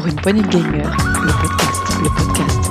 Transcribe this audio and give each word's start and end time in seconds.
Pour 0.00 0.08
une 0.08 0.16
poignée 0.16 0.40
de 0.40 0.48
gamers, 0.48 0.96
le 1.22 1.30
podcast, 1.30 1.82
le 2.02 2.08
podcast, 2.08 2.69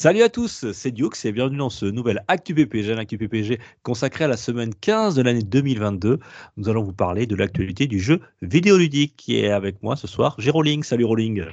Salut 0.00 0.22
à 0.22 0.30
tous, 0.30 0.64
c'est 0.72 0.92
Dukes 0.92 1.26
et 1.26 1.30
bienvenue 1.30 1.58
dans 1.58 1.68
ce 1.68 1.84
nouvel 1.84 2.24
Actu 2.26 2.54
PPG, 2.54 3.60
consacré 3.82 4.24
à 4.24 4.28
la 4.28 4.38
semaine 4.38 4.74
15 4.74 5.14
de 5.14 5.20
l'année 5.20 5.42
2022. 5.42 6.18
Nous 6.56 6.68
allons 6.70 6.82
vous 6.82 6.94
parler 6.94 7.26
de 7.26 7.36
l'actualité 7.36 7.86
du 7.86 8.00
jeu 8.00 8.22
vidéoludique 8.40 9.12
qui 9.18 9.36
est 9.36 9.50
avec 9.50 9.82
moi 9.82 9.96
ce 9.96 10.06
soir. 10.06 10.36
J'ai 10.38 10.50
Rolling, 10.50 10.84
salut 10.84 11.04
Rolling. 11.04 11.44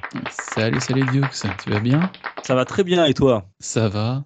Salut, 0.54 0.80
salut 0.80 1.04
Dukes, 1.12 1.44
tu 1.62 1.68
vas 1.68 1.80
bien? 1.80 2.10
Ça 2.42 2.54
va 2.54 2.64
très 2.64 2.84
bien 2.84 3.04
et 3.04 3.12
toi? 3.12 3.44
Ça 3.60 3.90
va. 3.90 4.24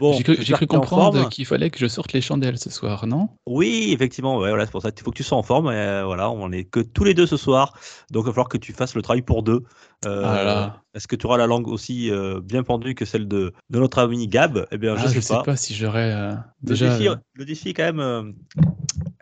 Bon, 0.00 0.14
J'ai 0.14 0.54
cru, 0.54 0.66
comprendre 0.66 1.28
qu'il 1.28 1.44
fallait 1.44 1.68
que 1.68 1.78
je 1.78 1.86
sorte 1.86 2.14
les 2.14 2.22
chandelles 2.22 2.58
ce 2.58 2.70
soir, 2.70 3.06
non? 3.06 3.28
Oui, 3.46 3.90
effectivement, 3.92 4.38
ouais, 4.38 4.48
voilà, 4.48 4.64
c'est 4.64 4.72
pour 4.72 4.80
ça 4.80 4.90
qu'il 4.90 5.04
faut 5.04 5.10
que 5.10 5.16
tu 5.16 5.22
sois 5.22 5.36
en 5.36 5.42
forme. 5.42 5.66
Et, 5.66 5.76
euh, 5.76 6.04
voilà, 6.06 6.30
on 6.30 6.50
est 6.52 6.64
que 6.64 6.80
tous 6.80 7.04
les 7.04 7.12
deux 7.12 7.26
ce 7.26 7.36
soir, 7.36 7.74
donc 8.10 8.24
il 8.24 8.26
va 8.26 8.32
falloir 8.32 8.48
que 8.48 8.56
tu 8.56 8.72
fasses 8.72 8.94
le 8.94 9.02
travail 9.02 9.20
pour 9.20 9.42
deux. 9.42 9.62
Euh, 10.06 10.22
Ah 10.24 10.42
là. 10.42 10.82
Est-ce 10.94 11.06
que 11.06 11.14
tu 11.16 11.26
auras 11.26 11.36
la 11.38 11.46
langue 11.46 11.68
aussi 11.68 12.10
euh, 12.10 12.40
bien 12.40 12.62
pendue 12.64 12.94
que 12.96 13.04
celle 13.04 13.28
de, 13.28 13.52
de 13.70 13.78
notre 13.78 13.98
ami 14.00 14.26
Gab? 14.26 14.66
Eh 14.72 14.78
bien, 14.78 14.94
Ah, 14.98 15.06
je 15.06 15.20
sais 15.20 15.34
pas. 15.44 15.56
si 15.56 15.74
j'aurais 15.74 16.12
euh, 16.12 16.32
Le, 16.64 16.70
déjà. 16.70 16.88
défi, 16.88 17.08
euh, 17.08 17.14
le 17.34 17.44
défi 17.44 17.68
est 17.68 17.74
quand 17.74 17.84
même 17.84 18.00
euh, 18.00 18.22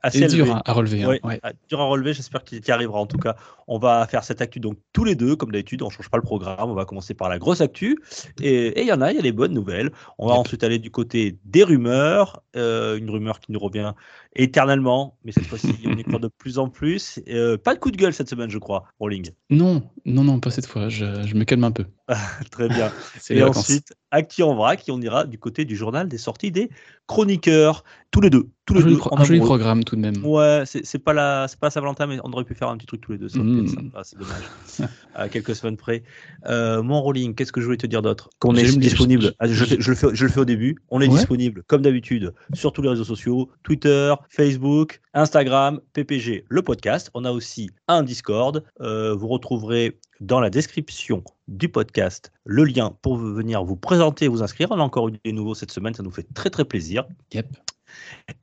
assez 0.02 0.26
dur 0.28 0.46
élevé. 0.46 0.50
hein, 0.52 0.62
à 0.64 0.72
relever. 0.72 1.02
hein, 1.02 1.08
Ouais, 1.08 1.20
ouais. 1.24 1.40
ah, 1.42 1.52
dur 1.68 1.80
à 1.80 1.84
relever, 1.84 2.14
j'espère 2.14 2.42
qu'il 2.44 2.64
y 2.66 2.70
arrivera. 2.70 2.98
En 2.98 3.06
tout 3.06 3.18
cas, 3.18 3.36
on 3.66 3.78
va 3.78 4.06
faire 4.06 4.24
cette 4.24 4.40
actu 4.40 4.60
donc 4.60 4.78
tous 4.94 5.04
les 5.04 5.14
deux, 5.14 5.36
comme 5.36 5.52
d'habitude, 5.52 5.82
on 5.82 5.90
change 5.90 6.08
pas 6.08 6.16
le 6.16 6.22
programme. 6.22 6.70
On 6.70 6.74
va 6.74 6.86
commencer 6.86 7.12
par 7.12 7.28
la 7.28 7.38
grosse 7.38 7.60
actu. 7.60 7.98
Et 8.40 8.80
il 8.80 8.86
y 8.86 8.92
en 8.92 9.02
a, 9.02 9.10
il 9.12 9.16
y 9.16 9.18
a 9.18 9.22
des 9.22 9.32
bonnes 9.32 9.52
nouvelles. 9.52 9.90
On 10.18 10.26
va 10.26 10.34
Yep. 10.34 10.40
ensuite 10.40 10.64
aller 10.64 10.78
du 10.78 10.90
côté 10.90 11.36
des 11.44 11.64
rumeurs. 11.64 12.42
une 12.54 13.10
rumeur 13.10 13.40
qui 13.40 13.52
nous 13.52 13.60
revient 13.60 13.92
éternellement, 14.34 15.16
mais 15.24 15.32
cette 15.32 15.46
fois-ci, 15.46 15.74
on 15.86 15.96
y 15.96 16.04
croit 16.04 16.18
de 16.18 16.28
plus 16.28 16.58
en 16.58 16.68
plus. 16.68 17.20
Pas 17.64 17.74
de 17.74 17.78
coup 17.78 17.90
de 17.90 17.96
gueule 17.96 18.12
cette 18.14 18.28
semaine, 18.30 18.50
je 18.50 18.58
crois, 18.58 18.84
Rolling. 19.00 19.30
Non, 19.50 19.82
non, 20.04 20.24
non, 20.24 20.38
pas 20.40 20.50
cette 20.50 20.66
fois. 20.66 20.88
Je, 20.88 21.22
je 21.26 21.34
me 21.34 21.44
calme 21.44 21.57
un 21.64 21.72
peu. 21.72 21.84
Très 22.50 22.68
bien. 22.68 22.90
Et 23.30 23.42
ensuite, 23.42 23.92
actu 24.10 24.42
en 24.42 24.54
vrac, 24.54 24.88
et 24.88 24.92
on 24.92 25.00
ira 25.00 25.24
du 25.24 25.38
côté 25.38 25.64
du 25.66 25.76
journal 25.76 26.08
des 26.08 26.16
sorties 26.18 26.50
des 26.50 26.70
chroniqueurs. 27.06 27.84
Tous 28.10 28.22
les 28.22 28.30
deux. 28.30 28.48
Tous 28.64 28.72
un 28.72 28.76
les 28.78 28.82
joli, 28.84 28.94
deux. 28.96 29.00
un 29.12 29.24
joli 29.24 29.40
programme 29.40 29.84
tout 29.84 29.94
de 29.94 30.00
même. 30.00 30.24
Ouais, 30.24 30.62
c'est 30.64 30.98
pas 30.98 31.12
la, 31.12 31.46
c'est 31.46 31.58
pas 31.60 31.68
Saint-Valentin, 31.68 32.06
mais 32.06 32.18
on 32.24 32.32
aurait 32.32 32.44
pu 32.44 32.54
faire 32.54 32.68
un 32.68 32.78
petit 32.78 32.86
truc 32.86 33.02
tous 33.02 33.12
les 33.12 33.18
deux. 33.18 33.26
Mm. 33.26 33.68
sympa, 33.68 34.00
c'est 34.02 34.18
dommage. 34.18 34.90
à 35.14 35.28
quelques 35.28 35.54
semaines 35.54 35.76
près. 35.76 36.02
Euh, 36.46 36.82
mon 36.82 37.02
rolling, 37.02 37.34
qu'est-ce 37.34 37.52
que 37.52 37.60
je 37.60 37.66
voulais 37.66 37.76
te 37.76 37.86
dire 37.86 38.00
d'autre? 38.00 38.30
Qu'on 38.38 38.54
est 38.56 38.64
disponible. 38.78 39.24
je- 39.24 39.28
Ah, 39.38 39.46
Je, 39.46 39.64
je- 39.64 39.76
je 39.80 39.90
le 39.90 39.96
fais, 39.96 40.06
je 40.14 40.24
le 40.24 40.30
fais 40.30 40.40
au 40.40 40.46
début. 40.46 40.78
On 40.88 41.02
est 41.02 41.08
Ouais. 41.08 41.16
disponible, 41.16 41.62
comme 41.66 41.82
d'habitude, 41.82 42.32
sur 42.54 42.72
tous 42.72 42.80
les 42.80 42.88
réseaux 42.88 43.04
sociaux 43.04 43.50
Twitter, 43.62 44.14
Facebook, 44.30 45.00
Instagram, 45.12 45.80
PPG, 45.92 46.44
le 46.48 46.62
podcast. 46.62 47.10
On 47.12 47.26
a 47.26 47.30
aussi 47.30 47.68
un 47.88 48.02
Discord. 48.02 48.64
Euh, 48.80 49.14
vous 49.14 49.28
retrouverez 49.28 49.98
dans 50.20 50.40
la 50.40 50.50
description 50.50 51.22
du 51.46 51.68
podcast 51.68 51.97
le 52.44 52.64
lien 52.64 52.96
pour 53.02 53.16
venir 53.16 53.64
vous 53.64 53.76
présenter 53.76 54.26
et 54.26 54.28
vous 54.28 54.42
inscrire. 54.42 54.68
On 54.70 54.78
a 54.78 54.82
encore 54.82 55.08
eu 55.08 55.12
des 55.24 55.32
nouveaux 55.32 55.54
cette 55.54 55.72
semaine, 55.72 55.94
ça 55.94 56.02
nous 56.02 56.10
fait 56.10 56.26
très 56.34 56.50
très 56.50 56.64
plaisir. 56.64 57.04
Yep. 57.32 57.46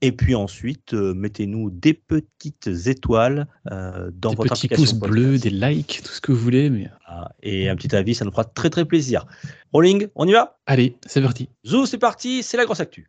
Et 0.01 0.11
puis 0.11 0.35
ensuite, 0.35 0.93
euh, 0.93 1.13
mettez-nous 1.13 1.69
des 1.69 1.93
petites 1.93 2.67
étoiles 2.87 3.47
euh, 3.71 4.09
dans 4.13 4.31
Des 4.31 4.35
votre 4.37 4.53
petits 4.53 4.65
application 4.67 4.99
pouces 4.99 5.09
bleus, 5.09 5.37
des 5.37 5.49
likes, 5.51 6.01
tout 6.03 6.11
ce 6.11 6.21
que 6.21 6.31
vous 6.31 6.39
voulez. 6.39 6.69
Mais 6.69 6.89
Ah, 7.05 7.29
Et 7.43 7.69
un 7.69 7.75
petit 7.75 7.95
avis, 7.95 8.15
ça 8.15 8.25
nous 8.25 8.31
fera 8.31 8.43
très 8.43 8.69
très 8.69 8.85
plaisir. 8.85 9.25
Rolling, 9.73 10.07
on 10.15 10.27
y 10.27 10.33
va? 10.33 10.57
Allez, 10.65 10.97
c'est 11.05 11.21
parti. 11.21 11.49
Zou, 11.65 11.85
c'est 11.85 11.97
parti, 11.97 12.43
c'est 12.43 12.57
la 12.57 12.65
grosse 12.65 12.79
actu. 12.79 13.07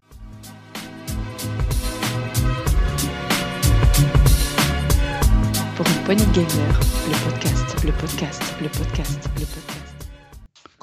Pour 5.76 5.86
une 5.86 6.04
poignée 6.04 6.24
de 6.24 6.32
gamers, 6.32 6.80
le 7.08 7.30
podcast, 7.30 7.84
le 7.84 7.92
podcast, 7.92 8.42
le 8.62 8.68
podcast, 8.68 9.28
le 9.38 9.44
podcast. 9.44 9.75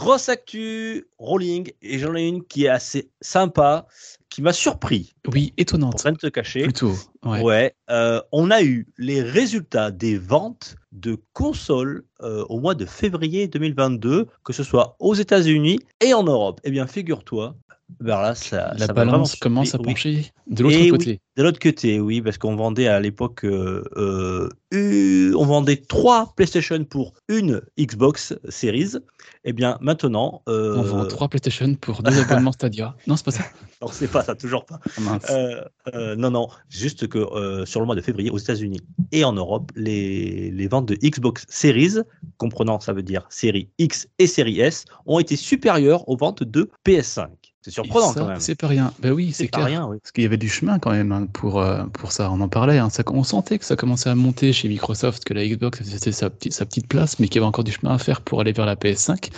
Grosse 0.03 0.27
actu, 0.27 1.07
Rolling, 1.17 1.71
et 1.81 1.97
j'en 1.97 2.13
ai 2.13 2.27
une 2.27 2.43
qui 2.43 2.65
est 2.65 2.69
assez 2.69 3.09
sympa, 3.21 3.87
qui 4.29 4.41
m'a 4.41 4.51
surpris, 4.51 5.15
Oui, 5.31 5.47
pour 5.51 5.61
étonnante. 5.61 6.01
rien 6.01 6.13
te 6.13 6.27
cacher. 6.27 6.63
Plutôt. 6.63 6.93
Ouais. 7.23 7.41
Ouais, 7.41 7.75
euh, 7.89 8.21
on 8.33 8.51
a 8.51 8.61
eu 8.63 8.85
les 8.97 9.21
résultats 9.21 9.91
des 9.91 10.17
ventes 10.17 10.75
de 10.93 11.17
consoles 11.33 12.03
euh, 12.21 12.45
au 12.49 12.59
mois 12.59 12.75
de 12.75 12.85
février 12.85 13.47
2022, 13.47 14.27
que 14.43 14.53
ce 14.53 14.63
soit 14.63 14.95
aux 14.99 15.15
États-Unis 15.15 15.79
et 16.05 16.13
en 16.13 16.23
Europe. 16.23 16.61
Eh 16.63 16.71
bien, 16.71 16.87
figure-toi, 16.87 17.55
ben 17.99 18.21
là, 18.21 18.33
ça, 18.35 18.73
La 18.77 18.87
ça 18.87 18.93
balance 18.93 19.35
commence 19.35 19.75
à. 19.75 19.77
Oui. 19.79 19.85
pencher 19.85 20.31
de 20.47 20.63
l'autre 20.63 20.77
oui. 20.77 20.89
côté. 20.89 21.19
De 21.35 21.43
l'autre 21.43 21.59
côté, 21.59 21.99
oui, 21.99 22.21
parce 22.21 22.37
qu'on 22.37 22.55
vendait 22.55 22.87
à 22.87 22.99
l'époque, 22.99 23.43
euh, 23.43 23.83
euh, 23.97 24.49
eu- 24.71 25.33
on 25.35 25.45
vendait 25.45 25.77
trois 25.77 26.31
PlayStation 26.35 26.83
pour 26.85 27.13
une 27.27 27.61
Xbox 27.79 28.35
Series. 28.49 28.97
Eh 29.43 29.51
bien, 29.53 29.77
maintenant, 29.81 30.41
euh, 30.47 30.75
On 30.77 30.83
vend 30.83 31.05
trois 31.07 31.27
PlayStation 31.27 31.73
pour 31.75 32.03
deux 32.03 32.11
abonnements 32.19 32.51
Stadia. 32.51 32.95
Non, 33.07 33.15
c'est 33.15 33.25
pas 33.25 33.31
ça. 33.31 33.43
non, 33.81 33.87
c'est 33.91 34.07
pas 34.11 34.23
ça, 34.23 34.35
toujours 34.35 34.65
pas. 34.65 34.79
Ah, 35.27 36.15
non, 36.15 36.29
non, 36.31 36.47
juste 36.69 37.07
que 37.07 37.65
sur 37.65 37.79
le 37.79 37.85
mois 37.85 37.95
de 37.95 38.01
février, 38.01 38.29
aux 38.29 38.37
États-Unis 38.37 38.81
et 39.11 39.23
en 39.23 39.33
Europe, 39.33 39.71
les, 39.75 40.51
les 40.51 40.67
ventes 40.67 40.82
de 40.83 40.95
Xbox 40.95 41.45
Series, 41.49 41.97
comprenant 42.37 42.79
ça 42.79 42.93
veut 42.93 43.03
dire 43.03 43.25
série 43.29 43.69
X 43.79 44.07
et 44.19 44.27
série 44.27 44.59
S, 44.59 44.85
ont 45.05 45.19
été 45.19 45.35
supérieures 45.35 46.07
aux 46.09 46.17
ventes 46.17 46.43
de 46.43 46.69
PS5. 46.85 47.27
C'est 47.61 47.71
surprenant 47.71 48.11
ça, 48.11 48.19
quand 48.19 48.27
même. 48.27 48.39
C'est 48.41 48.55
pas 48.55 48.67
rien. 48.67 48.91
Ben 48.99 49.13
oui, 49.13 49.31
C'est 49.33 49.47
clair. 49.47 49.65
rien, 49.65 49.87
oui. 49.87 49.97
Parce 50.01 50.11
qu'il 50.11 50.23
y 50.25 50.27
avait 50.27 50.35
du 50.35 50.49
chemin 50.49 50.79
quand 50.79 50.91
même 50.91 51.13
hein, 51.13 51.27
pour, 51.31 51.61
euh, 51.61 51.85
pour 51.93 52.11
ça. 52.11 52.29
On 52.29 52.41
en 52.41 52.49
parlait. 52.49 52.77
hein. 52.77 52.89
Ça, 52.89 53.03
on 53.07 53.23
sentait 53.23 53.57
que 53.57 53.63
ça 53.63 53.77
commençait 53.77 54.09
à 54.09 54.15
monter 54.15 54.51
chez 54.51 54.67
Microsoft, 54.67 55.23
que 55.23 55.33
la 55.33 55.47
Xbox 55.47 55.81
c'était 55.83 56.11
sa, 56.11 56.29
petite- 56.29 56.51
sa 56.51 56.65
petite 56.65 56.87
place, 56.89 57.19
mais 57.19 57.27
qu'il 57.29 57.35
y 57.35 57.39
avait 57.39 57.47
encore 57.47 57.63
du 57.63 57.71
chemin 57.71 57.93
à 57.93 57.97
faire 57.97 58.19
pour 58.19 58.41
aller 58.41 58.51
vers 58.51 58.65
la 58.65 58.75
PS5. 58.75 59.29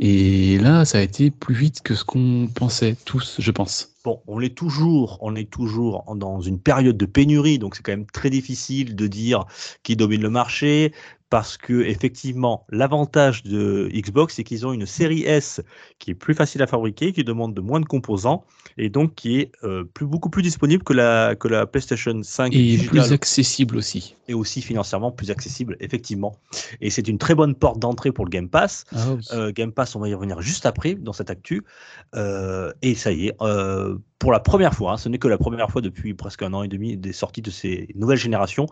Et 0.00 0.58
là, 0.58 0.84
ça 0.84 0.98
a 0.98 1.00
été 1.00 1.30
plus 1.32 1.56
vite 1.56 1.82
que 1.82 1.96
ce 1.96 2.04
qu'on 2.04 2.48
pensait 2.54 2.96
tous, 3.04 3.36
je 3.40 3.50
pense. 3.50 3.96
Bon, 4.04 4.22
on 4.28 4.40
est 4.40 4.56
toujours, 4.56 5.18
on 5.22 5.34
est 5.34 5.50
toujours 5.50 6.04
dans 6.14 6.40
une 6.40 6.60
période 6.60 6.96
de 6.96 7.04
pénurie, 7.04 7.58
donc 7.58 7.74
c'est 7.74 7.82
quand 7.82 7.92
même 7.92 8.06
très 8.06 8.30
difficile 8.30 8.94
de 8.94 9.06
dire 9.08 9.44
qui 9.82 9.96
domine 9.96 10.22
le 10.22 10.30
marché, 10.30 10.92
parce 11.30 11.58
que 11.58 11.82
effectivement, 11.82 12.64
l'avantage 12.70 13.42
de 13.42 13.90
Xbox, 13.92 14.34
c'est 14.36 14.44
qu'ils 14.44 14.66
ont 14.66 14.72
une 14.72 14.86
série 14.86 15.22
S 15.22 15.60
qui 15.98 16.12
est 16.12 16.14
plus 16.14 16.34
facile 16.34 16.62
à 16.62 16.66
fabriquer, 16.66 17.12
qui 17.12 17.22
demande 17.22 17.54
de 17.54 17.60
moins 17.60 17.80
de 17.80 17.84
composants, 17.84 18.44
et 18.78 18.88
donc 18.88 19.14
qui 19.14 19.40
est 19.40 19.52
euh, 19.62 19.84
plus, 19.84 20.06
beaucoup 20.06 20.30
plus 20.30 20.42
disponible 20.42 20.82
que 20.82 20.92
la, 20.94 21.34
que 21.34 21.48
la 21.48 21.66
PlayStation 21.66 22.22
5 22.22 22.54
Et 22.54 22.58
digitale, 22.58 22.88
plus 22.88 23.12
accessible 23.12 23.76
aussi. 23.76 24.16
et 24.28 24.34
aussi 24.34 24.62
financièrement 24.62 25.12
plus 25.12 25.30
accessible, 25.30 25.76
effectivement. 25.80 26.36
Et 26.80 26.88
c'est 26.90 27.06
une 27.08 27.18
très 27.18 27.34
bonne 27.34 27.54
porte 27.54 27.78
d'entrée 27.78 28.12
pour 28.12 28.24
le 28.24 28.30
Game 28.30 28.48
Pass. 28.48 28.84
Ah 28.92 29.12
oui. 29.14 29.22
Euh, 29.32 29.52
Game 29.52 29.72
Pass, 29.72 29.96
on 29.96 30.00
va 30.00 30.08
y 30.08 30.14
revenir 30.14 30.40
juste 30.40 30.64
après 30.64 30.94
dans 30.94 31.12
cette 31.12 31.30
actu. 31.30 31.64
Euh, 32.14 32.72
et 32.80 32.94
ça 32.94 33.12
y 33.12 33.28
est, 33.28 33.36
pour 34.18 34.32
la 34.32 34.40
première 34.40 34.74
fois, 34.74 34.92
hein, 34.92 34.96
ce 34.96 35.08
n'est 35.08 35.18
que 35.18 35.28
la 35.28 35.38
première 35.38 35.70
fois 35.70 35.80
depuis 35.80 36.12
presque 36.14 36.42
un 36.42 36.52
an 36.52 36.62
et 36.62 36.68
demi 36.68 36.96
des 36.96 37.12
sorties 37.12 37.42
de 37.42 37.50
ces 37.50 37.88
nouvelles 37.94 38.18
générations, 38.18 38.66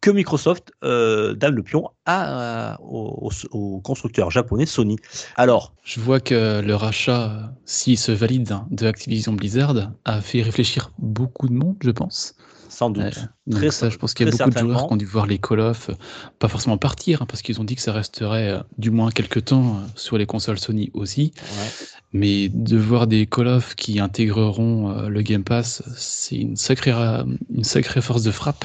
que 0.00 0.10
Microsoft 0.10 0.72
euh, 0.84 1.34
donne 1.34 1.54
le 1.54 1.62
pion 1.62 1.90
à, 2.06 2.78
au- 2.82 3.30
au 3.52 3.80
constructeur 3.80 4.30
japonais 4.30 4.66
Sony. 4.66 4.96
Alors, 5.36 5.74
Je 5.84 6.00
vois 6.00 6.20
que 6.20 6.60
le 6.60 6.74
rachat, 6.74 7.30
euh, 7.30 7.42
s'il 7.64 7.98
se 7.98 8.12
valide 8.12 8.52
hein, 8.52 8.66
de 8.70 8.86
Activision 8.86 9.32
Blizzard, 9.32 9.92
a 10.04 10.20
fait 10.20 10.42
réfléchir 10.42 10.90
beaucoup 10.98 11.48
de 11.48 11.54
monde, 11.54 11.76
je 11.80 11.90
pense. 11.90 12.34
Sans 12.78 12.90
doute. 12.90 13.18
Euh, 13.18 13.56
Très 13.56 13.70
ça, 13.72 13.90
je 13.90 13.96
pense 13.96 14.14
qu'il 14.14 14.24
y 14.26 14.28
a 14.28 14.30
beaucoup 14.30 14.50
de 14.50 14.58
joueurs 14.60 14.86
qui 14.86 14.92
ont 14.92 14.96
dû 14.96 15.04
voir 15.04 15.26
les 15.26 15.38
Call 15.38 15.58
of, 15.60 15.90
euh, 15.90 15.94
pas 16.38 16.46
forcément 16.46 16.78
partir, 16.78 17.22
hein, 17.22 17.26
parce 17.26 17.42
qu'ils 17.42 17.60
ont 17.60 17.64
dit 17.64 17.74
que 17.74 17.82
ça 17.82 17.92
resterait 17.92 18.50
euh, 18.50 18.60
du 18.78 18.90
moins 18.92 19.10
quelques 19.10 19.46
temps 19.46 19.78
euh, 19.78 19.86
sur 19.96 20.16
les 20.16 20.26
consoles 20.26 20.60
Sony 20.60 20.90
aussi. 20.94 21.32
Ouais. 21.36 21.68
Mais 22.12 22.48
de 22.48 22.76
voir 22.78 23.08
des 23.08 23.26
Call 23.26 23.48
of 23.48 23.74
qui 23.74 23.98
intégreront 23.98 25.08
le 25.08 25.22
Game 25.22 25.42
Pass, 25.42 25.82
c'est 25.96 26.36
une 26.36 26.56
sacrée, 26.56 26.92
ra- 26.92 27.26
une 27.52 27.64
sacrée 27.64 28.00
force 28.00 28.22
de 28.22 28.30
frappe. 28.30 28.64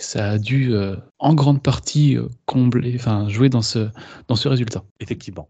Ça 0.00 0.30
a 0.30 0.38
dû 0.38 0.74
euh, 0.74 0.96
en 1.18 1.34
grande 1.34 1.62
partie 1.62 2.16
euh, 2.16 2.26
combler, 2.46 2.94
enfin 2.96 3.28
jouer 3.28 3.48
dans 3.48 3.62
ce, 3.62 3.88
dans 4.28 4.36
ce 4.36 4.48
résultat. 4.48 4.82
Effectivement. 4.98 5.48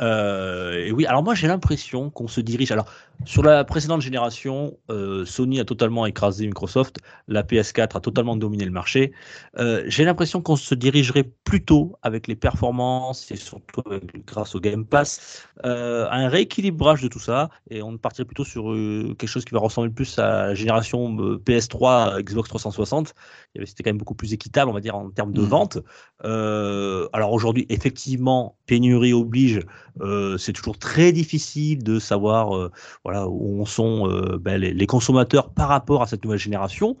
Euh, 0.00 0.84
et 0.84 0.92
oui, 0.92 1.06
alors 1.06 1.22
moi 1.22 1.34
j'ai 1.34 1.46
l'impression 1.46 2.10
qu'on 2.10 2.28
se 2.28 2.40
dirige. 2.40 2.72
Alors 2.72 2.86
sur 3.24 3.42
la 3.42 3.62
précédente 3.64 4.00
génération, 4.00 4.76
Sony 5.24 5.60
a 5.60 5.64
totalement 5.64 6.06
écrasé 6.06 6.44
Microsoft, 6.44 6.98
la 7.28 7.44
PS4 7.44 7.96
a 7.96 8.00
totalement 8.00 8.36
dominé 8.36 8.64
le 8.64 8.72
marché. 8.72 9.12
J'ai 9.86 10.04
l'impression 10.04 10.42
qu'on 10.42 10.56
se 10.56 10.74
dirigerait 10.74 11.30
plutôt 11.44 11.94
avec 12.02 12.26
les 12.26 12.34
performances 12.34 13.30
et 13.30 13.36
surtout 13.36 13.82
grâce 14.26 14.56
au 14.56 14.60
Game 14.60 14.84
Pass 14.84 15.46
à 15.62 16.16
un 16.16 16.28
rééquilibrage 16.28 17.00
de 17.02 17.06
tout 17.06 17.20
ça 17.20 17.48
et 17.70 17.80
on 17.80 17.96
partirait 17.96 18.24
plutôt 18.24 18.44
sur 18.44 18.72
quelque 19.16 19.28
chose 19.28 19.44
qui 19.44 19.54
va 19.54 19.60
ressembler 19.60 19.92
plus 19.92 20.18
à 20.18 20.46
la 20.48 20.54
génération 20.54 21.16
euh, 21.20 21.38
PS3, 21.38 22.22
Xbox 22.22 22.48
360. 22.48 23.14
Il 23.54 23.58
y 23.58 23.62
avait- 23.62 23.91
même 23.92 23.98
beaucoup 23.98 24.14
plus 24.14 24.32
équitable, 24.32 24.70
on 24.70 24.74
va 24.74 24.80
dire, 24.80 24.96
en 24.96 25.10
termes 25.10 25.32
de 25.32 25.42
Mm. 25.42 25.46
vente. 25.46 25.78
Euh, 26.24 27.08
alors 27.12 27.32
aujourd'hui, 27.32 27.66
effectivement, 27.68 28.56
pénurie 28.66 29.12
oblige, 29.12 29.60
euh, 30.00 30.38
c'est 30.38 30.52
toujours 30.52 30.78
très 30.78 31.12
difficile 31.12 31.82
de 31.82 31.98
savoir 31.98 32.56
euh, 32.56 32.70
voilà, 33.04 33.28
où 33.28 33.60
en 33.62 33.66
sont 33.66 34.08
ben, 34.40 34.60
les, 34.60 34.72
les 34.72 34.86
consommateurs 34.86 35.50
par 35.50 35.68
rapport 35.68 36.02
à 36.02 36.06
cette 36.06 36.24
nouvelle 36.24 36.38
génération. 36.38 36.96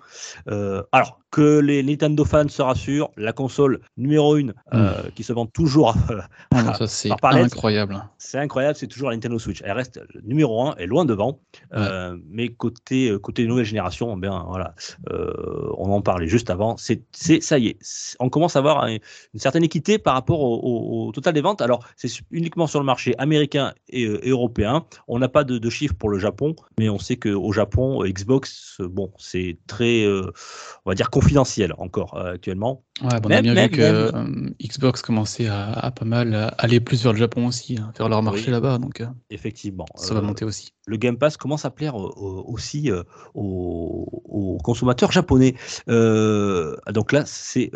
Alors, 0.92 1.21
que 1.32 1.58
les 1.60 1.82
Nintendo 1.82 2.24
fans 2.24 2.46
se 2.48 2.60
rassurent, 2.62 3.10
la 3.16 3.32
console 3.32 3.80
numéro 3.96 4.36
une 4.36 4.52
euh, 4.74 4.92
qui 5.16 5.24
se 5.24 5.32
vend 5.32 5.46
toujours, 5.46 5.96
euh, 6.10 6.20
Ah 6.52 6.62
non, 6.62 6.74
ça, 6.74 6.86
c'est 6.86 7.08
incroyable. 7.54 8.04
c'est 8.18 8.38
incroyable, 8.38 8.76
c'est 8.76 8.86
toujours 8.86 9.08
la 9.08 9.16
Nintendo 9.16 9.38
Switch. 9.38 9.62
Elle 9.64 9.72
reste 9.72 9.98
numéro 10.24 10.62
un, 10.68 10.76
est 10.76 10.86
loin 10.86 11.04
devant. 11.06 11.40
Euh, 11.72 12.16
mais 12.28 12.48
côté, 12.50 13.16
côté 13.22 13.46
nouvelle 13.46 13.64
génération, 13.64 14.14
bien, 14.16 14.44
voilà, 14.46 14.74
euh, 15.10 15.32
on 15.78 15.90
en 15.90 16.02
parlait 16.02 16.28
juste 16.28 16.50
avant. 16.50 16.76
C'est, 16.76 17.02
ça 17.42 17.58
y 17.58 17.68
est, 17.68 17.78
on 18.20 18.28
commence 18.28 18.54
à 18.56 18.58
avoir 18.58 18.84
un- 18.84 18.90
une 18.92 19.40
certaine 19.40 19.64
équité 19.64 19.98
par 19.98 20.12
rapport 20.14 20.40
au, 20.40 20.56
au- 20.60 21.08
au 21.08 21.12
total 21.12 21.32
des 21.32 21.40
ventes. 21.40 21.62
Alors, 21.62 21.82
c'est 21.96 22.10
uniquement 22.30 22.66
sur 22.66 22.78
le 22.78 22.84
marché 22.86 23.14
américain 23.16 23.72
et, 23.88 24.02
et 24.02 24.28
européen. 24.28 24.84
On 25.08 25.18
n'a 25.18 25.28
pas 25.28 25.44
de, 25.44 25.56
de 25.56 25.70
chiffres 25.70 25.94
pour 25.98 26.10
le 26.10 26.18
Japon, 26.18 26.54
mais 26.78 26.90
on 26.90 26.98
sait 26.98 27.16
qu'au 27.16 27.52
Japon, 27.52 28.04
Xbox, 28.04 28.76
bon, 28.80 29.10
c'est 29.16 29.56
très, 29.66 30.06
on 30.06 30.90
va 30.90 30.94
dire, 30.94 31.08
confidentiel 31.22 31.74
encore 31.78 32.16
euh, 32.16 32.34
actuellement. 32.34 32.82
Ouais, 33.02 33.20
bon, 33.20 33.28
on 33.30 33.32
a 33.32 33.42
bien 33.42 33.54
même- 33.54 33.70
vu 33.70 33.76
que 33.76 33.82
euh, 33.82 34.50
Xbox 34.62 35.02
commençait 35.02 35.46
à, 35.46 35.72
à 35.72 35.90
pas 35.90 36.04
mal 36.04 36.34
euh, 36.34 36.48
aller 36.58 36.78
plus 36.80 37.02
vers 37.02 37.12
le 37.12 37.18
Japon 37.18 37.46
aussi, 37.46 37.78
hein, 37.78 37.90
faire 37.96 38.08
leur 38.08 38.22
marché 38.22 38.46
Oui. 38.46 38.52
là-bas, 38.52 38.78
donc 38.78 39.02
Effectivement. 39.30 39.86
ça 39.94 40.14
va 40.14 40.20
monter 40.20 40.44
aussi. 40.44 40.72
le 40.86 40.96
Game 40.96 41.16
Pass 41.16 41.36
commence 41.36 41.64
à 41.64 41.70
plaire 41.70 41.94
aussi 41.96 42.90
aux, 43.34 44.06
aux 44.24 44.58
consommateurs 44.62 45.10
japonais. 45.12 45.54
Donc 45.86 47.12
là, 47.12 47.22
c'est 47.24 47.70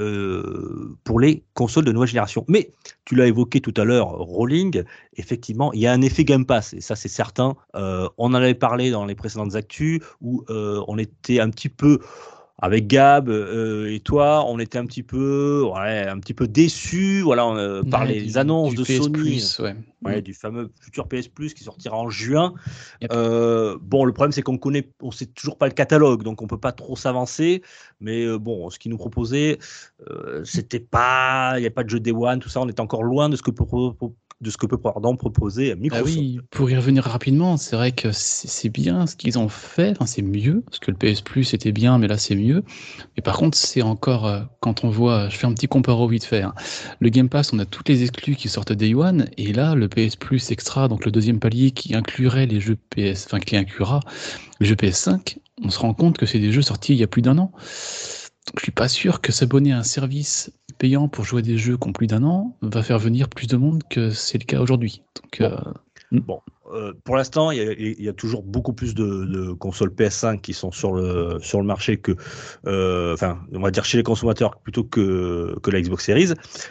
pour 1.04 1.20
les 1.20 1.44
consoles 1.54 1.84
de 1.84 1.92
nouvelle 1.92 2.08
génération. 2.08 2.44
Mais 2.48 2.72
tu 3.04 3.14
l'as 3.14 3.26
évoqué 3.26 3.60
tout 3.60 3.74
à 3.76 3.84
l'heure, 3.84 4.08
Rolling, 4.08 4.82
effectivement, 5.16 5.72
il 5.72 5.80
y 5.80 5.86
a 5.86 5.92
un 5.92 6.02
effet 6.02 6.24
Game 6.24 6.44
Pass, 6.46 6.74
et 6.74 6.80
ça 6.80 6.94
c'est 6.96 7.08
certain. 7.08 7.54
On 7.74 8.10
en 8.18 8.34
avait 8.34 8.54
parlé 8.54 8.90
dans 8.90 9.06
les 9.06 9.14
précédentes 9.14 9.54
actus, 9.54 10.00
où 10.20 10.44
on 10.48 10.98
était 10.98 11.40
un 11.40 11.50
petit 11.50 11.68
peu 11.68 12.00
avec 12.58 12.86
Gab 12.86 13.28
euh, 13.28 13.92
et 13.92 14.00
toi, 14.00 14.44
on 14.48 14.58
était 14.58 14.78
un 14.78 14.86
petit 14.86 15.02
peu, 15.02 15.62
ouais, 15.74 16.06
un 16.08 16.18
petit 16.20 16.32
peu 16.32 16.48
déçus, 16.48 17.20
voilà, 17.20 17.46
euh, 17.48 17.82
par 17.82 18.02
Ouais, 18.02 18.14
les 18.14 18.22
du- 18.22 18.38
annonces 18.38 18.70
du 18.70 18.76
de 18.76 18.82
PS 18.84 18.96
Sony. 18.96 19.12
Plus, 19.12 19.58
ouais. 19.58 19.76
Ouais, 20.04 20.18
Mm. 20.18 20.22
du 20.22 20.32
fameux 20.34 20.70
futur 20.80 21.06
PS 21.08 21.28
Plus 21.28 21.52
qui 21.52 21.64
sortira 21.64 21.96
en 21.98 22.08
juin. 22.08 22.54
Yep. 23.02 23.10
Euh, 23.12 23.76
bon, 23.82 24.04
le 24.04 24.12
problème 24.12 24.32
c'est 24.32 24.40
qu'on 24.42 24.56
connaît, 24.56 24.88
on 25.02 25.10
sait 25.10 25.26
toujours 25.26 25.58
pas 25.58 25.66
le 25.66 25.74
catalogue, 25.74 26.22
donc 26.22 26.40
on 26.42 26.46
peut 26.46 26.58
pas 26.60 26.72
trop 26.72 26.96
s'avancer. 26.96 27.62
Mais 28.00 28.26
bon, 28.38 28.70
ce 28.70 28.78
qu'ils 28.78 28.90
nous 28.90 28.98
proposaient, 28.98 29.58
c'était 30.44 30.80
pas, 30.80 31.54
il 31.58 31.60
n'y 31.60 31.66
a 31.66 31.70
pas 31.70 31.84
de 31.84 31.90
jeu 31.90 32.00
Day 32.00 32.12
One, 32.12 32.38
tout 32.40 32.48
ça. 32.48 32.60
On 32.60 32.68
est 32.68 32.80
encore 32.80 33.02
loin 33.02 33.28
de 33.28 33.36
ce 33.36 33.42
que 33.42 33.50
peut, 33.50 33.64
de 34.40 34.50
ce 34.50 34.56
que 34.58 34.66
peut 34.66 34.78
pardon, 34.78 35.16
proposer 35.16 35.72
Ah 35.72 35.76
Microsoft. 35.76 36.06
oui, 36.06 36.40
pour 36.50 36.70
y 36.70 36.76
revenir 36.76 37.04
rapidement, 37.04 37.56
c'est 37.56 37.74
vrai 37.76 37.92
que 37.92 38.12
c'est 38.12 38.48
c'est 38.48 38.68
bien 38.68 39.06
ce 39.06 39.16
qu'ils 39.16 39.38
ont 39.38 39.48
fait, 39.48 39.92
enfin, 39.92 40.06
c'est 40.06 40.22
mieux, 40.22 40.62
parce 40.66 40.78
que 40.78 40.90
le 40.90 40.96
PS 40.96 41.20
Plus 41.22 41.54
était 41.54 41.72
bien, 41.72 41.98
mais 41.98 42.06
là 42.08 42.18
c'est 42.18 42.34
mieux. 42.34 42.62
Mais 43.16 43.22
par 43.22 43.36
contre, 43.38 43.56
c'est 43.56 43.82
encore, 43.82 44.26
euh, 44.26 44.42
quand 44.60 44.84
on 44.84 44.90
voit, 44.90 45.28
je 45.28 45.36
fais 45.36 45.46
un 45.46 45.54
petit 45.54 45.68
comparo 45.68 46.06
vite 46.08 46.24
fait, 46.24 46.42
hein. 46.42 46.54
le 47.00 47.08
Game 47.08 47.28
Pass, 47.28 47.52
on 47.52 47.58
a 47.58 47.64
toutes 47.64 47.88
les 47.88 48.02
exclus 48.02 48.36
qui 48.36 48.48
sortent 48.48 48.72
Day 48.72 48.94
One, 48.94 49.28
et 49.38 49.52
là, 49.52 49.74
le 49.74 49.88
PS 49.88 50.16
Plus 50.16 50.50
Extra, 50.50 50.88
donc 50.88 51.04
le 51.04 51.10
deuxième 51.12 51.38
palier 51.40 51.70
qui 51.70 51.94
inclurait 51.94 52.46
les 52.46 52.60
jeux 52.60 52.76
PS, 52.90 53.26
enfin 53.26 53.40
qui 53.40 53.56
inclura 53.56 54.00
les 54.60 54.66
jeux 54.66 54.74
PS5, 54.74 55.38
on 55.62 55.70
se 55.70 55.78
rend 55.78 55.94
compte 55.94 56.18
que 56.18 56.26
c'est 56.26 56.38
des 56.38 56.52
jeux 56.52 56.62
sortis 56.62 56.92
il 56.92 56.98
y 56.98 57.02
a 57.04 57.06
plus 57.06 57.22
d'un 57.22 57.38
an. 57.38 57.52
Donc 58.46 58.58
je 58.58 58.62
suis 58.62 58.72
pas 58.72 58.88
sûr 58.88 59.20
que 59.20 59.32
s'abonner 59.32 59.72
à 59.72 59.78
un 59.78 59.82
service 59.82 60.52
payant 60.78 61.08
pour 61.08 61.24
jouer 61.24 61.40
à 61.40 61.42
des 61.42 61.58
jeux 61.58 61.76
qui 61.76 61.88
ont 61.88 61.92
plus 61.92 62.06
d'un 62.06 62.22
an 62.24 62.56
va 62.62 62.82
faire 62.82 62.98
venir 62.98 63.28
plus 63.28 63.46
de 63.46 63.56
monde 63.56 63.82
que 63.90 64.10
c'est 64.10 64.38
le 64.38 64.44
cas 64.44 64.60
aujourd'hui. 64.60 65.02
Donc 65.22 65.40
Bon. 65.40 65.52
euh, 65.52 65.72
Bon, 66.12 66.40
euh, 66.74 66.92
pour 67.04 67.16
l'instant, 67.16 67.50
il 67.50 67.58
y, 67.58 67.60
a- 67.60 67.72
il 67.72 68.02
y 68.02 68.08
a 68.08 68.12
toujours 68.12 68.42
beaucoup 68.42 68.72
plus 68.72 68.94
de, 68.94 69.24
de 69.24 69.52
consoles 69.52 69.90
PS5 69.90 70.40
qui 70.40 70.52
sont 70.52 70.72
sur 70.72 70.92
le, 70.92 71.38
sur 71.40 71.60
le 71.60 71.66
marché 71.66 71.96
que, 71.98 72.12
euh, 72.66 73.14
enfin, 73.14 73.38
on 73.52 73.60
va 73.60 73.70
dire 73.70 73.84
chez 73.84 73.96
les 73.98 74.02
consommateurs 74.02 74.58
plutôt 74.60 74.82
que, 74.84 75.56
que 75.62 75.70
la 75.70 75.80
Xbox 75.80 76.04
Series. 76.04 76.30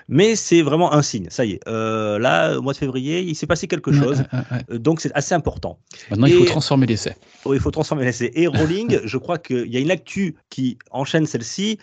Mais 0.10 0.36
c'est 0.36 0.62
vraiment 0.62 0.94
un 0.94 1.02
signe. 1.02 1.28
Ça 1.30 1.46
y 1.46 1.54
est. 1.54 1.60
Euh, 1.68 2.20
là, 2.20 2.58
au 2.58 2.62
mois 2.62 2.74
de 2.74 2.78
février, 2.78 3.22
il 3.22 3.36
s'est 3.36 3.48
passé 3.48 3.68
quelque 3.68 3.92
chose. 3.92 4.20
ouais, 4.34 4.40
ouais, 4.52 4.64
ouais. 4.70 4.80
Donc, 4.80 5.00
c'est 5.02 5.14
assez 5.14 5.34
important. 5.36 5.80
Maintenant, 6.10 6.28
il 6.28 6.34
faut 6.34 6.46
transformer 6.46 6.88
l'essai. 6.88 7.16
Oh, 7.46 7.54
il 7.54 7.60
faut 7.60 7.72
transformer 7.72 8.04
l'essai. 8.06 8.32
Et 8.36 8.48
Rolling, 8.48 9.00
je 9.06 9.18
crois 9.18 9.38
qu'il 9.38 9.72
y 9.72 9.78
a 9.78 9.80
une 9.80 9.92
actu 9.92 10.36
qui 10.50 10.78
enchaîne 10.92 11.26
celle-ci. 11.26 11.78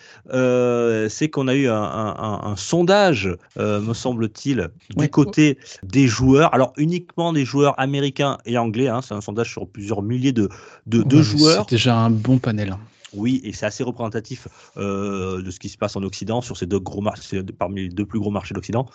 c'est 1.09 1.29
qu'on 1.29 1.47
a 1.47 1.55
eu 1.55 1.67
un, 1.67 1.73
un- 1.75 2.15
un- 2.17 2.39
un 2.51 2.55
sondage, 2.55 3.29
me 3.57 3.93
semble-t-il, 3.93 4.69
du 4.95 5.09
côté 5.09 5.57
des 5.83 6.07
joueurs. 6.07 6.53
Alors, 6.53 6.73
uniquement 6.77 7.33
des 7.33 7.45
joueurs 7.45 7.79
américains 7.79 8.02
et 8.03 8.57
anglais. 8.57 8.87
hein, 8.87 9.01
c'est 9.01 9.13
un 9.13 9.21
sondage 9.21 9.51
sur 9.51 9.67
plusieurs 9.67 10.01
milliers 10.01 10.33
de, 10.33 10.49
de, 10.85 11.21
joueurs. 11.21 11.65
C'est 11.69 11.75
déjà 11.75 11.97
un 11.97 12.09
bon 12.09 12.37
panel. 12.37 12.71
hein. 12.71 12.79
Oui, 13.15 13.41
et 13.43 13.53
c'est 13.53 13.65
assez 13.65 13.83
représentatif 13.83 14.47
euh, 14.77 15.41
de 15.41 15.51
ce 15.51 15.59
qui 15.59 15.69
se 15.69 15.77
passe 15.77 15.95
en 15.95 16.03
Occident 16.03 16.41
sur 16.41 16.57
ces 16.57 16.65
deux 16.65 16.79
gros 16.79 17.01
marchés, 17.01 17.43
parmi 17.43 17.83
les 17.83 17.89
deux 17.89 18.05
plus 18.05 18.19
gros 18.19 18.31
marchés 18.31 18.53
d'Occident. 18.53 18.87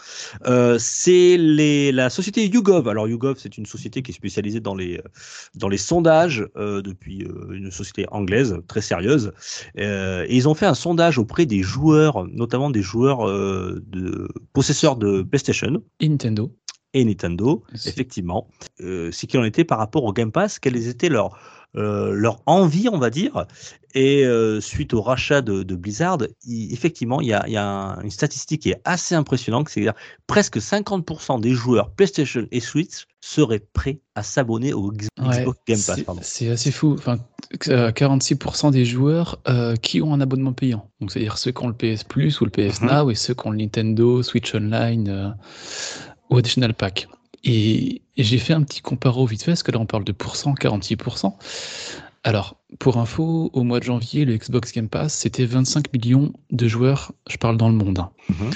Euh, 0.47 0.77
c'est 0.79 1.37
la 1.39 2.11
société 2.11 2.47
YouGov. 2.47 2.89
Alors 2.89 3.07
YouGov, 3.09 3.37
c'est 3.39 3.59
une 3.59 3.67
société 3.67 4.03
qui 4.03 4.11
est 4.11 4.15
spécialisée 4.15 4.61
dans 4.61 4.75
les 4.75 5.01
dans 5.55 5.69
les 5.69 5.79
sondages 5.79 6.47
euh, 6.57 6.83
depuis 6.83 7.23
euh, 7.23 7.53
une 7.53 7.71
société 7.71 8.07
anglaise 8.11 8.57
très 8.67 8.83
sérieuse. 8.83 9.33
Euh, 9.79 10.27
et 10.29 10.37
ils 10.37 10.49
ont 10.49 10.55
fait 10.55 10.67
un 10.67 10.75
sondage 10.75 11.19
auprès 11.19 11.47
des 11.47 11.63
joueurs, 11.63 12.27
notamment 12.27 12.71
des 12.71 12.83
joueurs 12.83 13.29
euh, 13.29 13.81
de 13.87 14.29
possesseurs 14.53 14.97
de 14.97 15.23
PlayStation 15.23 15.81
Et 16.01 16.09
Nintendo. 16.09 16.53
Et 16.95 17.05
Nintendo, 17.05 17.63
effectivement, 17.87 18.49
euh, 18.81 19.11
ce 19.13 19.27
qu'il 19.27 19.39
en 19.41 19.45
était 19.45 19.65
par 19.65 19.79
rapport 19.79 20.05
au 20.05 20.13
Game 20.13 20.33
Pass, 20.33 20.59
quelles 20.59 20.89
étaient 20.89 21.09
leurs 21.09 21.39
euh, 21.77 22.13
leur 22.15 22.41
envie, 22.47 22.89
on 22.91 22.97
va 22.99 23.11
dire. 23.11 23.45
Et 23.95 24.25
euh, 24.25 24.59
suite 24.59 24.95
au 24.95 25.03
rachat 25.03 25.43
de, 25.43 25.63
de 25.63 25.75
Blizzard, 25.77 26.17
il- 26.47 26.73
effectivement, 26.73 27.21
il 27.21 27.27
y 27.29 27.35
a, 27.35 27.45
il 27.47 27.53
y 27.53 27.59
a 27.59 27.65
un- 27.65 28.01
une 28.01 28.11
statistique 28.11 28.63
qui 28.63 28.71
est 28.71 28.81
assez 28.87 29.15
impressionnante, 29.15 29.69
c'est-à-dire 29.69 29.93
presque 30.27 30.57
50% 30.63 31.39
des 31.41 31.51
joueurs 31.53 31.91
PlayStation 31.91 32.47
et 32.53 32.61
Switch 32.61 33.05
seraient 33.21 33.63
prêts 33.75 34.01
à 34.15 34.23
s'abonner 34.23 34.73
au 34.73 34.91
Ouais, 34.91 35.41
Xbox 35.43 35.59
Game 35.69 35.79
Pass. 35.87 36.01
c'est- 36.23 36.49
assez 36.49 36.71
fou. 36.71 36.95
Enfin, 36.99 37.19
euh, 37.69 37.93
46% 37.93 38.71
des 38.71 38.87
joueurs 38.87 39.39
euh, 39.47 39.77
qui 39.77 40.01
ont 40.01 40.15
un 40.15 40.23
abonnement 40.23 40.55
payant. 40.55 40.89
Donc, 41.03 41.13
c'est-à-dire 41.13 41.37
ceux 41.37 41.53
qui 41.53 41.63
ont 41.63 41.69
le 41.69 41.75
PS 41.75 42.03
Plus 42.03 42.41
ou 42.41 42.47
le 42.47 42.51
PS 42.51 42.81
Mhm. 42.81 42.89
Now 42.91 43.11
et 43.11 43.15
ceux 43.15 43.35
qui 43.35 43.47
ont 43.47 43.51
le 43.51 43.59
Nintendo, 43.59 44.23
Switch 44.23 44.55
Online 44.55 45.37
ou 46.31 46.37
Additional 46.37 46.75
Pack. 46.75 47.09
Et, 47.45 48.03
et 48.17 48.23
j'ai 48.25 48.39
fait 48.39 48.53
un 48.53 48.63
petit 48.63 48.81
comparo 48.81 49.25
vite 49.27 49.43
fait, 49.43 49.53
parce 49.53 49.63
que 49.63 49.71
là, 49.73 49.79
on 49.79 49.87
parle 49.87 50.05
de 50.05 50.13
pourcent, 50.13 50.55
46%. 50.55 51.33
Alors, 52.25 52.57
pour 52.79 52.99
info, 52.99 53.51
au 53.53 53.63
mois 53.63 53.79
de 53.79 53.85
janvier, 53.85 54.25
le 54.25 54.37
Xbox 54.37 54.73
Game 54.73 54.89
Pass, 54.89 55.15
c'était 55.15 55.47
25 55.47 55.93
millions 55.93 56.33
de 56.51 56.69
joueurs, 56.69 57.13
je 57.31 57.37
parle 57.37 57.57
dans 57.57 57.69
le 57.69 57.75
monde. 57.75 58.01
hein. 58.01 58.11
Mhm. 58.29 58.51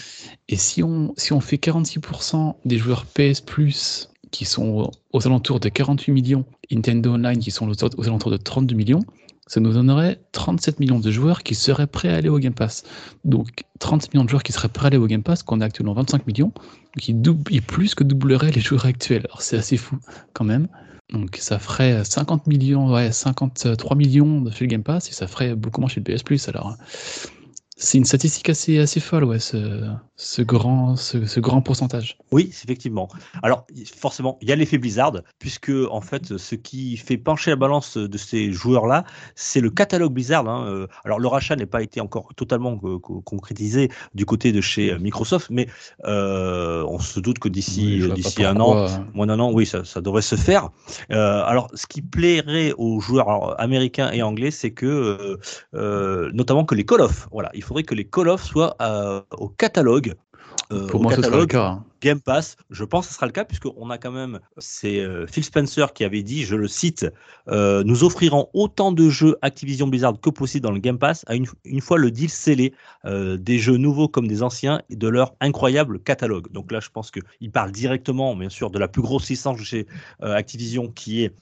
Et 0.49 0.57
si 0.57 0.83
on, 0.83 1.15
si 1.17 1.33
on 1.33 1.41
fait 1.41 1.57
46% 1.57 2.57
des 2.65 2.77
joueurs 2.77 3.07
PS 3.07 3.41
Plus 3.41 4.11
qui 4.31 4.45
sont 4.45 4.91
aux, 5.13 5.27
alentours 5.27 5.61
de 5.61 5.69
48 5.69 6.13
millions, 6.13 6.45
Nintendo 6.71 7.13
Online 7.15 7.39
qui 7.39 7.51
sont 7.51 7.69
aux 7.69 8.07
alentours 8.07 8.31
de 8.31 8.37
32 8.37 8.75
millions, 8.75 9.05
ça 9.47 9.61
nous 9.61 9.73
donnerait 9.73 10.21
37 10.33 10.81
millions 10.81 11.01
de 11.01 11.11
joueurs 11.11 11.43
qui 11.43 11.55
seraient 11.55 11.87
prêts 11.87 12.09
à 12.09 12.17
aller 12.17 12.29
au 12.29 12.39
Game 12.39 12.55
Pass. 12.55 12.85
Donc 13.25 13.65
37 13.81 14.15
millions 14.15 14.25
de 14.25 14.31
joueurs 14.31 14.43
qui 14.43 14.53
seraient 14.53 14.69
prêts 14.69 14.85
à 14.85 14.89
aller 14.89 14.97
au 14.97 15.07
Game 15.07 15.23
Pass, 15.23 15.43
qu'on 15.43 15.61
a 15.61 15.65
actuellement 15.65 15.95
25 15.95 16.27
millions, 16.27 16.53
qui 16.99 17.13
double, 17.13 17.61
plus 17.63 17.95
que 17.95 18.05
doublerait 18.05 18.53
les 18.53 18.61
joueurs 18.61 18.87
actuels. 18.87 19.23
Alors 19.27 19.43
c'est 19.43 19.57
assez 19.57 19.77
fou 19.77 19.97
quand 20.33 20.45
même. 20.45 20.69
Donc 21.13 21.37
ça 21.41 21.59
ferait 21.59 22.05
50 22.05 22.47
millions, 22.47 22.91
ouais, 22.91 23.13
53 23.13 23.97
millions 23.97 24.51
chez 24.51 24.65
le 24.65 24.71
Game 24.71 24.83
Pass 24.83 25.09
et 25.09 25.13
ça 25.13 25.27
ferait 25.27 25.55
beaucoup 25.55 25.81
moins 25.81 25.91
chez 25.91 26.01
le 26.01 26.15
PS 26.15 26.23
Plus. 26.23 26.49
Alors 26.49 26.77
c'est 27.77 27.99
une 27.99 28.05
statistique 28.05 28.49
assez, 28.49 28.79
assez 28.79 29.01
folle, 29.01 29.25
ouais, 29.25 29.39
ce, 29.39 29.89
ce 30.17 30.43
grand, 30.43 30.95
ce, 30.97 31.25
ce 31.27 31.41
grand 31.41 31.63
pourcentage. 31.63 32.19
Oui, 32.31 32.51
effectivement. 32.51 33.09
Alors, 33.43 33.67
forcément, 33.99 34.39
il 34.41 34.49
y 34.49 34.53
a 34.53 34.57
l'effet 34.57 34.79
Blizzard, 34.79 35.23
puisque, 35.39 35.73
en 35.91 36.01
fait, 36.01 36.37
ce 36.37 36.55
qui 36.55 36.97
fait 36.97 37.17
pencher 37.17 37.51
la 37.51 37.57
balance 37.57 37.97
de 37.97 38.19
ces 38.19 38.53
joueurs-là, 38.53 39.05
c'est 39.35 39.61
le 39.61 39.71
catalogue 39.71 40.13
Blizzard. 40.13 40.49
hein. 40.49 40.67
Euh, 40.69 40.87
Alors, 41.05 41.19
le 41.19 41.27
rachat 41.29 41.57
n'a 41.57 41.67
pas 41.67 41.83
été 41.83 42.01
encore 42.01 42.29
totalement 42.37 42.79
euh, 42.85 42.99
co- 42.99 43.21
concrétisé 43.23 43.91
du 44.15 44.27
côté 44.27 44.53
de 44.53 44.61
chez 44.61 44.93
euh, 44.93 44.99
Microsoft, 44.99 45.49
mais 45.51 45.67
euh, 46.05 46.85
on 46.87 46.99
se 46.99 47.21
doute 47.21 47.39
que 47.39 47.49
d'ici 47.49 48.01
un 48.45 48.61
an, 48.61 48.87
moins 49.15 49.27
d'un 49.27 49.41
an, 49.41 49.51
oui, 49.51 49.67
ça, 49.67 49.85
ça 49.85 50.01
devrait 50.01 50.23
se 50.23 50.37
faire. 50.37 50.71
Euh, 51.11 51.43
alors, 51.45 51.69
ce 51.75 51.87
qui 51.87 52.03
plairait 52.03 52.75
aux 52.77 53.01
joueurs 53.01 53.29
alors, 53.29 53.61
américains 53.61 54.11
et 54.13 54.23
anglais, 54.23 54.51
c'est 54.51 54.73
que, 54.73 55.39
euh, 55.75 56.31
notamment 56.33 56.65
que 56.65 56.75
les 56.75 56.85
Call 56.85 57.01
of, 57.01 57.29
voilà, 57.33 57.51
il 57.55 57.63
faudrait 57.73 57.85
que 57.85 57.95
les 57.95 58.05
Call 58.05 58.29
of 58.29 58.43
soient 58.43 58.77
euh, 58.83 59.23
au 59.39 59.49
catalogue. 59.49 60.15
euh, 60.73 60.87
Pour 60.89 61.01
au 61.01 61.03
moi, 61.03 61.13
ce 61.13 61.23
sera 61.23 61.39
le 61.39 61.47
catalogue 61.47 61.49
cas. 61.49 61.67
hein. 61.69 61.85
Game 62.03 62.21
Pass, 62.21 62.57
je 62.71 62.85
pense 62.85 63.07
que 63.07 63.13
ce 63.13 63.17
sera 63.17 63.27
le 63.27 63.33
cas 63.33 63.45
puisqu'on 63.45 63.89
a 63.89 63.97
quand 63.97 64.11
même, 64.11 64.41
c'est 64.59 64.99
euh, 64.99 65.27
Phil 65.27 65.45
Spencer 65.45 65.93
qui 65.95 66.05
avait 66.05 66.25
dit, 66.25 66.43
je 66.43 66.57
le 66.57 66.67
cite, 66.67 67.07
euh, 67.49 67.85
nous 67.85 68.03
offrirons 68.03 68.49
autant 68.55 68.91
de 68.91 69.09
jeux 69.09 69.37
Activision 69.41 69.87
Blizzard 69.87 70.21
que 70.21 70.29
possible 70.29 70.65
dans 70.65 70.73
le 70.73 70.81
Game 70.81 70.99
Pass 70.99 71.25
à 71.29 71.37
une, 71.37 71.47
une 71.65 71.81
fois 71.81 71.99
le 71.99 72.11
deal 72.11 72.29
scellé, 72.29 72.75
euh, 73.05 73.37
des 73.37 73.59
jeux 73.59 73.77
nouveaux 73.77 74.09
comme 74.09 74.27
des 74.27 74.43
anciens 74.43 74.83
et 74.91 74.97
de 74.97 75.07
leur 75.07 75.37
incroyable 75.41 76.01
catalogue. 76.01 76.51
Donc 76.51 76.73
là, 76.73 76.81
je 76.81 76.89
pense 76.91 77.13
qu'il 77.13 77.51
parle 77.53 77.71
directement, 77.71 78.35
bien 78.35 78.51
sûr, 78.51 78.71
de 78.71 78.81
la 78.81 78.89
plus 78.89 79.03
grosse 79.03 79.31
licence 79.31 79.63
chez 79.63 79.87
Activision 80.21 80.89
qui 80.89 81.23
est 81.23 81.35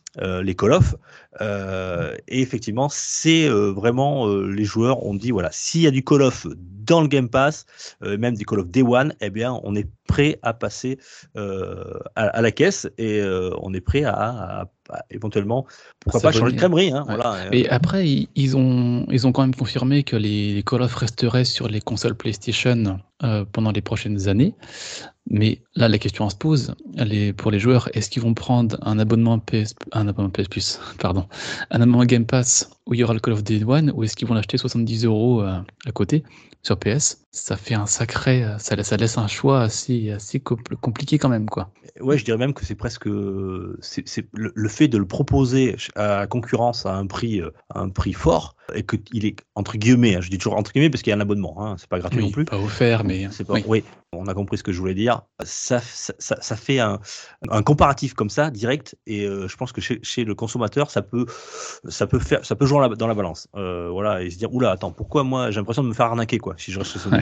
les 0.43 0.57
Call 0.57 0.73
of. 0.73 0.97
et 1.41 2.43
effectivement, 2.43 2.89
c'est 2.91 3.49
vraiment 3.49 4.27
les 4.27 4.65
joueurs 4.65 5.05
ont 5.07 5.15
dit 5.15 5.31
voilà, 5.31 5.51
s'il 5.53 5.83
y 5.83 5.87
a 5.87 5.93
du 5.93 6.03
Call 6.03 6.23
of 6.23 6.47
dans 6.59 7.01
le 7.01 7.07
Game 7.07 7.29
Pass, 7.29 7.67
même 8.01 8.37
du 8.37 8.45
Call 8.45 8.61
of 8.61 8.69
Day 8.69 8.83
One, 8.83 9.15
eh 9.21 9.31
bien, 9.31 9.59
on 9.63 9.77
est 9.77 9.89
prêt 10.11 10.41
à 10.43 10.50
passer 10.53 10.99
euh, 11.37 11.99
à, 12.17 12.41
la 12.41 12.51
caisse 12.53 12.89
et 12.99 13.21
euh, 13.21 13.51
on 13.61 13.75
est 13.75 13.81
prêt 13.81 14.05
à, 14.05 14.69
éventuellement, 15.11 15.67
pourquoi 16.01 16.21
pas 16.21 16.33
changer 16.33 16.53
de 16.53 16.59
crèmerie. 16.59 16.93
Hein, 16.93 17.05
voilà. 17.07 17.37
Et 17.53 17.69
après, 17.69 18.07
ils 18.35 18.57
ont, 18.57 19.07
ils 19.11 19.27
ont 19.27 19.33
quand 19.33 19.43
même 19.43 19.55
confirmé 19.55 20.03
que 20.03 20.17
les, 20.17 20.63
Call 20.67 20.83
of 20.83 20.95
resteraient 20.95 21.45
sur 21.45 21.69
les 21.69 21.81
consoles 21.81 22.15
PlayStation 22.15 23.01
euh, 23.23 23.45
pendant 23.51 23.73
les 23.73 23.81
prochaines 23.81 24.29
années. 24.29 24.55
Mais 25.29 25.63
là, 25.77 25.89
la 25.89 25.99
question 25.99 26.29
se 26.29 26.35
pose 26.35 26.75
elle 26.97 27.35
pour 27.35 27.51
les 27.51 27.61
joueurs 27.61 27.89
est-ce 27.95 28.11
qu'ils 28.11 28.23
vont 28.23 28.35
prendre 28.35 28.77
un 28.83 28.99
abonnement 28.99 29.39
PS, 29.39 29.75
un 29.93 30.09
abonnement 30.09 30.31
PS 30.31 30.49
Plus, 30.49 30.81
pardon, 30.99 31.27
un 31.71 31.81
abonnement 31.81 32.05
Game 32.05 32.27
Pass 32.27 32.71
où 32.87 32.95
il 32.95 33.01
y 33.01 33.05
aura 33.05 33.15
le 33.15 33.21
Call 33.21 33.35
of 33.35 33.45
Day 33.45 33.63
One 33.63 33.93
ou 33.95 34.03
est-ce 34.03 34.17
qu'ils 34.17 34.27
vont 34.27 34.35
l'acheter 34.35 34.59
70 34.59 35.05
euros 35.05 35.43
à 35.43 35.65
côté 35.95 36.25
sur 36.63 36.79
PS, 36.79 37.25
ça 37.33 37.57
fait 37.57 37.75
un 37.75 37.87
sacré, 37.87 38.45
ça, 38.59 38.83
ça 38.83 38.97
laisse 38.97 39.19
un 39.19 39.29
choix 39.29 39.63
assez, 39.63 40.11
assez 40.11 40.41
compliqué 40.41 41.19
quand 41.19 41.29
même, 41.29 41.49
quoi. 41.49 41.71
Ouais, 42.01 42.19
je 42.19 42.25
dirais 42.25 42.39
même 42.39 42.55
que 42.55 42.65
c'est 42.65 42.75
presque, 42.75 43.09
c'est 43.81 44.27
le, 44.33 44.69
fait 44.69 44.89
de 44.89 44.99
le 44.99 45.07
proposer 45.07 45.77
à 45.95 46.21
la 46.21 46.27
concurrence 46.27 46.87
à 46.87 46.95
un 46.95 47.07
prix, 47.07 47.41
à 47.41 47.81
un 47.81 47.89
prix 47.89 48.13
fort 48.13 48.57
et 48.75 48.85
qu'il 48.85 49.25
est 49.25 49.37
entre 49.55 49.77
guillemets, 49.77 50.17
hein, 50.17 50.21
je 50.21 50.31
dis 50.31 50.39
toujours 50.39 50.57
entre 50.57 50.73
guillemets 50.73 50.91
parce 50.91 51.03
qu'il 51.03 51.11
y 51.11 51.15
a 51.15 51.17
un 51.17 51.21
abonnement, 51.21 51.57
hein, 51.59 51.77
c'est 51.79 51.89
pas 51.89 51.99
gratuit 51.99 52.23
non 52.23 52.31
plus. 52.31 52.45
Pas 52.45 52.59
offert, 52.59 53.05
mais 53.05 53.29
oui. 53.67 53.85
on 54.13 54.27
a 54.27 54.35
compris 54.35 54.59
ce 54.59 54.63
que 54.63 54.73
je 54.73 54.79
voulais 54.79 54.95
dire. 54.95 55.23
Ça, 55.45 55.81
ça, 55.81 56.15
ça 56.19 56.57
fait 56.57 56.79
un, 56.79 57.01
un, 57.51 57.63
comparatif 57.63 58.15
comme 58.15 58.31
ça 58.31 58.51
direct 58.51 58.97
et 59.07 59.25
euh, 59.25 59.49
je 59.49 59.57
pense 59.57 59.73
que 59.73 59.81
chez, 59.81 60.01
chez, 60.03 60.25
le 60.25 60.35
consommateur, 60.35 60.91
ça 60.91 61.03
peut, 61.03 61.27
ça 61.89 62.07
peut 62.07 62.19
faire, 62.19 62.45
ça 62.45 62.57
peut 62.57 62.67
jouer 62.67 62.89
dans 62.97 63.07
la 63.07 63.15
balance, 63.15 63.49
euh, 63.57 63.89
voilà, 63.91 64.23
et 64.23 64.31
se 64.31 64.39
dire 64.39 64.53
oula, 64.53 64.73
attends, 64.73 64.93
pourquoi 64.93 65.25
moi 65.25 65.51
j'ai 65.51 65.61
l'impression 65.61 65.83
de 65.83 65.89
me 65.89 65.95
faire 65.95 66.07
arnaquer 66.07 66.39
quoi 66.39 66.55
si 66.57 66.73
je 66.73 66.79
reste 66.79 66.93
chez 66.93 66.99
Sony. 66.99 67.20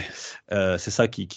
Euh, 0.50 0.78
c'est 0.78 0.90
ça 0.90 1.08
qui, 1.08 1.28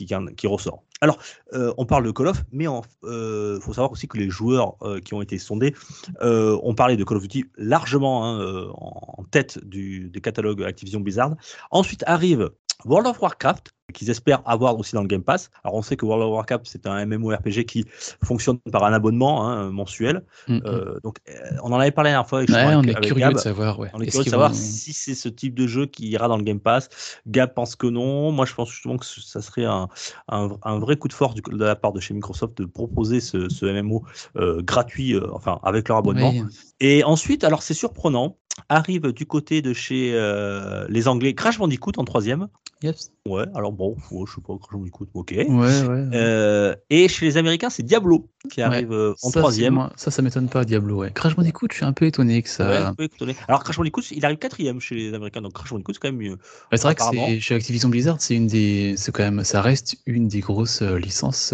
ressort. 0.45 0.83
Alors, 1.01 1.17
on 1.51 1.85
parle 1.85 2.05
de 2.05 2.11
Call 2.11 2.27
of, 2.27 2.43
mais 2.53 2.65
il 2.65 3.59
faut 3.61 3.73
savoir 3.73 3.91
aussi 3.91 4.07
que 4.07 4.17
les 4.17 4.29
joueurs 4.29 4.77
qui 5.03 5.13
ont 5.13 5.21
été 5.21 5.37
sondés 5.37 5.75
ont 6.21 6.73
parlé 6.75 6.95
de 6.95 7.03
Call 7.03 7.17
of 7.17 7.23
Duty 7.23 7.45
largement 7.57 8.25
hein, 8.25 8.71
en 8.73 9.23
tête 9.29 9.59
du 9.65 10.09
des 10.09 10.21
catalogues 10.21 10.63
Activision 10.63 11.01
Blizzard. 11.01 11.35
Ensuite 11.71 12.03
arrive 12.07 12.51
World 12.85 13.07
of 13.07 13.21
Warcraft, 13.21 13.73
qu'ils 13.91 14.09
espèrent 14.09 14.41
avoir 14.45 14.77
aussi 14.77 14.95
dans 14.95 15.01
le 15.01 15.07
Game 15.07 15.23
Pass. 15.23 15.49
Alors 15.63 15.75
on 15.75 15.81
sait 15.81 15.95
que 15.95 16.05
World 16.05 16.23
of 16.23 16.31
Warcraft 16.31 16.65
c'est 16.65 16.85
un 16.87 17.05
MMORPG 17.05 17.65
qui 17.65 17.85
fonctionne 18.23 18.59
par 18.71 18.83
un 18.83 18.93
abonnement 18.93 19.47
hein, 19.47 19.71
mensuel. 19.71 20.23
Mm, 20.47 20.55
mm. 20.55 20.61
Euh, 20.65 20.99
donc 21.03 21.17
euh, 21.29 21.33
on 21.63 21.71
en 21.71 21.79
avait 21.79 21.91
parlé 21.91 22.09
la 22.09 22.15
dernière 22.15 22.29
fois. 22.29 22.39
Avec, 22.39 22.49
on 22.51 22.83
est 22.83 23.01
curieux 23.01 23.31
de 23.31 23.37
savoir. 23.37 23.79
On 23.79 24.01
est, 24.01 24.07
curieux 24.07 24.25
de 24.25 24.29
savoir 24.29 24.53
si 24.55 24.93
c'est 24.93 25.15
ce 25.15 25.29
type 25.29 25.55
de 25.55 25.67
jeu 25.67 25.85
qui 25.85 26.09
ira 26.09 26.27
dans 26.27 26.37
le 26.37 26.43
Game 26.43 26.59
Pass. 26.59 26.89
Gab 27.27 27.53
pense 27.53 27.75
que 27.75 27.87
non. 27.87 28.31
Moi 28.31 28.45
je 28.45 28.53
pense 28.53 28.69
justement 28.69 28.97
que 28.97 29.05
ça 29.05 29.41
serait 29.41 29.65
un, 29.65 29.87
un, 30.29 30.79
vrai 30.79 30.97
coup 30.97 31.07
de 31.07 31.13
force 31.13 31.35
du, 31.35 31.41
de 31.41 31.63
la 31.63 31.75
part 31.75 31.93
de 31.93 31.99
chez 31.99 32.13
Microsoft 32.13 32.57
de 32.57 32.65
proposer 32.65 33.19
ce, 33.19 33.49
ce 33.49 33.65
MMO 33.65 34.03
euh, 34.37 34.61
gratuit, 34.61 35.15
enfin 35.31 35.59
avec 35.63 35.87
leur 35.87 35.97
abonnement. 35.97 36.33
Et 36.79 37.03
ensuite, 37.03 37.43
alors 37.43 37.61
c'est 37.61 37.75
surprenant, 37.75 38.37
arrive 38.69 39.11
du 39.11 39.25
côté 39.25 39.61
de 39.61 39.73
chez 39.73 40.11
euh, 40.13 40.85
les 40.89 41.07
Anglais 41.07 41.33
Crash 41.33 41.57
Bandicoot 41.57 41.93
en 41.97 42.05
troisième. 42.05 42.47
Yes. 42.83 43.11
Ouais, 43.27 43.45
alors 43.53 43.71
bon, 43.71 43.95
je 44.09 44.33
sais 44.33 44.41
pas, 44.41 44.57
Crash 44.57 44.73
Bandicoot, 44.73 45.07
ok. 45.13 45.33
Ouais, 45.37 45.45
ouais. 45.47 46.09
Euh, 46.13 46.75
et 46.89 47.07
chez 47.07 47.25
les 47.25 47.37
Américains, 47.37 47.69
c'est 47.69 47.83
Diablo 47.83 48.27
qui 48.49 48.61
arrive 48.61 48.91
euh, 48.91 49.13
en 49.21 49.29
troisième. 49.29 49.89
Ça, 49.95 50.09
ça 50.09 50.23
m'étonne 50.23 50.49
pas, 50.49 50.65
Diablo, 50.65 50.97
ouais. 50.97 51.11
Crash 51.11 51.35
Bandicoot, 51.35 51.67
je 51.69 51.75
suis 51.75 51.85
un 51.85 51.93
peu 51.93 52.05
étonné 52.05 52.41
que 52.41 52.49
ça. 52.49 52.67
Ouais, 52.67 52.77
un 52.77 52.95
peu 52.95 53.03
étonné. 53.03 53.35
Alors 53.47 53.63
Crash 53.63 53.77
Bandicoot, 53.77 54.01
il 54.11 54.25
arrive 54.25 54.37
quatrième 54.37 54.79
chez 54.79 54.95
les 54.95 55.13
Américains, 55.13 55.41
donc 55.41 55.53
Crash 55.53 55.69
Bandicoot, 55.69 55.93
c'est 55.93 55.99
quand 55.99 56.11
même 56.11 56.17
mieux. 56.17 56.37
c'est 56.71 56.81
vrai 56.81 56.95
que 56.95 57.39
chez 57.39 57.55
Activision 57.55 57.89
Blizzard, 57.89 58.17
c'est 58.19 58.35
une 58.35 58.47
des, 58.47 58.95
c'est 58.97 59.11
quand 59.11 59.23
même, 59.23 59.43
ça 59.43 59.61
reste 59.61 59.97
une 60.07 60.27
des 60.27 60.39
grosses 60.39 60.81
licences 60.81 61.53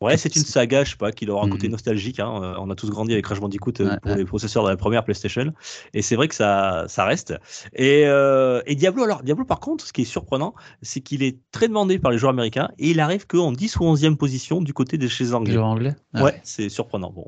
Ouais, 0.00 0.16
c'est 0.16 0.36
une 0.36 0.42
saga, 0.42 0.84
je 0.84 0.90
sais 0.90 0.96
pas, 0.96 1.10
qui 1.10 1.28
aura 1.28 1.46
un 1.46 1.48
côté 1.48 1.68
mhm. 1.68 1.72
nostalgique. 1.72 2.20
Hein. 2.20 2.40
Euh, 2.42 2.54
on 2.58 2.70
a 2.70 2.74
tous 2.74 2.90
grandi 2.90 3.12
avec 3.12 3.24
Crash 3.24 3.40
Bandicoot 3.40 3.72
euh, 3.80 3.96
pour 4.02 4.14
les 4.14 4.24
processeurs 4.24 4.64
de 4.64 4.68
la 4.68 4.76
première 4.76 5.04
PlayStation. 5.04 5.52
Et 5.94 6.02
c'est 6.02 6.16
vrai 6.16 6.28
que 6.28 6.34
ça, 6.34 6.84
ça 6.88 7.04
reste. 7.04 7.34
Et, 7.74 8.04
euh, 8.06 8.60
et, 8.66 8.74
Diablo, 8.74 9.04
alors, 9.04 9.22
Diablo, 9.22 9.44
par 9.44 9.60
contre, 9.60 9.86
ce 9.86 9.92
qui 9.92 10.02
est 10.02 10.06
surprenant, 10.06 10.54
c'est 10.82 11.00
qu'il 11.00 11.22
est 11.22 11.38
très 11.50 11.68
demandé 11.68 11.98
par 11.98 12.10
les 12.10 12.18
joueurs 12.18 12.32
américains 12.32 12.68
et 12.78 12.90
il 12.90 13.00
arrive 13.00 13.26
qu'en 13.26 13.52
10 13.52 13.76
ou 13.76 13.84
11e 13.84 14.16
position 14.16 14.60
du 14.60 14.74
côté 14.74 14.98
des 14.98 15.08
chez 15.08 15.24
les 15.24 15.34
anglais. 15.34 15.56
anglais? 15.56 15.94
Ah 16.12 16.24
Ouais, 16.24 16.40
c'est 16.44 16.68
surprenant. 16.68 17.10
Bon, 17.10 17.26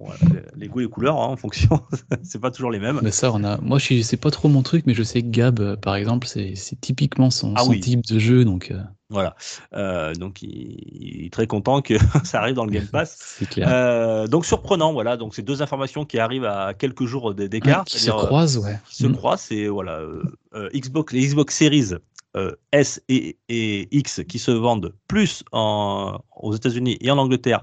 les 0.57 0.69
goûts 0.69 0.81
et 0.81 0.85
les 0.85 0.91
couleurs, 0.91 1.21
hein, 1.21 1.27
en 1.27 1.37
fonction, 1.37 1.81
c'est 2.23 2.41
pas 2.41 2.51
toujours 2.51 2.71
les 2.71 2.79
mêmes. 2.79 3.01
Mais 3.03 3.11
ça, 3.11 3.33
on 3.33 3.43
a. 3.45 3.59
Moi, 3.59 3.79
je 3.79 4.03
c'est 4.03 4.17
pas 4.17 4.31
trop 4.31 4.49
mon 4.49 4.63
truc, 4.63 4.85
mais 4.87 4.95
je 4.95 5.03
sais 5.03 5.23
que 5.23 5.29
Gab, 5.29 5.77
par 5.77 5.97
exemple, 5.97 6.27
c'est 6.27 6.55
typiquement 6.81 7.31
son, 7.31 7.55
ah 7.57 7.63
type 7.81 8.05
de 8.05 8.19
jeu. 8.19 8.45
Donc. 8.45 8.73
Voilà. 9.11 9.37
Euh, 9.73 10.15
donc, 10.15 10.43
il, 10.43 11.25
est 11.25 11.33
très 11.33 11.47
content 11.47 11.81
que 11.81 11.95
ça 12.25 12.41
arrive 12.41 12.55
dans 12.55 12.65
le 12.65 12.71
Game 12.71 12.87
Pass. 12.87 13.39
clair. 13.51 13.69
Euh, 13.71 14.27
donc, 14.27 14.45
surprenant, 14.45 14.93
voilà. 14.93 15.17
Donc, 15.17 15.35
c'est 15.35 15.43
deux 15.43 15.63
informations 15.63 16.05
qui 16.05 16.19
arrivent 16.19 16.45
à 16.45 16.75
quelques 16.75 17.05
jours 17.05 17.35
d'écart. 17.35 17.85
qui 17.85 17.99
se 17.99 18.11
croisent, 18.11 18.59
ouais. 18.59 18.79
Qui 18.89 19.05
se 19.05 19.07
croisent, 19.09 19.43
c'est 19.43 19.67
voilà, 19.67 20.01
euh, 20.55 20.71
Xbox, 20.75 21.13
les 21.13 21.27
Xbox 21.27 21.57
Series 21.57 21.95
S 22.73 23.03
et, 23.09 23.37
et, 23.49 23.89
X 23.97 24.23
qui 24.29 24.39
se 24.39 24.51
vendent 24.51 24.95
plus 25.07 25.43
en, 25.53 26.19
aux 26.37 26.55
États-Unis 26.55 26.99
et 27.01 27.11
en 27.11 27.19
Angleterre 27.19 27.63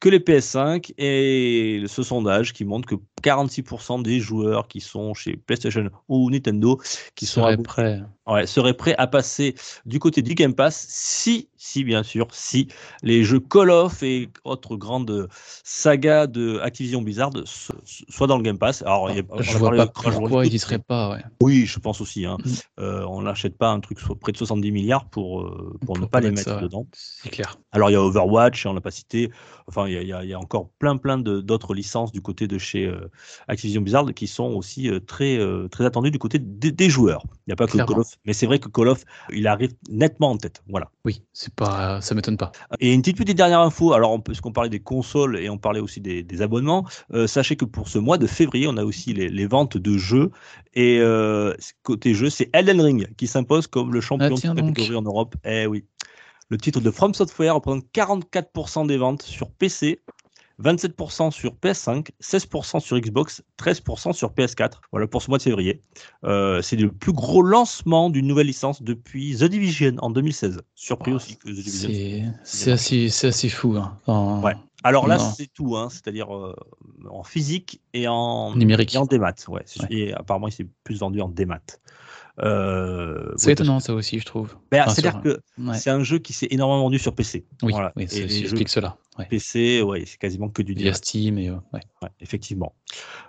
que 0.00 0.08
les 0.08 0.18
PS5 0.18 0.92
et 0.98 1.84
ce 1.86 2.02
sondage 2.02 2.52
qui 2.52 2.64
montre 2.64 2.88
que 2.88 2.94
46% 3.22 4.02
des 4.02 4.20
joueurs 4.20 4.68
qui 4.68 4.80
sont 4.80 5.14
chez 5.14 5.36
PlayStation 5.36 5.90
ou 6.08 6.30
Nintendo 6.30 6.78
qui 7.14 7.26
sont 7.26 7.42
seraient 7.42 7.56
prêts. 7.56 8.00
Ouais, 8.26 8.46
seraient 8.46 8.74
prêts 8.74 8.94
à 8.98 9.06
passer 9.06 9.54
du 9.86 9.98
côté 9.98 10.22
du 10.22 10.34
Game 10.34 10.54
Pass 10.54 10.86
si, 10.88 11.48
si 11.58 11.84
bien 11.84 12.02
sûr, 12.02 12.28
si 12.30 12.68
les 13.02 13.24
jeux 13.24 13.40
Call 13.40 13.70
of 13.70 14.02
et 14.02 14.30
autres 14.44 14.76
grandes 14.76 15.28
sagas 15.64 16.26
de 16.26 16.58
Activision 16.60 17.02
Blizzard 17.02 17.30
soient 17.44 18.26
dans 18.26 18.36
le 18.36 18.42
Game 18.42 18.58
Pass. 18.58 18.82
Alors, 18.82 19.10
y 19.10 19.18
a, 19.18 19.22
je 19.40 19.58
vois 19.58 19.72
pas 19.72 19.86
pourquoi 19.86 20.46
ils 20.46 20.52
n'y 20.52 20.58
seraient 20.58 20.78
pas. 20.78 21.10
Ouais. 21.10 21.22
Oui, 21.42 21.66
je 21.66 21.78
pense 21.78 22.00
aussi. 22.00 22.24
Hein. 22.24 22.36
Mm. 22.44 22.50
Euh, 22.80 23.04
on 23.08 23.22
n'achète 23.22 23.56
pas 23.56 23.70
un 23.70 23.80
truc 23.80 23.98
près 24.20 24.32
de 24.32 24.36
70 24.36 24.70
milliards 24.70 25.04
pour, 25.06 25.42
euh, 25.42 25.76
pour, 25.84 25.98
ne 25.98 26.06
pas 26.06 26.20
les 26.20 26.30
mettre 26.30 26.60
dedans. 26.60 26.86
C'est 26.92 27.30
clair. 27.30 27.56
Alors, 27.72 27.90
il 27.90 27.94
y 27.94 27.96
a 27.96 28.02
Overwatch, 28.02 28.66
on 28.66 28.72
l'a 28.72 28.80
pas 28.80 28.90
cité. 28.90 29.30
Enfin, 29.66 29.88
il 29.88 30.02
y, 30.02 30.06
y 30.06 30.32
a, 30.32 30.38
encore 30.38 30.70
plein, 30.78 30.96
plein 30.96 31.18
d'autres 31.18 31.74
licences 31.74 32.12
du 32.12 32.22
côté 32.22 32.46
de 32.46 32.58
chez 32.58 32.86
euh, 32.86 33.10
Activision 33.48 33.82
Blizzard 33.82 34.06
qui 34.14 34.26
sont 34.26 34.46
aussi 34.46 34.88
euh, 34.88 35.00
très, 35.00 35.38
très 35.70 35.84
attendues 35.84 36.10
du 36.10 36.18
côté 36.18 36.38
des, 36.38 36.90
joueurs. 36.90 37.22
Il 37.46 37.50
n'y 37.50 37.52
a 37.52 37.56
pas 37.56 37.66
que 37.66 37.76
Call 37.76 37.98
of, 37.98 38.16
mais 38.24 38.32
c'est 38.32 38.46
vrai 38.46 38.58
que 38.58 38.68
Call 38.68 38.88
of, 38.88 39.04
il 39.30 39.46
arrive 39.46 39.72
nettement 39.90 40.30
en 40.30 40.36
tête. 40.36 40.62
Voilà. 40.68 40.90
Oui, 41.04 41.22
c'est 41.32 41.47
pas, 41.50 42.00
ça 42.00 42.14
m'étonne 42.14 42.36
pas. 42.36 42.52
Et 42.80 42.92
une 42.92 43.02
petite, 43.02 43.16
petite 43.18 43.36
dernière 43.36 43.60
info. 43.60 43.92
Alors, 43.92 44.22
puisqu'on 44.22 44.52
parlait 44.52 44.70
des 44.70 44.80
consoles 44.80 45.38
et 45.38 45.48
on 45.48 45.58
parlait 45.58 45.80
aussi 45.80 46.00
des, 46.00 46.42
abonnements, 46.42 46.86
sachez 47.26 47.56
que 47.56 47.64
pour 47.64 47.88
ce 47.88 47.98
mois 47.98 48.18
de 48.18 48.26
février, 48.26 48.66
on 48.68 48.76
a 48.76 48.84
aussi 48.84 49.12
les, 49.12 49.46
ventes 49.46 49.76
de 49.76 49.98
jeux. 49.98 50.30
Et 50.74 51.00
côté 51.82 52.14
jeu, 52.14 52.30
c'est 52.30 52.50
Elden 52.52 52.80
Ring 52.80 53.14
qui 53.16 53.26
s'impose 53.26 53.66
comme 53.66 53.92
le 53.92 54.00
champion 54.00 54.36
ah, 54.42 54.54
de 54.54 54.60
catégorie 54.60 54.96
en 54.96 55.02
Europe. 55.02 55.34
Eh 55.44 55.66
oui. 55.66 55.84
Le 56.50 56.56
titre 56.56 56.80
de 56.80 56.90
From 56.90 57.12
Software 57.12 57.54
représente 57.54 57.84
44% 57.92 58.86
des 58.86 58.96
ventes 58.96 59.22
sur 59.22 59.50
PC, 59.50 60.00
27% 60.62 61.30
sur 61.30 61.54
PS5, 61.54 62.08
16% 62.20 62.80
sur 62.80 62.98
Xbox, 62.98 63.42
13% 63.58 64.12
sur 64.12 64.32
PS4. 64.32 64.72
Voilà 64.90 65.06
pour 65.06 65.22
ce 65.22 65.30
mois 65.30 65.38
de 65.38 65.42
février. 65.42 65.82
Euh, 66.24 66.62
c'est 66.62 66.76
le 66.76 66.90
plus 66.90 67.12
gros 67.12 67.42
lancement 67.42 68.10
d'une 68.10 68.26
nouvelle 68.26 68.46
licence 68.46 68.82
depuis 68.82 69.36
The 69.36 69.44
Division 69.44 69.94
en 69.98 70.10
2016. 70.10 70.60
Surpris 70.74 71.12
aussi 71.12 71.36
que 71.36 71.48
The 71.48 71.52
Division. 71.52 72.32
C'est 72.44 72.72
assez, 72.72 73.06
assez, 73.26 73.48
fou. 73.48 73.76
Hein. 73.76 74.40
Ouais. 74.42 74.54
Alors 74.84 75.08
là, 75.08 75.18
c'est 75.18 75.52
tout, 75.52 75.76
hein. 75.76 75.88
c'est-à-dire 75.90 76.34
euh, 76.34 76.54
en 77.10 77.24
physique 77.24 77.80
et 77.94 78.06
en 78.06 78.54
numérique, 78.54 78.94
et 78.94 78.98
en 78.98 79.06
démat. 79.06 79.34
Ouais. 79.48 79.64
Et 79.90 80.12
apparemment, 80.12 80.48
il 80.48 80.52
s'est 80.52 80.68
plus 80.84 81.00
vendu 81.00 81.20
en 81.20 81.28
démat. 81.28 81.60
Euh, 82.40 83.32
c'est 83.36 83.52
étonnant 83.52 83.80
ça 83.80 83.94
aussi, 83.94 84.18
je 84.18 84.24
trouve. 84.24 84.56
Ben, 84.70 84.88
C'est-à-dire 84.88 85.20
que 85.20 85.40
c'est 85.74 85.90
un 85.90 86.02
jeu 86.02 86.18
qui 86.18 86.32
s'est 86.32 86.48
énormément 86.50 86.82
vendu 86.82 86.98
sur 86.98 87.14
PC. 87.14 87.46
Oui, 87.62 87.72
voilà. 87.72 87.92
oui 87.96 88.06
j'explique 88.08 88.68
cela. 88.68 88.96
PC, 89.30 89.82
ouais, 89.82 90.04
c'est 90.06 90.18
quasiment 90.18 90.48
que 90.48 90.62
du 90.62 90.74
Via 90.74 90.94
Steam 90.94 91.38
et 91.38 91.50
effectivement. 92.20 92.74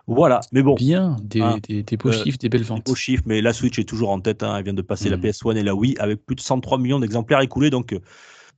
Voilà, 0.05 0.39
mais 0.51 0.61
bon. 0.61 0.75
Bien, 0.75 1.17
des, 1.23 1.41
hein, 1.41 1.57
des, 1.67 1.83
beaux 1.97 2.09
euh, 2.09 2.23
chiffres, 2.23 2.37
des 2.37 2.49
belles 2.49 2.63
ventes. 2.63 2.85
Des 2.85 2.91
beaux 2.91 2.95
chiffres, 2.95 3.23
mais 3.25 3.41
la 3.41 3.53
Switch 3.53 3.79
est 3.79 3.89
toujours 3.89 4.09
en 4.09 4.19
tête. 4.19 4.43
Hein. 4.43 4.57
Elle 4.57 4.65
vient 4.65 4.73
de 4.73 4.83
passer 4.83 5.09
la 5.09 5.17
mm. 5.17 5.21
PS1 5.21 5.57
et 5.57 5.63
la 5.63 5.73
Wii 5.73 5.95
avec 5.97 6.23
plus 6.23 6.35
de 6.35 6.41
103 6.41 6.77
millions 6.77 6.99
d'exemplaires 6.99 7.41
écoulés, 7.41 7.71
donc 7.71 7.95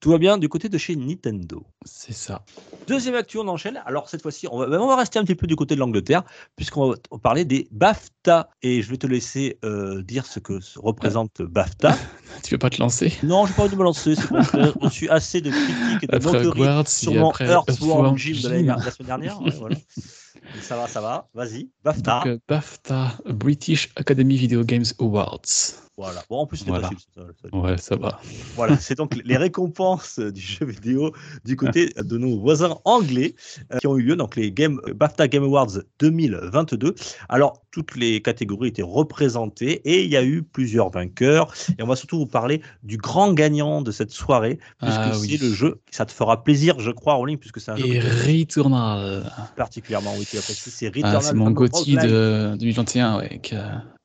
Tout 0.02 0.10
va 0.10 0.18
bien 0.18 0.40
du 0.40 0.50
côté 0.50 0.68
de 0.68 0.78
chez 0.80 0.96
Nintendo. 0.96 1.64
C'est 1.86 2.12
ça. 2.14 2.44
Deuxième 2.88 3.14
actu, 3.14 3.38
on 3.38 3.48
enchaîne. 3.48 3.80
Alors 3.86 4.10
cette 4.10 4.24
fois-ci, 4.24 4.48
on 4.52 4.58
va, 4.58 4.66
ben, 4.66 4.80
on 4.80 4.88
va 4.88 4.96
rester 4.96 5.20
un 5.20 5.24
petit 5.24 5.36
peu 5.36 5.46
du 5.46 5.56
côté 5.56 5.76
de 5.76 5.80
l'Angleterre, 5.80 6.24
puisqu'on 6.56 6.90
va 6.90 6.96
parler 7.22 7.46
des 7.46 7.68
BAFTA. 7.72 8.50
Et 8.64 8.82
je 8.82 8.90
vais 8.90 8.98
te 8.98 9.06
laisser 9.06 9.60
euh, 9.64 10.02
dire 10.02 10.26
ce 10.26 10.40
que 10.40 10.58
représente 10.78 11.42
BAFTA. 11.44 11.96
Tu 12.44 12.56
veux 12.56 12.58
pas 12.58 12.70
te 12.72 12.80
lancer? 12.82 13.14
Non, 13.24 13.46
je 13.46 13.52
n'ai 13.52 13.56
pas 13.58 13.64
envie 13.64 13.72
de 13.74 13.78
me 13.78 13.84
lancer. 13.84 14.16
C'est 14.16 14.24
j'ai 14.56 14.70
reçu 14.80 15.10
assez 15.10 15.42
de 15.42 15.52
critiques 15.52 16.04
et 16.04 16.08
de 16.08 16.12
moqueries 16.48 16.62
sur 17.04 17.12
mon 17.20 17.32
Earthworm 17.52 18.18
Jim 18.18 18.42
de 18.42 18.50
l'année- 18.50 18.64
la 18.68 18.92
semaine 18.92 19.08
dernière. 19.08 19.40
Ouais, 19.42 19.52
voilà. 19.60 19.76
Mais 20.56 20.62
ça 20.62 20.78
va, 20.78 20.88
ça 20.88 21.02
va. 21.02 21.30
Vas-y, 21.36 21.70
BAFTA. 21.84 22.18
Donc, 22.24 22.28
euh, 22.28 22.40
BAFTA, 22.48 23.12
British 23.28 23.90
Academy 23.96 24.36
Video 24.38 24.64
Games 24.64 24.86
Awards. 25.00 25.42
Voilà. 25.98 26.24
Bon, 26.30 26.38
en 26.40 26.46
plus, 26.48 26.58
c'était 26.58 26.72
Voilà. 26.72 26.88
facile. 26.90 27.06
ça, 27.14 27.22
ça- 27.52 27.56
Ouais, 27.58 27.78
ça 27.78 27.96
va. 27.96 28.20
Voilà, 28.56 28.78
c'est 28.78 28.96
donc 28.98 29.16
les 29.24 29.38
récompenses 29.38 30.20
du 30.20 30.40
jeu 30.42 30.66
vidéo 30.66 31.12
du 31.46 31.56
côté 31.56 31.90
de 31.98 32.18
nos 32.18 32.40
voisins 32.40 32.78
anglais 32.86 33.36
euh, 33.74 33.78
qui 33.78 33.88
ont 33.88 33.98
eu 33.98 34.02
lieu, 34.04 34.16
donc 34.16 34.36
les 34.36 34.52
Game, 34.52 34.80
BAFTA 34.96 35.28
Game 35.28 35.44
Awards 35.44 35.78
2022. 36.00 36.96
Alors, 37.30 37.62
toutes 37.72 37.96
les 37.96 38.22
catégories 38.22 38.70
étaient 38.70 38.82
représentées 38.82 39.82
et 39.86 40.04
il 40.04 40.10
y 40.10 40.18
a 40.18 40.24
eu 40.24 40.44
plusieurs 40.44 40.90
vainqueurs. 40.90 41.54
Et 41.78 41.84
on 41.84 41.88
va 41.88 41.96
surtout 41.96 42.18
vous 42.18 42.26
parler 42.26 42.62
du 42.84 42.98
grand 42.98 43.34
gagnant 43.34 43.82
de 43.82 43.92
cette 43.92 44.12
soirée, 44.12 44.60
puisque 44.80 44.98
Ah 44.98 45.12
c'est 45.14 45.20
oui. 45.20 45.38
le 45.42 45.54
jeu. 45.54 45.82
Ça 45.92 46.06
te 46.06 46.12
fera 46.12 46.44
plaisir, 46.44 46.80
je 46.80 46.92
crois, 46.92 47.16
en 47.16 47.26
ligne, 47.26 47.38
puisque 47.38 47.60
c'est 47.60 47.72
un 47.72 47.76
jeu 47.78 47.86
Et 47.86 48.00
Returnal. 48.00 49.32
particulièrement. 49.56 50.14
Oui, 50.18 50.26
tu 50.30 50.38
apprécies. 50.38 50.70
C'est 50.72 50.88
Ah, 50.88 50.92
Returnal. 50.96 51.22
c'est 51.24 51.34
mon 51.34 51.52
Gotti 51.52 51.96
de 51.96 52.56
2021, 52.58 53.18
ouais. 53.20 53.40
que- 53.44 53.56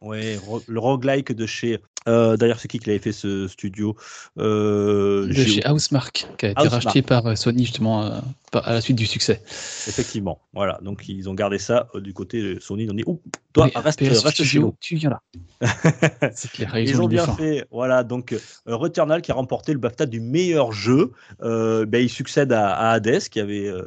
Ouais, 0.02 0.36
ro- 0.36 0.62
le 0.66 0.78
roguelike 0.78 1.32
de 1.32 1.46
chez. 1.46 1.78
euh, 2.06 2.36
D'ailleurs, 2.36 2.60
c'est 2.60 2.68
qui 2.68 2.78
qui 2.78 2.90
avait 2.90 2.98
fait 2.98 3.12
ce 3.12 3.48
studio 3.48 3.96
euh, 4.38 5.26
de 5.26 5.32
chez 5.32 5.66
Housemark, 5.68 6.26
qui 6.38 6.46
a 6.46 6.50
été 6.50 6.60
racheté 6.68 7.02
par 7.02 7.26
euh, 7.26 7.34
Sony 7.34 7.64
justement 7.64 8.04
euh, 8.04 8.20
à 8.52 8.74
la 8.74 8.80
suite 8.80 8.96
du 8.96 9.06
succès. 9.06 9.42
Effectivement, 9.88 10.40
voilà. 10.52 10.78
Donc 10.82 11.08
ils 11.08 11.28
ont 11.28 11.34
gardé 11.34 11.58
ça 11.58 11.88
euh, 11.94 12.00
du 12.00 12.12
côté 12.12 12.42
de 12.42 12.60
Sony. 12.60 12.84
Ils 12.84 12.90
ont 12.90 12.94
dit, 12.94 13.04
oh, 13.06 13.20
toi, 13.56 13.70
reste, 13.82 14.00
PS 14.00 14.22
reste 14.22 14.44
chez 14.44 14.58
nous. 14.58 14.74
Tu 14.80 14.96
viens 14.96 15.10
là. 15.10 15.22
c'est 16.34 16.50
clair, 16.50 16.76
ils, 16.78 16.88
Ils 16.90 17.00
ont 17.00 17.08
bien 17.08 17.24
fin. 17.24 17.34
fait. 17.34 17.66
Voilà, 17.70 18.04
donc 18.04 18.32
euh, 18.32 18.38
Returnal 18.66 19.22
qui 19.22 19.30
a 19.30 19.34
remporté 19.34 19.72
le 19.72 19.78
BAFTA 19.78 20.06
du 20.06 20.20
meilleur 20.20 20.72
jeu. 20.72 21.12
Euh, 21.42 21.86
ben, 21.86 22.02
il 22.02 22.10
succède 22.10 22.52
à, 22.52 22.74
à 22.74 22.90
Hades 22.90 23.20
qui 23.30 23.40
avait 23.40 23.66
euh, 23.66 23.82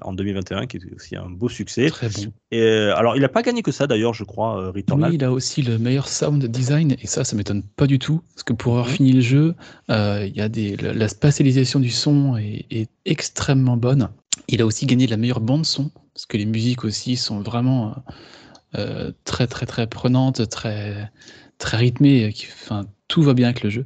en 0.00 0.14
2021, 0.14 0.66
qui 0.66 0.78
était 0.78 0.94
aussi 0.94 1.16
un 1.16 1.28
beau 1.28 1.48
succès. 1.48 1.90
Très 1.90 2.08
bon. 2.08 2.32
Et, 2.50 2.62
alors, 2.62 3.16
il 3.16 3.20
n'a 3.20 3.28
pas 3.28 3.42
gagné 3.42 3.62
que 3.62 3.72
ça 3.72 3.86
d'ailleurs, 3.86 4.14
je 4.14 4.24
crois, 4.24 4.70
Returnal. 4.70 5.10
Oui, 5.10 5.16
il 5.16 5.24
a 5.24 5.30
aussi 5.30 5.62
le 5.62 5.78
meilleur 5.78 6.08
sound 6.08 6.44
design, 6.46 6.96
et 7.00 7.06
ça, 7.06 7.24
ça 7.24 7.36
m'étonne 7.36 7.62
pas 7.62 7.86
du 7.86 7.98
tout, 7.98 8.22
parce 8.34 8.44
que 8.44 8.52
pour 8.54 8.72
avoir 8.72 8.88
fini 8.88 9.12
le 9.12 9.20
jeu, 9.20 9.54
il 9.88 10.32
y 10.34 10.40
a 10.40 10.48
des, 10.48 10.76
la, 10.76 10.94
la 10.94 11.08
spatialisation 11.08 11.80
du 11.80 11.90
son 11.90 12.36
est, 12.36 12.66
est 12.70 12.88
extrêmement 13.04 13.76
bonne. 13.76 14.08
Il 14.48 14.62
a 14.62 14.66
aussi 14.66 14.86
gagné 14.86 15.06
la 15.06 15.16
meilleure 15.18 15.40
bande 15.40 15.66
son, 15.66 15.90
parce 16.14 16.26
que 16.26 16.36
les 16.36 16.46
musiques 16.46 16.84
aussi 16.84 17.16
sont 17.16 17.40
vraiment 17.40 17.94
euh, 18.76 19.12
très 19.24 19.46
très 19.46 19.66
très 19.66 19.86
prenantes, 19.86 20.48
très 20.48 21.10
très 21.58 21.76
rythmées. 21.76 22.24
euh, 22.26 22.30
qui- 22.30 22.46
Enfin, 22.64 22.84
tout 23.08 23.22
va 23.22 23.34
bien 23.34 23.48
avec 23.48 23.62
le 23.62 23.68
jeu. 23.68 23.84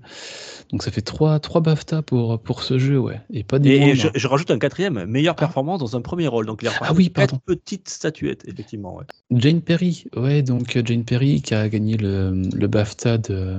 Donc 0.70 0.82
ça 0.84 0.90
fait 0.92 1.00
trois 1.00 1.40
trois 1.40 1.60
BAFTA 1.60 2.02
pour 2.02 2.40
pour 2.40 2.62
ce 2.62 2.78
jeu, 2.78 2.98
ouais, 2.98 3.20
et 3.32 3.42
pas 3.44 3.58
des 3.58 3.70
Et, 3.70 3.76
et 3.76 3.80
moindres. 3.80 4.10
je, 4.14 4.18
je 4.20 4.26
rajoute 4.28 4.50
un 4.52 4.58
quatrième, 4.58 5.04
meilleure 5.06 5.34
Ah. 5.36 5.40
performance 5.40 5.80
dans 5.80 5.96
un 5.96 6.00
premier 6.00 6.28
rôle. 6.28 6.46
Donc 6.46 6.60
il 6.62 6.70
Ah 6.80 6.92
oui, 6.94 7.08
pardon. 7.10 7.38
petites 7.44 7.88
statuettes, 7.88 8.44
effectivement. 8.46 8.94
ouais. 8.96 9.04
Jane 9.32 9.60
Perry, 9.62 10.04
ouais, 10.16 10.42
donc 10.42 10.76
euh, 10.76 10.82
Jane 10.84 11.04
Perry 11.04 11.42
qui 11.42 11.54
a 11.54 11.68
gagné 11.68 11.96
le, 11.96 12.42
le 12.54 12.66
BAFTA 12.68 13.18
de, 13.18 13.56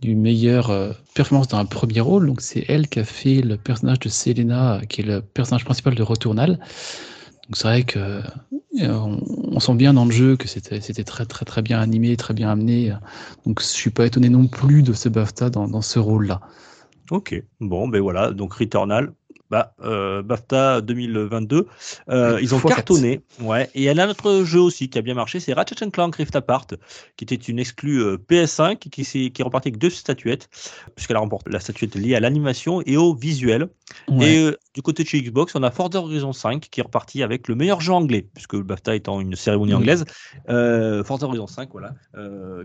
du 0.00 0.14
meilleur 0.14 0.68
euh, 0.70 0.92
performance 1.14 1.48
dans 1.48 1.58
un 1.58 1.64
premier 1.66 2.00
rôle. 2.00 2.26
Donc 2.26 2.40
c'est 2.42 2.64
elle 2.68 2.88
qui 2.88 3.00
a 3.00 3.04
fait 3.04 3.40
le 3.40 3.56
personnage 3.56 4.00
de 4.00 4.08
Selena, 4.10 4.80
qui 4.88 5.00
est 5.00 5.04
le 5.04 5.22
personnage 5.22 5.64
principal 5.64 5.94
de 5.94 6.02
Returnal. 6.02 6.58
Donc 7.50 7.56
c'est 7.56 7.66
vrai 7.66 7.82
que 7.82 7.98
euh, 7.98 8.22
on, 8.92 9.58
sent 9.58 9.74
bien 9.74 9.92
dans 9.92 10.04
le 10.04 10.12
jeu 10.12 10.36
que 10.36 10.46
c'était 10.46 10.80
c'était 10.80 11.02
très 11.02 11.26
très 11.26 11.44
très 11.44 11.62
bien 11.62 11.80
animé, 11.80 12.16
très 12.16 12.32
bien 12.32 12.48
amené. 12.48 12.94
Donc 13.44 13.60
je 13.60 13.66
suis 13.66 13.90
pas 13.90 14.06
étonné 14.06 14.28
non 14.28 14.46
plus 14.46 14.84
de 14.84 14.92
ce 14.92 15.08
BAFTA 15.08 15.50
dans, 15.50 15.66
dans 15.66 15.82
ce 15.82 15.98
rôle-là. 15.98 16.40
Ok, 17.10 17.42
bon, 17.58 17.88
ben 17.88 18.00
voilà, 18.00 18.30
donc 18.30 18.54
Returnal, 18.54 19.12
bah, 19.50 19.74
euh, 19.82 20.22
BAFTA 20.22 20.80
2022, 20.80 21.66
euh, 22.08 22.38
ils 22.40 22.54
ont 22.54 22.60
cartonné, 22.60 23.20
ouais, 23.40 23.68
et 23.74 23.80
il 23.80 23.82
y 23.82 23.88
a 23.88 23.92
un 24.04 24.08
autre 24.08 24.44
jeu 24.44 24.60
aussi 24.60 24.88
qui 24.88 24.98
a 24.98 25.02
bien 25.02 25.14
marché, 25.14 25.40
c'est 25.40 25.52
Ratchet 25.52 25.90
Clank 25.90 26.14
Rift 26.16 26.36
Apart, 26.36 26.68
qui 27.16 27.24
était 27.24 27.34
une 27.34 27.58
exclue 27.58 28.00
euh, 28.00 28.16
PS5, 28.16 28.78
qui, 28.78 29.04
qui 29.04 29.32
est 29.36 29.42
repartie 29.42 29.68
avec 29.68 29.78
deux 29.78 29.90
statuettes, 29.90 30.48
puisqu'elle 30.94 31.16
a 31.16 31.20
remporté 31.20 31.50
la 31.50 31.60
statuette 31.60 31.96
liée 31.96 32.14
à 32.14 32.20
l'animation 32.20 32.80
et 32.86 32.96
au 32.96 33.14
visuel. 33.14 33.68
Ouais. 34.08 34.34
Et 34.34 34.38
euh, 34.38 34.56
du 34.74 34.82
côté 34.82 35.02
de 35.02 35.08
chez 35.08 35.20
Xbox, 35.20 35.54
on 35.56 35.62
a 35.64 35.70
Forza 35.72 35.98
Horizon 35.98 36.32
5 36.32 36.68
qui 36.70 36.80
est 36.80 36.84
reparti 36.84 37.22
avec 37.24 37.48
le 37.48 37.56
meilleur 37.56 37.80
jeu 37.80 37.92
anglais, 37.92 38.28
puisque 38.32 38.52
le 38.52 38.62
BAFTA 38.62 38.94
étant 38.94 39.20
une 39.20 39.34
cérémonie 39.34 39.72
Oui. 39.74 39.78
anglaise. 39.78 40.04
Forza 41.04 41.26
Horizon 41.26 41.48
5, 41.48 41.70
voilà, 41.72 41.94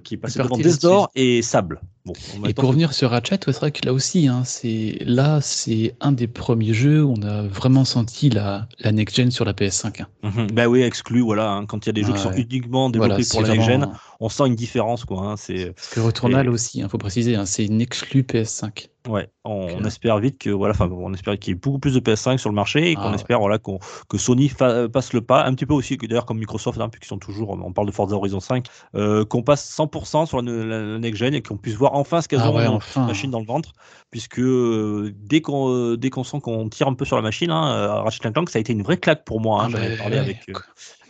qui 0.04 0.13
est 0.13 0.17
passé 0.17 0.39
devant. 0.39 0.56
Door 0.58 1.10
et 1.15 1.41
Sable. 1.41 1.82
Bon, 2.06 2.13
Et 2.48 2.54
pour 2.54 2.69
revenir 2.69 2.93
sur 2.93 3.10
Ratchet, 3.10 3.39
ouais, 3.48 3.54
c'est 3.54 3.60
vrai 3.60 3.71
que 3.71 3.84
là 3.86 3.93
aussi, 3.93 4.28
hein, 4.28 4.43
c'est 4.45 4.98
là, 5.02 5.41
c'est 5.41 5.95
un 6.02 6.12
des 6.12 6.28
premiers 6.28 6.74
jeux 6.76 7.04
on 7.04 7.20
a 7.24 7.42
vraiment 7.42 7.86
senti 7.86 8.30
la, 8.30 8.68
la 8.80 8.92
next-gen 8.92 9.32
sur 9.32 9.44
la 9.46 9.54
PS5. 9.54 10.02
hein. 10.02 10.08
Mhm. 10.22 10.52
Bah 10.52 10.68
oui, 10.68 10.82
exclu, 10.84 11.22
voilà. 11.22 11.50
hein. 11.52 11.66
Quand 11.66 11.84
il 11.86 11.88
y 11.88 11.90
a 11.90 11.94
des 11.94 12.04
jeux 12.04 12.14
qui 12.14 12.20
sont 12.20 12.32
uniquement 12.34 12.90
développés 12.92 13.24
Voilà, 13.24 13.26
pour 13.32 13.42
la 13.42 13.48
next-gen, 13.50 13.88
on 14.20 14.30
sent 14.30 14.44
une 14.48 14.56
différence, 14.56 15.06
quoi. 15.06 15.22
hein. 15.32 15.38
C'est 15.38 15.74
que 15.92 16.00
Returnal 16.00 16.46
Et- 16.46 16.50
aussi, 16.50 16.80
il 16.82 16.90
faut 16.90 16.98
préciser, 17.00 17.36
hein, 17.36 17.46
c'est 17.48 17.66
une 17.66 17.82
exclue 17.82 18.22
PS5. 18.24 18.90
Ouais, 19.08 19.30
on, 19.44 19.84
euh, 19.84 19.86
espère 19.86 20.18
vite 20.20 20.38
que 20.39 20.50
voilà, 20.50 20.74
enfin, 20.74 20.89
on 20.91 21.13
espère 21.13 21.38
qu'il 21.38 21.52
y 21.54 21.56
ait 21.56 21.60
beaucoup 21.60 21.80
plus 21.80 21.94
de 21.94 22.00
PS5 22.00 22.39
sur 22.39 22.50
le 22.50 22.56
marché 22.56 22.91
et 22.91 22.98
qu'on 22.98 23.12
Ah 23.12 23.18
ouais. 23.20 23.22
espère 23.22 23.39
voilà 23.39 23.60
qu'on 23.60 23.78
que 24.10 24.18
Sony 24.18 24.50
fa- 24.50 24.89
passe 24.89 25.13
le 25.13 25.22
pas, 25.22 25.46
un 25.46 25.54
petit 25.54 25.65
peu 25.68 25.74
aussi 25.74 25.98
que 25.98 26.08
d'ailleurs 26.08 26.26
comme 26.26 26.39
Microsoft, 26.39 26.80
hein, 26.82 26.89
puisqu'ils 26.89 27.08
sont 27.10 27.20
toujours, 27.20 27.52
on 27.52 27.72
parle 27.74 27.88
de 27.88 27.91
Forza 27.91 28.15
Horizon 28.15 28.39
5, 28.39 28.68
euh, 28.96 29.24
qu'on 29.26 29.44
passe 29.44 29.63
100% 29.70 30.26
sur 30.26 30.41
la, 30.41 30.52
la- 30.52 30.82
la 30.84 31.00
next-gen 31.00 31.34
et 31.36 31.41
qu'on 31.44 31.58
puisse 31.58 31.76
voir 31.76 31.94
enfin 31.94 32.22
ce 32.22 32.28
qu'elles 32.28 32.39
Ah 32.41 32.50
ont 32.50 32.56
ouais, 32.56 32.65
enfin. 32.68 33.06
machine 33.08 33.30
dans 33.32 33.39
le 33.39 33.46
ventre, 33.46 33.74
puisque 34.12 34.39
euh, 34.39 35.12
dès 35.15 35.41
qu'on 35.41 35.70
euh, 35.72 35.98
dès 35.98 36.10
qu'on 36.10 36.24
sent 36.24 36.39
qu'on 36.41 36.68
tire 36.70 36.88
un 36.88 36.94
peu 36.96 37.06
sur 37.06 37.15
la 37.15 37.22
machine, 37.22 37.52
hein, 37.52 37.72
euh, 37.74 38.02
Ratchet 38.02 38.32
Clank, 38.32 38.50
ça 38.50 38.58
a 38.58 38.62
été 38.62 38.74
une 38.74 38.84
vraie 38.84 38.98
claque 38.98 39.24
pour 39.26 39.39
moi. 39.41 39.63
hein. 39.63 39.68
Ah 39.68 39.70
J'en 39.70 39.82
avais 39.82 39.91
bah, 39.91 39.98
parlé 39.98 40.18
avec. 40.18 40.50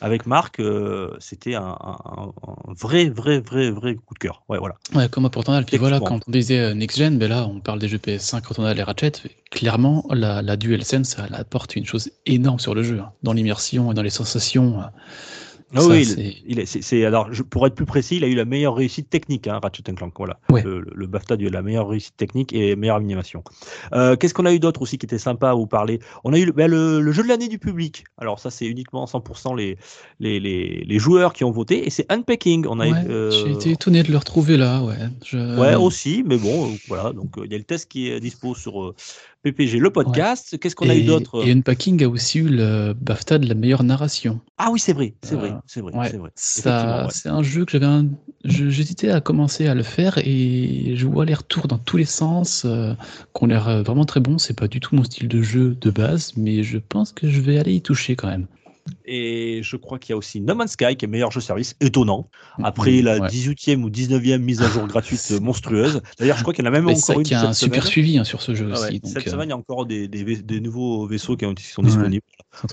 Avec 0.01 0.25
Marc, 0.25 0.60
euh, 0.60 1.15
c'était 1.19 1.55
un, 1.55 1.63
un- 1.63 1.97
un- 2.05 2.34
un 2.47 2.73
vrai, 2.79 3.10
vrai, 3.10 3.39
vrai, 3.39 3.71
vrai 3.71 3.95
coup 3.95 4.13
de 4.13 4.19
cœur. 4.19 4.43
Ouais, 4.49 4.58
voilà. 4.60 4.75
Ouais, 4.93 5.08
comme 5.10 5.29
pour 5.29 5.41
Returnal. 5.41 5.65
Puis 5.65 5.77
voilà, 5.77 5.99
quand 5.99 6.19
on 6.27 6.31
disait 6.31 6.60
euh, 6.60 6.73
next-gen, 6.73 7.17
ben 7.17 7.29
là, 7.29 7.47
on 7.47 7.60
parle 7.60 7.79
des 7.79 7.88
jeux 7.88 7.97
PS5, 7.97 8.45
Returnal 8.45 8.77
et 8.77 8.84
Ratchet. 8.84 9.13
Clairement, 9.51 10.05
la, 10.12 10.41
la 10.41 10.58
DualSense, 10.58 11.17
elle 11.25 11.36
apporte 11.36 11.75
une 11.75 11.86
chose 11.86 12.12
énorme 12.25 12.60
sur 12.60 12.75
le 12.75 12.84
jeu, 12.84 12.99
hein, 12.99 13.12
dans 13.23 13.34
l'immersion 13.34 13.91
et 13.91 13.95
dans 13.95 14.03
les 14.03 14.10
sensations. 14.10 14.79
euh, 14.81 14.86
Ah 15.73 15.82
ça, 15.82 15.88
oui, 15.88 16.06
c'est- 16.06 16.36
il 16.45 16.60
est, 16.60 16.65
c'est, 16.65 16.82
c'est- 16.82 17.04
alors, 17.06 17.34
je, 17.34 17.41
pour 17.41 17.65
être 17.65 17.75
plus 17.75 17.86
précis, 17.86 18.17
il 18.17 18.23
a 18.23 18.28
eu 18.28 18.36
la 18.36 18.45
meilleure 18.45 18.75
réussite 18.75 19.10
technique, 19.10 19.47
hein, 19.47 19.60
Ratchet 19.62 19.84
Clank. 19.84 20.13
Voilà. 20.17 20.39
Ouais. 20.49 20.62
Le, 20.63 20.82
le- 20.93 21.08
BAFTA 21.08 21.34
a 21.36 21.38
la 21.38 21.62
meilleure 21.62 21.88
réussite 21.89 22.15
technique 22.15 22.54
et 22.54 22.75
meilleure 22.75 22.95
animation. 22.97 23.43
Euh, 23.93 24.15
qu'est-ce 24.15 24.34
qu'on 24.34 24.45
a 24.45 24.54
eu 24.54 24.60
d'autre 24.60 24.82
aussi 24.82 24.97
qui 24.97 25.06
était 25.06 25.17
sympa 25.17 25.49
à 25.49 25.54
vous 25.54 25.67
parler? 25.67 25.99
On 26.23 26.34
a 26.34 26.38
eu 26.38 26.45
le, 26.45 26.51
ben, 26.51 26.69
le- 26.69 27.01
le 27.01 27.12
jeu 27.12 27.23
de 27.23 27.28
l'année 27.28 27.47
du 27.47 27.60
public. 27.60 28.04
Alors, 28.17 28.39
ça, 28.39 28.51
c'est 28.51 28.65
uniquement 28.67 29.06
100% 29.08 29.54
les, 29.56 29.78
les, 30.19 30.39
les, 30.39 30.84
les 30.86 30.99
joueurs 30.99 31.34
qui 31.34 31.43
ont 31.43 31.51
voté 31.51 31.86
et 31.86 31.89
c'est 31.89 32.12
Unpacking. 32.12 32.65
On 32.69 32.80
a 32.80 32.88
eu, 32.88 32.91
Ouais, 32.91 33.06
euh, 33.10 33.32
J'ai 33.32 33.51
été 33.51 33.71
étonné 33.71 34.04
de 34.04 34.12
le 34.12 34.17
retrouver 34.17 34.58
là, 34.58 34.82
ouais. 34.84 34.95
Je- 35.25 35.60
Ouais, 35.60 35.75
aussi, 35.75 36.23
mais 36.25 36.38
bon, 36.38 36.73
euh, 36.73 36.78
voilà. 36.88 37.12
Donc, 37.13 37.38
euh, 37.38 37.45
il 37.45 37.51
y 37.51 37.56
a 37.56 37.58
le 37.58 37.63
test 37.63 37.89
qui 37.89 38.10
est 38.10 38.19
dispo 38.19 38.56
sur 38.56 38.84
euh, 38.84 38.95
PPG, 39.45 39.77
le 39.77 39.91
podcast. 39.91 40.58
Qu'est-ce 40.60 40.75
qu'on 40.75 40.89
a 40.89 40.95
eu 40.95 41.03
d'autre 41.03 41.45
Et 41.47 41.51
Unpacking 41.51 42.03
a 42.03 42.08
aussi 42.10 42.39
eu 42.39 42.49
le 42.49 42.93
BAFTA 42.99 43.38
de 43.38 43.47
la 43.47 43.53
meilleure 43.53 43.84
narration. 43.84 44.39
Ah 44.58 44.69
oui, 44.71 44.79
c'est 44.79 44.93
vrai, 44.93 45.13
c'est 45.21 45.36
Euh, 45.36 45.38
vrai, 45.38 45.53
c'est 45.67 45.81
vrai, 45.81 45.93
Ouais, 45.93 46.10
c'est 46.10 46.17
vrai. 46.17 46.31
ça, 46.34 46.60
Effectivement, 46.71 47.03
ouais. 47.03 47.12
c'est 47.12 47.29
un 47.29 47.43
jeu 47.43 47.63
que 47.63 47.71
j'avais 47.71 47.86
un... 47.86 48.08
J'hésitais 48.43 49.10
à 49.12 49.21
commencer 49.21 49.67
à 49.67 49.75
le 49.75 49.84
faire 49.84 50.17
et 50.17 50.93
je 50.95 51.05
vois 51.05 51.25
les 51.25 51.36
retours 51.36 51.67
dans 51.67 51.77
tous 51.77 51.97
les 51.97 52.05
sens 52.05 52.63
euh, 52.65 52.93
qui 53.36 53.43
ont 53.43 53.45
l'air 53.47 53.67
euh, 53.67 53.84
vraiment 53.84 54.05
très 54.05 54.19
bons. 54.19 54.39
C'est 54.39 54.58
pas 54.58 54.67
du 54.67 54.79
tout 54.79 54.95
mon 54.95 55.03
style 55.03 55.27
de 55.27 55.41
jeu 55.43 55.75
de 55.79 55.91
base, 55.91 56.34
mais 56.38 56.63
je 56.63 56.79
pense 56.79 57.12
que 57.12 57.29
je 57.29 57.39
vais 57.39 57.60
aller 57.60 57.73
y 57.73 57.81
toucher 57.81 58.15
quand 58.15 58.27
même. 58.29 58.47
Et 59.06 59.62
je 59.63 59.78
crois 59.78 59.98
qu'il 60.00 60.12
y 60.12 60.13
a 60.13 60.17
aussi 60.17 60.41
No 60.41 60.54
Man's 60.56 60.71
Sky 60.74 60.95
qui 60.95 61.06
est 61.06 61.08
meilleur 61.08 61.32
jeu 61.32 61.41
service, 61.41 61.76
étonnant. 61.82 62.30
Après 62.63 63.02
la 63.02 63.17
Ouais. 63.19 63.28
18e 63.30 63.82
ou 63.84 63.89
19e 63.89 64.38
mise 64.39 64.62
à 64.62 64.69
jour 64.69 64.86
gratuite 64.88 65.32
monstrueuse. 65.41 66.02
D'ailleurs, 66.19 66.38
je 66.38 66.41
crois 66.43 66.54
qu'il 66.54 66.63
y 66.63 66.67
en 66.67 66.71
a 66.71 66.74
même 66.74 66.86
Mais 66.86 66.98
encore 66.98 67.19
une 67.19 67.26
qui 67.26 67.34
a 67.34 67.48
un 67.50 67.54
super 67.54 67.86
suivi 67.86 68.17
hein, 68.17 68.24
sur 68.24 68.41
ce 68.41 68.54
jeu 68.54 68.69
Ah 68.74 68.80
ouais, 68.80 68.88
aussi. 68.89 69.00
donc, 69.00 69.12
cette 69.12 69.28
euh, 69.28 69.32
semaine, 69.32 69.48
il 69.48 69.52
y 69.52 69.54
a 69.54 69.58
encore 69.58 69.86
des, 69.86 70.08
des, 70.08 70.24
vais- 70.24 70.41
des 70.41 70.60
nouveaux 70.60 71.08
vaisseaux 71.08 71.36
qui, 71.36 71.45
ont- 71.45 71.54
qui 71.56 71.63
sont 71.63 71.82
disponibles. 71.84 72.24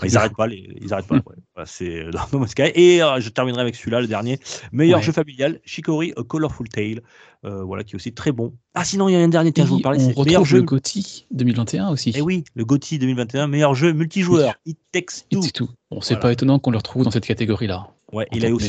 Ils 0.05 0.12
n'arrêtent 0.12 0.37
pas, 0.37 0.46
les, 0.46 0.68
ils 0.81 0.92
arrêtent 0.92 1.07
pas. 1.07 1.20
c'est 1.66 2.11
dans 2.11 2.38
No 2.40 2.46
Sky. 2.46 2.70
Et 2.75 3.03
euh, 3.03 3.20
je 3.20 3.29
terminerai 3.29 3.62
avec 3.62 3.75
celui-là, 3.77 4.01
le 4.01 4.07
dernier. 4.07 4.38
Meilleur 4.72 4.98
Ouais. 4.98 5.05
jeu 5.05 5.12
familial, 5.12 5.61
Chicory 5.64 6.12
A 6.16 6.22
Colorful 6.22 6.68
Tale. 6.68 7.01
Euh, 7.44 7.64
voilà, 7.64 7.83
qui 7.83 7.94
est 7.94 7.96
aussi 7.96 8.12
très 8.12 8.31
bon. 8.31 8.55
Ah, 8.75 8.85
sinon, 8.85 9.09
il 9.09 9.14
y 9.14 9.16
a 9.16 9.18
un 9.18 9.27
dernier, 9.29 9.51
tiens, 9.53 9.64
Et 9.64 9.66
je 9.66 9.72
vous 9.72 9.81
parlais, 9.81 9.98
on 10.16 10.25
meilleur 10.25 10.44
jeu. 10.44 10.59
le 10.59 10.62
GOTY 10.62 11.27
2021 11.33 11.88
aussi. 11.90 12.12
Eh 12.14 12.20
oui, 12.20 12.44
le 12.55 12.64
GOTY 12.64 13.01
2021, 13.01 13.48
meilleur 13.48 13.75
jeu 13.75 13.92
multijoueur. 13.92 14.55
It 14.64 14.79
Takes 14.92 15.25
Et 15.33 15.35
Two. 15.35 15.42
c'est 15.42 15.51
tout. 15.51 15.68
Bon, 15.90 16.01
c'est 16.01 16.14
Voilà. 16.14 16.20
pas 16.22 16.33
étonnant 16.33 16.61
qu'on 16.61 16.70
le 16.70 16.77
retrouve 16.77 17.03
dans 17.03 17.11
cette 17.11 17.27
catégorie-là. 17.27 17.88
Ouais, 18.12 18.29
il 18.33 18.46
a 18.46 18.51
aussi 18.53 18.68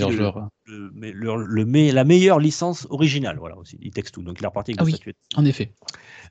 le, 0.65 1.11
le- 1.11 1.91
la 1.91 2.03
meilleure 2.03 2.39
licence 2.39 2.87
originale, 2.89 3.37
voilà 3.37 3.57
aussi, 3.57 3.77
It 3.81 3.93
Takes 3.93 4.11
Two. 4.11 4.23
Donc 4.23 4.37
il 4.39 4.43
est 4.43 4.47
reparti 4.47 4.71
avec 4.71 4.79
Ah 4.81 4.85
oui. 4.85 5.13
En 5.35 5.45
effet. 5.45 5.71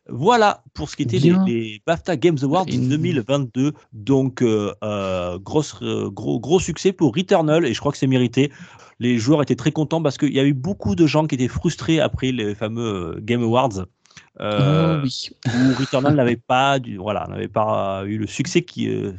Voilà 0.08 0.64
pour 0.74 0.90
ce 0.90 0.96
qui 0.96 1.04
était 1.04 1.18
les, 1.18 1.80
BAFTA 1.86 2.16
Games 2.16 2.38
Awards 2.42 2.64
Et- 2.68 2.76
2022. 2.76 3.72
Donc, 3.92 4.42
euh, 4.42 4.72
euh, 4.82 5.38
grosse, 5.38 5.76
euh, 5.82 6.10
gros, 6.10 6.40
gros 6.40 6.58
succès 6.58 6.92
pour 6.92 7.14
Returnal 7.14 7.64
et 7.64 7.72
je 7.72 7.78
crois 7.78 7.92
que 7.92 7.98
c'est 7.98 8.08
mérité. 8.08 8.50
Les 8.98 9.18
joueurs 9.18 9.42
étaient 9.42 9.56
très 9.56 9.72
contents 9.72 10.02
parce 10.02 10.18
qu'il 10.18 10.32
y 10.32 10.40
a 10.40 10.44
eu 10.44 10.54
beaucoup 10.54 10.94
de 10.94 11.06
gens 11.06 11.26
qui 11.26 11.36
étaient 11.36 11.48
frustrés 11.48 12.00
après 12.00 12.32
les 12.32 12.54
fameux 12.54 13.18
Game 13.20 13.42
Awards. 13.42 13.86
Euh, 14.40 14.98
oh 14.98 15.04
oui. 15.04 15.30
où 15.46 15.74
Returnal 15.78 16.14
n'avait 16.14 16.36
pas, 16.36 16.78
du, 16.78 16.96
voilà, 16.96 17.26
n'avait 17.28 17.48
pas 17.48 18.02
eu 18.06 18.16
le 18.16 18.26
succès 18.26 18.64
euh, 18.78 19.12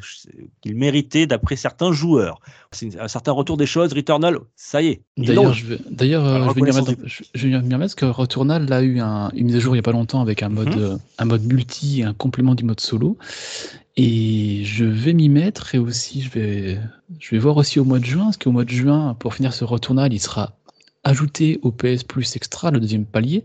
qu'il 0.61 0.75
méritait 0.75 1.27
d'après 1.27 1.55
certains 1.55 1.91
joueurs. 1.91 2.39
C'est 2.71 2.99
un 2.99 3.07
certain 3.07 3.31
retour 3.31 3.57
des 3.57 3.67
choses. 3.67 3.93
Returnal, 3.93 4.39
ça 4.55 4.81
y 4.81 4.87
est. 4.87 5.01
D'ailleurs, 5.17 5.53
je 5.53 5.65
vais, 5.65 5.79
d'ailleurs, 5.89 6.25
euh, 6.25 6.49
je 7.35 7.47
vais 7.47 7.57
remettre 7.57 7.77
parce 7.79 7.95
que 7.95 8.05
Returnal 8.05 8.71
a 8.73 8.81
eu 8.81 8.99
un, 8.99 9.29
une 9.35 9.45
mise 9.45 9.55
à 9.55 9.59
jour 9.59 9.73
il 9.73 9.77
n'y 9.77 9.79
a 9.79 9.83
pas 9.83 9.91
longtemps 9.91 10.21
avec 10.21 10.41
un 10.41 10.49
mode, 10.49 10.75
Mhm. 10.75 10.99
un 11.19 11.25
mode 11.25 11.43
multi 11.43 12.01
et 12.01 12.03
un 12.03 12.13
complément 12.13 12.55
du 12.55 12.63
mode 12.63 12.79
solo. 12.79 13.17
Et 13.95 14.63
je 14.65 14.85
vais 14.85 15.13
m'y 15.13 15.29
mettre 15.29 15.75
et 15.75 15.77
aussi 15.77 16.21
je 16.23 16.29
vais, 16.29 16.79
je 17.19 17.29
vais 17.31 17.37
voir 17.37 17.57
aussi 17.57 17.79
au 17.79 17.83
mois 17.85 17.99
de 17.99 18.05
juin, 18.05 18.25
parce 18.25 18.37
qu'au 18.37 18.51
mois 18.51 18.65
de 18.65 18.71
juin, 18.71 19.15
pour 19.19 19.35
finir 19.35 19.53
ce 19.53 19.63
Returnal, 19.63 20.11
il 20.11 20.19
sera 20.19 20.53
ajouté 21.03 21.59
au 21.61 21.71
PS 21.71 22.03
Plus 22.03 22.35
Extra, 22.35 22.71
le 22.71 22.79
deuxième 22.79 23.05
palier. 23.05 23.43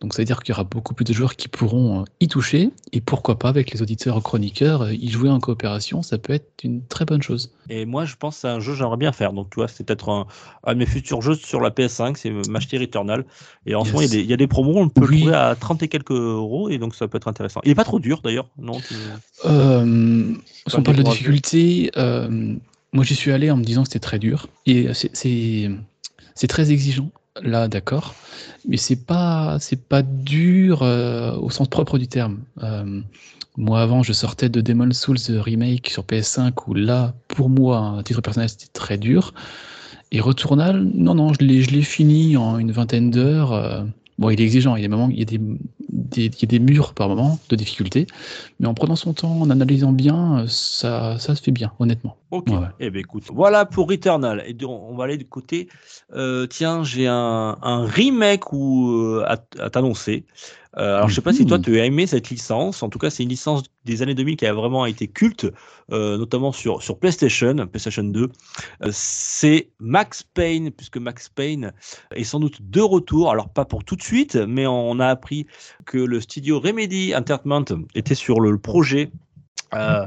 Donc 0.00 0.14
ça 0.14 0.22
veut 0.22 0.26
dire 0.26 0.40
qu'il 0.42 0.52
y 0.52 0.56
aura 0.56 0.64
beaucoup 0.64 0.94
plus 0.94 1.04
de 1.04 1.12
joueurs 1.12 1.36
qui 1.36 1.48
pourront 1.48 2.00
euh, 2.00 2.04
y 2.20 2.28
toucher 2.28 2.70
et 2.92 3.02
pourquoi 3.02 3.38
pas 3.38 3.50
avec 3.50 3.70
les 3.70 3.82
auditeurs 3.82 4.22
chroniqueurs 4.22 4.82
euh, 4.82 4.94
y 4.94 5.08
jouer 5.10 5.28
en 5.28 5.40
coopération, 5.40 6.02
ça 6.02 6.16
peut 6.16 6.32
être 6.32 6.50
une 6.64 6.82
très 6.86 7.04
bonne 7.04 7.20
chose. 7.22 7.52
Et 7.68 7.84
moi, 7.84 8.06
je 8.06 8.16
pense 8.16 8.36
que 8.36 8.40
c'est 8.40 8.48
un 8.48 8.60
jeu 8.60 8.72
que 8.72 8.78
j'aimerais 8.78 8.96
bien 8.96 9.12
faire. 9.12 9.32
Donc, 9.34 9.50
tu 9.50 9.56
vois, 9.56 9.68
c'est 9.68 9.84
peut-être 9.84 10.08
un, 10.08 10.26
un 10.64 10.72
de 10.72 10.78
mes 10.78 10.86
futurs 10.86 11.20
jeux 11.20 11.34
sur 11.34 11.60
la 11.60 11.70
PS5, 11.70 12.16
c'est 12.16 12.30
m'acheter 12.48 12.78
Returnal. 12.78 13.24
Et 13.66 13.74
en 13.74 13.84
ce 13.84 13.88
Yes. 13.90 13.94
moment, 13.94 14.06
il 14.06 14.10
y, 14.10 14.14
a 14.14 14.16
des, 14.16 14.24
il 14.24 14.30
y 14.30 14.32
a 14.32 14.36
des 14.38 14.46
promos, 14.46 14.76
on 14.78 14.88
peut 14.88 15.02
Oui. 15.02 15.08
le 15.10 15.16
trouver 15.18 15.34
à 15.34 15.54
30 15.54 15.82
et 15.82 15.88
quelques 15.88 16.10
euros, 16.12 16.70
et 16.70 16.78
donc 16.78 16.94
ça 16.94 17.06
peut 17.06 17.18
être 17.18 17.28
intéressant. 17.28 17.60
Il 17.64 17.70
est 17.70 17.74
pas 17.74 17.84
trop 17.84 18.00
dur 18.00 18.22
d'ailleurs, 18.24 18.48
non 18.58 18.80
tu- 18.80 18.94
Euh, 19.44 20.34
si 20.66 20.76
on 20.76 20.82
parle 20.82 20.96
de 20.96 21.02
difficulté, 21.02 21.90
euh, 21.96 22.54
moi 22.92 23.04
j'y 23.04 23.14
suis 23.14 23.32
allé 23.32 23.50
en 23.50 23.56
me 23.58 23.64
disant 23.64 23.82
que 23.82 23.88
c'était 23.88 23.98
très 24.00 24.18
dur. 24.18 24.48
Et 24.66 24.88
c'est 24.94 26.46
très 26.48 26.72
exigeant, 26.72 27.10
là 27.42 27.68
d'accord. 27.68 28.14
Mais 28.68 28.76
c'est 28.76 29.04
pas, 29.06 29.58
c'est 29.60 29.88
pas 29.88 30.02
dur 30.02 30.82
euh, 30.82 31.36
au 31.36 31.50
sens 31.50 31.68
propre 31.68 31.98
du 31.98 32.08
terme. 32.08 32.40
Euh, 32.62 33.00
moi 33.56 33.80
avant, 33.82 34.02
je 34.02 34.12
sortais 34.12 34.48
de 34.48 34.60
Demon's 34.60 34.98
Souls 34.98 35.18
Remake 35.28 35.90
sur 35.90 36.04
PS5 36.04 36.52
où 36.66 36.74
là, 36.74 37.14
pour 37.28 37.48
moi, 37.50 37.98
à 37.98 38.02
titre 38.02 38.20
personnel, 38.20 38.48
c'était 38.48 38.68
très 38.72 38.98
dur. 38.98 39.34
Et 40.12 40.20
Returnal, 40.20 40.82
non, 40.94 41.14
non, 41.14 41.32
je 41.34 41.40
l'ai 41.44 41.62
je 41.62 41.70
l'ai 41.70 41.82
fini 41.82 42.36
en 42.36 42.58
une 42.58 42.72
vingtaine 42.72 43.10
d'heures. 43.10 43.52
euh, 43.52 43.84
Bon, 44.18 44.30
il 44.30 44.40
est 44.40 44.44
exigeant, 44.44 44.76
il 44.76 44.82
y 44.82 44.84
a 44.84 44.88
des 44.88 44.94
moments, 44.94 45.08
il 45.10 45.18
y 45.18 45.22
a 45.22 45.24
des, 45.24 45.40
des- 45.92 46.26
il 46.26 46.40
y 46.42 46.44
a 46.44 46.46
des 46.46 46.58
murs 46.60 46.94
par 46.94 47.08
moment 47.08 47.38
de 47.48 47.56
difficulté, 47.56 48.06
mais 48.58 48.66
en 48.66 48.74
prenant 48.74 48.96
son 48.96 49.12
temps, 49.14 49.40
en 49.40 49.50
analysant 49.50 49.92
bien, 49.92 50.40
euh, 50.40 50.46
ça, 50.48 51.18
ça 51.18 51.34
se 51.34 51.42
fait 51.42 51.50
bien, 51.52 51.72
honnêtement. 51.78 52.16
Ok. 52.30 52.48
Ouais. 52.48 52.58
Eh 52.78 52.90
ben 52.90 53.00
écoute, 53.00 53.24
voilà 53.32 53.64
pour 53.66 53.88
Returnal. 53.88 54.42
Et 54.46 54.54
donc, 54.54 54.80
on 54.88 54.94
va 54.96 55.04
aller 55.04 55.16
du 55.18 55.26
côté. 55.26 55.68
euh, 56.14 56.46
tiens, 56.46 56.84
j'ai 56.84 57.06
un, 57.08 57.56
un 57.62 57.84
remake 57.86 58.52
ou 58.52 58.90
euh, 58.92 59.24
à, 59.26 59.38
à 59.58 59.70
t'annoncer. 59.70 60.24
Euh, 60.76 60.98
alors, 60.98 61.08
je 61.08 61.14
sais 61.16 61.20
pas 61.20 61.32
si 61.32 61.44
toi 61.46 61.58
Mhm. 61.58 61.64
tu 61.64 61.80
as 61.80 61.84
aimé 61.86 62.06
cette 62.06 62.30
licence. 62.30 62.84
En 62.84 62.88
tout 62.88 63.00
cas, 63.00 63.10
c'est 63.10 63.24
une 63.24 63.28
licence 63.28 63.64
des 63.84 64.02
années 64.02 64.14
2000 64.14 64.36
qui 64.36 64.46
a 64.46 64.52
vraiment 64.54 64.86
été 64.86 65.08
culte, 65.08 65.48
euh, 65.90 66.16
notamment 66.16 66.52
sur, 66.52 66.80
sur 66.80 66.96
PlayStation, 67.00 67.66
PlayStation 67.66 68.04
2. 68.04 68.28
Euh, 68.84 68.90
c'est 68.92 69.70
Max 69.80 70.22
Payne, 70.22 70.70
puisque 70.70 70.98
Max 70.98 71.28
Payne 71.28 71.72
est 72.14 72.22
sans 72.22 72.38
doute 72.38 72.58
de 72.60 72.80
retour. 72.80 73.32
Alors, 73.32 73.48
pas 73.48 73.64
pour 73.64 73.82
tout 73.82 73.96
de 73.96 74.02
suite, 74.02 74.36
mais 74.36 74.64
on 74.68 75.00
a 75.00 75.08
appris 75.08 75.46
que 75.86 75.98
le 75.98 76.20
studio 76.20 76.60
Remedy 76.60 77.14
Entertainment 77.14 77.64
était 77.94 78.14
sur 78.14 78.40
le, 78.40 78.58
projet. 78.58 79.10
euh, 79.74 80.06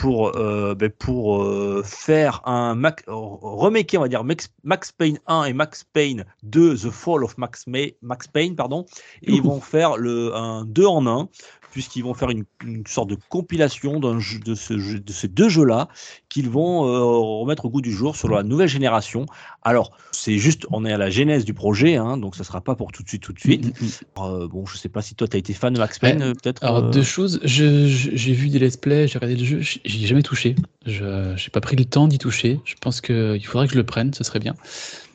pour, 0.00 0.36
euh, 0.36 0.76
ben, 0.76 0.90
pour 0.90 1.42
euh, 1.42 1.82
faire 1.84 2.40
un 2.44 2.76
Mac, 2.76 3.02
remaker, 3.08 4.00
on 4.00 4.04
va 4.04 4.08
dire, 4.08 4.22
Max, 4.22 4.48
Max 4.62 4.92
Payne 4.92 5.18
1 5.26 5.44
et 5.44 5.52
Max 5.52 5.82
Payne 5.82 6.24
2, 6.44 6.76
The 6.76 6.90
Fall 6.90 7.24
of 7.24 7.36
Max, 7.36 7.66
May, 7.66 7.96
Max 8.00 8.28
Payne, 8.28 8.54
pardon, 8.54 8.86
et 9.22 9.32
ils 9.32 9.42
vont 9.42 9.60
faire 9.60 9.96
le, 9.96 10.34
un 10.36 10.64
2 10.64 10.86
en 10.86 11.04
1, 11.06 11.28
puisqu'ils 11.72 12.02
vont 12.02 12.14
faire 12.14 12.30
une, 12.30 12.44
une 12.64 12.86
sorte 12.86 13.10
de 13.10 13.16
compilation 13.28 14.00
jeu, 14.20 14.38
de, 14.38 14.54
ce 14.54 14.78
jeu- 14.78 15.00
de 15.00 15.12
ces 15.12 15.28
deux 15.28 15.48
jeux-là, 15.48 15.88
qu'ils 16.28 16.48
vont 16.48 16.86
euh, 16.86 17.40
remettre 17.40 17.66
au 17.66 17.70
goût 17.70 17.80
du 17.80 17.92
jour 17.92 18.16
sur 18.16 18.28
la 18.28 18.42
nouvelle 18.42 18.68
génération. 18.68 19.26
Alors, 19.62 19.92
c'est 20.12 20.38
juste, 20.38 20.66
on 20.70 20.84
est 20.84 20.92
à 20.92 20.98
la 20.98 21.10
genèse 21.10 21.44
du 21.44 21.54
projet, 21.54 21.96
hein, 21.96 22.16
donc 22.16 22.36
ça 22.36 22.44
sera 22.44 22.60
pas 22.60 22.74
pour 22.74 22.92
tout 22.92 23.02
de 23.02 23.08
suite, 23.08 23.22
tout 23.22 23.32
de 23.32 23.40
suite. 23.40 23.66
Mm, 23.66 23.84
mm, 23.84 23.88
mm. 23.88 24.24
Euh, 24.24 24.48
bon, 24.48 24.64
je 24.66 24.76
sais 24.76 24.88
pas 24.88 25.02
si 25.02 25.14
toi, 25.14 25.28
tu 25.28 25.36
as 25.36 25.38
été 25.38 25.52
fan 25.52 25.74
de 25.74 25.78
Max 25.78 25.98
Payne, 25.98 26.22
Ouais. 26.22 26.32
peut-être 26.34 26.64
Alors, 26.64 26.84
euh, 26.84 26.90
deux 26.90 27.02
choses, 27.02 27.40
j'ai 27.44 28.32
vu 28.32 28.48
des 28.48 28.58
let's 28.58 28.76
play, 28.76 29.06
j'ai 29.08 29.18
regardé 29.18 29.36
le 29.36 29.44
jeu, 29.44 29.60
j'y 29.88 30.04
ai 30.04 30.06
jamais 30.06 30.22
touché. 30.22 30.54
Je 30.86 31.32
n'ai 31.32 31.50
pas 31.52 31.60
pris 31.60 31.76
le 31.76 31.84
temps 31.84 32.06
d'y 32.06 32.18
toucher. 32.18 32.60
Je 32.64 32.74
pense 32.80 33.00
qu'il 33.00 33.44
faudrait 33.44 33.66
que 33.66 33.72
je 33.72 33.78
le 33.78 33.84
prenne, 33.84 34.14
ce 34.14 34.22
serait 34.22 34.38
bien. 34.38 34.54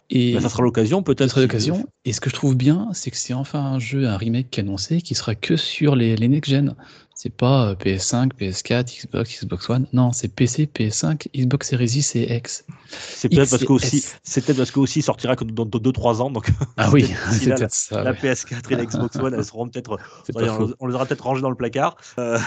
Et 0.09 0.33
ben, 0.33 0.41
ça 0.41 0.49
sera 0.49 0.63
l'occasion, 0.63 1.01
peut-être. 1.01 1.39
l'occasion. 1.39 1.87
Et 2.05 2.13
ce 2.13 2.21
que 2.21 2.29
je 2.29 2.35
trouve 2.35 2.55
bien, 2.55 2.89
c'est 2.93 3.09
que 3.09 3.17
c'est 3.17 3.33
enfin 3.33 3.59
un 3.59 3.79
jeu, 3.79 4.07
un 4.07 4.17
remake 4.17 4.49
qui 4.49 4.59
est 4.59 4.63
annoncé, 4.63 5.01
qui 5.01 5.15
sera 5.15 5.33
que 5.35 5.55
sur 5.55 5.95
les, 5.95 6.15
les 6.15 6.27
next-gen. 6.27 6.75
C'est 7.15 7.29
pas 7.35 7.67
euh, 7.69 7.75
PS5, 7.75 8.31
PS4, 8.39 9.01
Xbox, 9.01 9.39
Xbox 9.39 9.69
One. 9.69 9.85
Non, 9.93 10.11
c'est 10.11 10.27
PC, 10.27 10.65
PS5, 10.73 11.27
Xbox 11.35 11.69
Series 11.69 11.85
X 11.97 12.15
et 12.15 12.35
X. 12.35 12.65
C'est 12.89 13.29
peut-être 13.29 13.49
parce 13.51 13.61
X 13.61 13.63
et 13.63 13.65
que 13.67 13.71
aussi, 13.73 13.97
S. 13.97 14.19
c'est 14.23 14.43
peut-être 14.45 14.57
parce 14.57 14.71
que 14.71 14.79
aussi 14.79 14.99
il 14.99 15.03
sortira 15.03 15.35
que 15.35 15.43
dans 15.45 15.65
2-3 15.65 16.21
ans, 16.21 16.31
donc 16.31 16.49
Ah 16.75 16.89
oui, 16.93 17.05
c'est 17.31 17.53
peut-être 17.53 17.73
ça. 17.73 18.03
la 18.03 18.11
ouais. 18.11 18.17
PS4 18.17 18.71
et 18.71 18.75
la 18.75 18.85
Xbox 18.85 19.15
One, 19.17 19.33
elles 19.35 19.45
seront 19.45 19.69
peut-être, 19.69 19.97
on, 20.79 20.87
les 20.87 20.95
aura 20.95 21.05
peut-être 21.05 21.23
rangées 21.23 21.41
dans 21.41 21.49
le 21.51 21.55
placard. 21.55 21.95
Euh, 22.19 22.39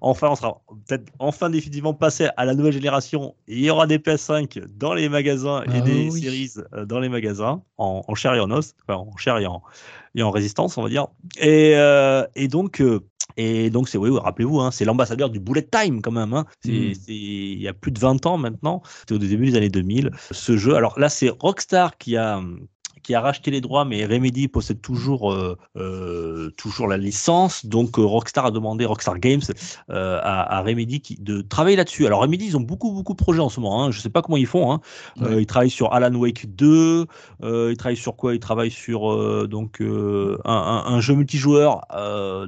enfin, 0.00 0.28
on 0.30 0.36
sera 0.36 0.60
peut-être 0.86 1.10
enfin 1.18 1.50
définitivement 1.50 1.94
passé 1.94 2.28
à 2.36 2.44
la 2.44 2.54
nouvelle 2.54 2.72
génération. 2.72 3.34
Il 3.48 3.60
y 3.60 3.70
aura 3.70 3.86
des 3.86 3.98
PS5 3.98 4.66
dans 4.78 4.94
les 4.94 5.08
magasins 5.08 5.62
et 5.64 5.78
Ah 5.78 5.80
des 5.80 6.08
oui. 6.10 6.22
Series 6.22 6.52
euh, 6.74 6.84
dans 6.86 7.00
les 7.00 7.08
magasins, 7.08 7.62
en, 7.76 8.02
en 8.06 8.14
chair 8.14 8.34
et 8.34 8.40
en 8.40 8.50
os, 8.50 8.74
enfin, 8.88 8.98
en 8.98 9.16
chair 9.16 9.38
et 9.38 9.46
en, 9.46 9.62
et 10.14 10.22
en 10.22 10.30
résistance, 10.30 10.78
on 10.78 10.82
va 10.82 10.88
dire. 10.88 11.08
Et, 11.38 11.72
euh, 11.76 12.24
et 12.36 12.48
donc. 12.48 12.80
euh, 12.80 13.00
et 13.36 13.70
donc, 13.70 13.88
c'est 13.88 13.98
oui, 13.98 14.10
rappelez-vous, 14.12 14.60
hein, 14.60 14.70
c'est 14.70 14.84
l'ambassadeur 14.84 15.30
du 15.30 15.38
bullet 15.40 15.62
time 15.70 16.00
quand 16.02 16.10
même. 16.10 16.32
hein. 16.34 16.46
C'est, 16.64 16.72
Mm. 16.72 16.94
c'est- 16.94 17.14
il 17.14 17.60
y 17.60 17.68
a 17.68 17.74
plus 17.74 17.92
de 17.92 17.98
20 17.98 18.24
ans 18.26 18.38
maintenant. 18.38 18.82
C'était 19.00 19.14
au 19.14 19.18
début 19.18 19.46
des 19.50 19.56
années 19.56 19.68
2000. 19.68 20.10
Ce 20.30 20.56
jeu, 20.56 20.74
alors 20.74 20.98
là, 20.98 21.08
c'est 21.08 21.28
Rockstar 21.30 21.96
qui 21.98 22.16
a 22.16 22.40
qui 23.02 23.14
a 23.14 23.20
racheté 23.20 23.50
les 23.50 23.60
droits, 23.60 23.84
mais 23.84 24.04
Remedy 24.04 24.48
possède 24.48 24.80
toujours, 24.80 25.32
euh, 25.32 25.56
euh, 25.76 26.50
toujours 26.56 26.88
la 26.88 26.96
licence. 26.96 27.64
Donc 27.66 27.98
euh, 27.98 28.02
Rockstar 28.04 28.46
a 28.46 28.50
demandé, 28.50 28.84
Rockstar 28.84 29.18
Games, 29.18 29.40
à, 29.88 30.56
à 30.58 30.60
Remedy 30.62 31.00
qui, 31.00 31.16
de 31.20 31.40
travailler 31.42 31.76
là-dessus. 31.76 32.06
Alors 32.06 32.20
Remedy, 32.22 32.46
ils 32.46 32.56
ont 32.56 32.60
beaucoup, 32.60 32.92
beaucoup 32.92 33.12
de 33.12 33.18
projets 33.18 33.40
en 33.40 33.48
ce 33.48 33.60
moment. 33.60 33.84
Hein. 33.84 33.90
Je 33.90 34.00
sais 34.00 34.10
pas 34.10 34.22
comment 34.22 34.36
ils 34.36 34.46
font. 34.46 34.72
Hein. 34.72 34.80
Ouais. 35.20 35.42
ils 35.42 35.46
travaillent 35.46 35.70
sur 35.70 35.92
Alan 35.92 36.14
Wake 36.14 36.54
2. 36.54 37.06
euh, 37.42 37.68
ils 37.70 37.76
travaillent 37.76 37.96
sur 37.96 38.16
quoi? 38.16 38.34
Ils 38.34 38.40
travaillent 38.40 38.70
sur 38.70 39.48
donc 39.48 39.80
un, 39.80 40.36
un- 40.44 40.84
un 40.86 41.00
jeu 41.00 41.14
multijoueur 41.14 41.82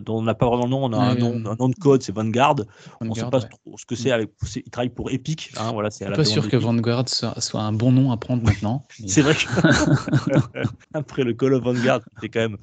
dont 0.00 0.18
on 0.18 0.22
n'a 0.22 0.34
pas 0.34 0.46
vraiment 0.46 0.64
le 0.64 0.70
nom. 0.70 0.84
On 0.84 0.92
a 0.92 0.96
un, 0.98 1.14
Ouais, 1.14 1.18
nom, 1.20 1.50
un 1.50 1.56
nom 1.58 1.68
de 1.68 1.74
code, 1.74 2.02
c'est 2.02 2.12
Vanguard. 2.14 2.56
on 3.00 3.06
ne 3.06 3.14
sait 3.14 3.24
pas 3.30 3.40
trop 3.40 3.76
ce 3.76 3.84
que 3.86 3.94
c'est. 3.96 4.10
Avec, 4.10 4.30
ils 4.56 4.62
travaillent 4.70 4.88
pour 4.90 5.10
Epic. 5.10 5.52
Hein, 5.56 5.72
voilà, 5.72 5.90
c'est 5.90 6.10
pas 6.10 6.24
sûr 6.24 6.48
que. 6.48 6.56
Vanguard 6.56 7.08
soit, 7.08 7.40
soit 7.40 7.60
un 7.62 7.72
bon 7.72 7.90
nom 7.92 8.12
à 8.12 8.16
prendre 8.16 8.42
maintenant. 8.42 8.82
C'est 9.06 9.22
vrai 9.22 9.34
que 9.34 9.40
après 10.94 11.24
le 11.24 11.34
Call 11.34 11.54
of 11.54 11.62
Vanguard, 11.64 12.00
c'est 12.20 12.28
quand 12.28 12.40
même. 12.40 12.56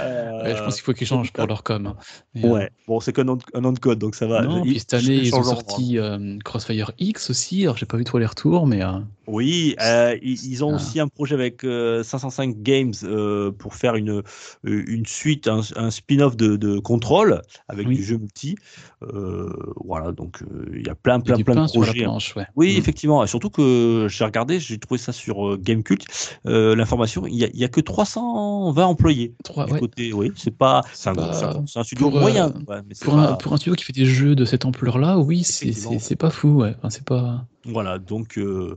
euh, 0.00 0.42
Ouais, 0.42 0.56
je 0.56 0.62
pense 0.64 0.74
qu'il 0.76 0.84
faut 0.84 0.92
qu'ils 0.92 1.06
changent 1.06 1.32
pour 1.32 1.46
leur 1.46 1.62
com. 1.62 1.86
hein. 1.86 1.96
Euh, 2.36 2.48
Ouais, 2.48 2.70
bon, 2.86 3.00
c'est 3.00 3.12
qu'un 3.12 3.24
nom, 3.24 3.36
de- 3.36 3.42
un 3.54 3.60
nom 3.60 3.72
de 3.72 3.78
code, 3.78 3.98
donc 3.98 4.14
ça 4.14 4.26
va. 4.26 4.42
Non, 4.42 4.62
puis 4.62 4.78
cette 4.78 4.94
année, 4.94 5.16
ils 5.16 5.34
ont 5.34 5.38
changeront, 5.38 5.52
hein. 5.52 5.64
sorti 5.68 5.98
euh, 5.98 6.38
Crossfire 6.44 6.92
X 6.98 7.30
aussi. 7.30 7.62
Alors, 7.64 7.76
j'ai 7.76 7.86
pas 7.86 7.96
vu 7.96 8.04
trop 8.04 8.18
les 8.18 8.26
retours, 8.26 8.66
mais 8.66 8.82
euh, 8.82 8.98
Oui, 9.26 9.76
euh, 9.80 10.16
ils, 10.22 10.44
ils 10.50 10.64
ont 10.64 10.72
Ah. 10.72 10.76
aussi 10.76 10.98
un 11.00 11.08
projet 11.08 11.34
avec 11.34 11.64
euh, 11.64 12.02
505 12.02 12.56
Games 12.62 12.92
euh, 13.04 13.50
pour 13.52 13.74
faire 13.74 13.94
une, 13.96 14.10
euh, 14.10 14.22
une 14.64 15.06
suite, 15.06 15.48
un, 15.48 15.60
un 15.76 15.90
spin-off 15.90 16.36
de, 16.36 16.56
de 16.56 16.78
Control 16.78 17.40
avec 17.68 17.86
Oui. 17.88 17.96
du 17.96 18.02
jeu 18.04 18.16
multi. 18.18 18.56
Euh, 19.02 19.52
voilà, 19.84 20.12
donc 20.12 20.42
euh, 20.42 20.70
il 20.74 20.86
y 20.86 20.90
a 20.90 20.94
plein, 20.94 21.20
plein, 21.20 21.36
plein 21.36 21.64
de 21.64 21.68
projets. 21.70 22.00
hein. 22.02 22.04
planche. 22.04 22.34
Ouais. 22.36 22.46
Oui, 22.56 22.74
Mm. 22.74 22.78
effectivement. 22.78 23.24
Et 23.24 23.26
surtout 23.26 23.50
que 23.50 24.06
j'ai 24.08 24.24
regardé, 24.24 24.60
j'ai 24.60 24.78
trouvé 24.78 24.98
ça 24.98 25.12
sur 25.12 25.48
euh, 25.52 25.56
Gamecult, 25.60 26.04
euh, 26.46 26.74
l'information, 27.20 27.26
il 27.26 27.36
n'y 27.36 27.44
a, 27.44 27.48
il 27.52 27.58
y 27.60 27.64
a 27.64 27.68
que 27.68 27.80
320 27.80 28.84
employés. 28.86 29.34
Trois, 29.44 29.66
du 29.66 29.72
ouais. 29.72 29.80
côté, 29.80 30.12
oui, 30.12 30.32
c'est 30.36 30.56
pas, 30.56 30.82
c'est 30.92 31.08
un, 31.10 31.84
studio 31.84 32.08
pour, 32.10 32.18
euh, 32.18 32.20
moyen. 32.20 32.48
ouais, 32.68 32.80
mais 32.86 32.94
c'est 32.94 33.04
Pour, 33.04 33.14
pas- 33.14 33.30
un, 33.30 33.34
pour 33.34 33.52
un 33.52 33.56
studio 33.56 33.74
qui 33.74 33.84
fait 33.84 33.92
des 33.92 34.06
jeux 34.06 34.34
de 34.34 34.44
cette 34.44 34.64
ampleur-là, 34.64 35.18
oui, 35.18 35.42
c'est- 35.42 36.16
pas 36.16 36.30
fou. 36.30 36.60
Ouais. 36.60 36.74
Enfin, 36.78 36.90
c'est 36.90 37.04
pas. 37.04 37.44
Voilà, 37.64 37.98
donc, 38.00 38.38
euh, 38.38 38.76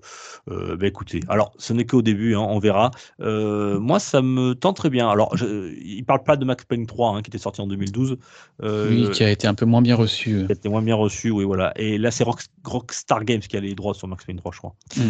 euh, 0.51 0.77
bah, 0.77 0.85
écoutez, 0.85 1.19
alors 1.27 1.51
ce 1.57 1.73
n'est 1.73 1.85
qu'au 1.87 2.03
début, 2.03 2.35
hein, 2.35 2.45
on 2.47 2.59
verra. 2.59 2.91
Euh, 3.19 3.79
moi, 3.79 3.99
ça 3.99 4.21
me 4.21 4.53
tente 4.53 4.77
très 4.77 4.91
bien. 4.91 5.09
Alors, 5.09 5.35
je, 5.35 5.73
il 5.83 6.03
parle 6.05 6.21
pas 6.23 6.37
de 6.37 6.45
Max 6.45 6.65
Payne 6.65 6.85
3, 6.85 7.15
hein, 7.15 7.21
qui 7.23 7.29
était 7.31 7.39
sorti 7.39 7.61
en 7.61 7.67
2012. 7.67 8.17
Euh, 8.61 8.89
oui, 8.89 9.09
qui 9.11 9.23
a 9.23 9.31
été 9.31 9.47
un 9.47 9.55
peu 9.55 9.65
moins 9.65 9.81
bien 9.81 9.95
reçu. 9.95 10.43
qui 10.45 10.51
a 10.51 10.55
été 10.55 10.69
moins 10.69 10.83
bien 10.83 10.93
reçu, 10.95 11.31
oui, 11.31 11.43
voilà. 11.45 11.73
Et 11.77 11.97
là, 11.97 12.11
c'est 12.11 12.23
Rock- 12.23 12.45
Rockstar 12.63 13.25
Games 13.25 13.39
qui 13.39 13.57
a 13.57 13.59
les 13.59 13.73
droits 13.73 13.95
sur 13.95 14.07
Max 14.07 14.23
Payne 14.23 14.37
3, 14.37 14.51
je 14.53 14.57
crois. 14.59 14.75
Mm. 14.95 15.01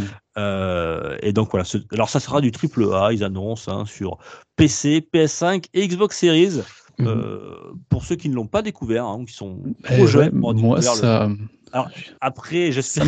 Euh, 1.25 1.29
et 1.29 1.33
donc 1.33 1.49
voilà, 1.51 1.63
ce- 1.65 1.77
alors 1.91 2.09
ça 2.09 2.19
sera 2.19 2.41
du 2.41 2.51
triple 2.51 2.85
A, 2.93 3.11
ils 3.11 3.23
annoncent 3.23 3.71
hein, 3.71 3.85
sur 3.85 4.17
PC, 4.55 5.07
PS5 5.13 5.65
et 5.73 5.87
Xbox 5.87 6.17
Series. 6.17 6.61
mmh. 6.99 7.07
euh, 7.07 7.55
pour 7.89 8.05
ceux 8.05 8.15
qui 8.15 8.29
ne 8.29 8.35
l'ont 8.35 8.47
pas 8.47 8.61
découvert, 8.61 9.05
hein, 9.05 9.25
qui 9.25 9.33
sont 9.33 9.59
eh 9.89 9.95
trop 9.95 10.07
moi, 10.53 10.81
ça. 10.81 11.29
Alors 11.73 11.89
après, 12.21 12.71
j'espère. 12.71 13.03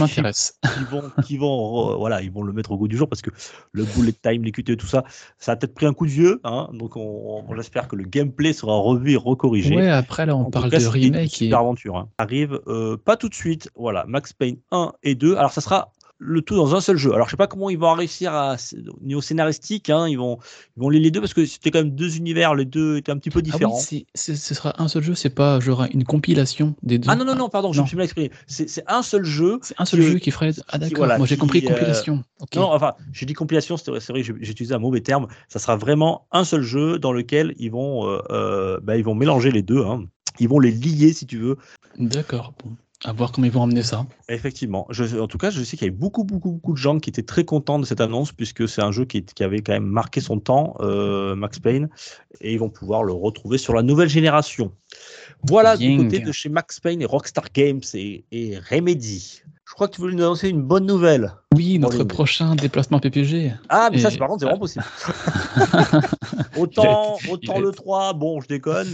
Qu'ils 1.25 1.39
vont, 1.39 1.91
vont, 1.93 1.97
voilà, 1.97 2.21
ils 2.21 2.31
vont 2.31 2.43
le 2.43 2.51
mettre 2.51 2.71
au 2.71 2.77
goût 2.77 2.89
du 2.89 2.97
jour 2.97 3.07
parce 3.07 3.21
que 3.21 3.29
le 3.71 3.85
bullet 3.85 4.11
time, 4.11 4.43
les 4.43 4.51
QTE, 4.51 4.75
tout 4.75 4.87
ça, 4.87 5.05
ça 5.39 5.53
a 5.53 5.55
peut-être 5.55 5.73
pris 5.73 5.85
un 5.85 5.93
coup 5.93 6.05
de 6.05 6.11
vieux. 6.11 6.41
Hein, 6.43 6.67
donc 6.73 6.97
on, 6.97 7.45
on 7.47 7.57
espère 7.59 7.87
que 7.87 7.95
le 7.95 8.03
gameplay 8.03 8.51
sera 8.51 8.75
revu 8.75 9.13
et 9.13 9.15
recorrigé. 9.15 9.75
Ouais, 9.75 9.89
après 9.89 10.25
là, 10.25 10.35
on 10.35 10.49
parle 10.49 10.69
de 10.69 10.85
remake. 10.85 11.31
Super 11.31 11.59
et... 11.59 11.61
aventure. 11.61 11.95
Hein. 11.95 12.09
Arrive 12.17 12.59
euh, 12.67 12.97
pas 12.97 13.15
tout 13.15 13.29
de 13.29 13.35
suite. 13.35 13.69
Voilà, 13.75 14.03
Max 14.05 14.33
Payne 14.33 14.57
1 14.71 14.91
et 15.03 15.15
2. 15.15 15.37
Alors 15.37 15.53
ça 15.53 15.61
sera 15.61 15.93
le 16.19 16.41
tout 16.41 16.55
dans 16.55 16.75
un 16.75 16.81
seul 16.81 16.97
jeu. 16.97 17.13
Alors 17.13 17.27
je 17.27 17.31
sais 17.31 17.37
pas 17.37 17.47
comment 17.47 17.69
ils 17.69 17.77
vont 17.77 17.93
réussir 17.93 18.33
à 18.33 18.55
au 18.87 19.05
niveau 19.05 19.21
scénaristique, 19.21 19.89
hein, 19.89 20.07
ils 20.07 20.17
vont 20.17 20.39
ils 20.75 20.81
vont 20.81 20.89
lier 20.89 20.99
les 20.99 21.11
deux 21.11 21.19
parce 21.19 21.33
que 21.33 21.45
c'était 21.45 21.71
quand 21.71 21.79
même 21.79 21.95
deux 21.95 22.17
univers, 22.17 22.55
les 22.55 22.65
deux 22.65 22.97
étaient 22.97 23.11
un 23.11 23.17
petit 23.17 23.29
peu 23.29 23.41
différents. 23.41 23.77
Ah 23.79 23.87
oui, 23.91 24.05
ce 24.15 24.35
sera 24.35 24.81
un 24.81 24.87
seul 24.87 25.03
jeu, 25.03 25.15
c'est 25.15 25.29
pas 25.29 25.59
genre 25.59 25.85
une 25.91 26.03
compilation 26.03 26.75
des 26.83 26.97
deux. 26.97 27.09
Ah 27.09 27.15
non 27.15 27.25
non 27.25 27.35
non, 27.35 27.49
pardon, 27.49 27.73
je 27.73 27.81
me 27.81 27.87
suis 27.87 27.97
mal 27.97 28.05
exprimé. 28.05 28.31
C'est 28.47 28.83
un 28.87 29.01
seul 29.01 29.23
jeu. 29.23 29.59
C'est 29.61 29.75
un 29.77 29.85
seul 29.85 30.01
jeu 30.01 30.19
qui 30.19 30.31
ferait. 30.31 30.51
Ah 30.69 30.77
d'accord. 30.77 30.97
Voilà, 30.97 31.17
Moi 31.17 31.27
j'ai 31.27 31.37
compris 31.37 31.63
euh... 31.63 31.69
compilation. 31.69 32.23
Okay. 32.39 32.59
Non 32.59 32.71
enfin 32.71 32.93
j'ai 33.13 33.25
dit 33.25 33.33
compilation, 33.33 33.77
c'est 33.77 33.91
vrai, 33.91 33.99
vrai 33.99 34.23
j'ai 34.23 34.33
utilisé 34.33 34.73
un 34.73 34.79
mauvais 34.79 35.01
terme. 35.01 35.27
Ça 35.49 35.59
sera 35.59 35.75
vraiment 35.75 36.27
un 36.31 36.43
seul 36.43 36.61
jeu 36.61 36.99
dans 36.99 37.11
lequel 37.11 37.53
ils 37.57 37.71
vont 37.71 38.07
euh, 38.07 38.19
euh, 38.29 38.79
bah, 38.81 38.97
ils 38.97 39.03
vont 39.03 39.15
mélanger 39.15 39.51
les 39.51 39.61
deux. 39.61 39.83
Hein. 39.83 40.05
Ils 40.39 40.49
vont 40.49 40.59
les 40.59 40.71
lier 40.71 41.13
si 41.13 41.25
tu 41.25 41.37
veux. 41.37 41.57
D'accord. 41.97 42.53
Bon. 42.63 42.75
À 43.05 43.13
voir 43.13 43.31
comment 43.31 43.45
ils 43.45 43.53
vont 43.53 43.61
emmener 43.61 43.83
ça. 43.83 44.07
Effectivement. 44.27 44.87
Je, 44.89 45.19
en 45.19 45.27
tout 45.27 45.37
cas, 45.37 45.51
je 45.51 45.63
sais 45.63 45.77
qu'il 45.77 45.85
y 45.85 45.89
avait 45.89 45.97
beaucoup, 45.97 46.23
beaucoup, 46.23 46.53
beaucoup 46.53 46.73
de 46.73 46.77
gens 46.77 46.99
qui 46.99 47.11
étaient 47.11 47.21
très 47.21 47.45
contents 47.45 47.77
de 47.77 47.85
cette 47.85 48.01
annonce, 48.01 48.31
puisque 48.31 48.67
c'est 48.67 48.81
un 48.81 48.91
jeu 48.91 49.05
qui, 49.05 49.23
qui, 49.23 49.43
avait 49.43 49.61
quand 49.61 49.73
même 49.73 49.85
marqué 49.85 50.19
son 50.19 50.39
temps, 50.39 50.75
euh, 50.79 51.35
Max 51.35 51.59
Payne, 51.59 51.89
et 52.41 52.53
ils 52.53 52.59
vont 52.59 52.69
pouvoir 52.69 53.03
le 53.03 53.13
retrouver 53.13 53.59
sur 53.59 53.73
la 53.73 53.83
nouvelle 53.83 54.09
génération. 54.09 54.73
Voilà 55.43 55.75
Ying. 55.75 55.97
du 55.97 56.03
côté 56.05 56.19
de 56.19 56.31
chez 56.31 56.49
Max 56.49 56.79
Payne 56.79 57.01
et 57.01 57.05
Rockstar 57.05 57.45
Games 57.53 57.81
et, 57.93 58.25
et 58.31 58.57
Remedy. 58.57 59.43
Je 59.67 59.73
crois 59.73 59.89
que 59.89 59.95
tu 59.95 60.01
voulais 60.01 60.15
nous 60.15 60.23
annoncer 60.23 60.47
une 60.47 60.61
bonne 60.61 60.85
nouvelle. 60.85 61.33
Oui, 61.53 61.77
notre 61.77 62.05
prochain 62.05 62.55
déplacement 62.55 62.99
PPG. 63.01 63.51
Ah, 63.67 63.89
mais 63.91 63.97
et... 63.97 64.01
ça, 64.01 64.11
par 64.11 64.29
contre, 64.29 64.39
c'est 64.39 64.45
vraiment 64.45 64.59
possible. 64.59 64.85
autant 66.57 67.17
autant 67.29 67.59
le 67.59 67.71
3, 67.71 68.13
bon, 68.13 68.39
je 68.39 68.47
déconne. 68.47 68.87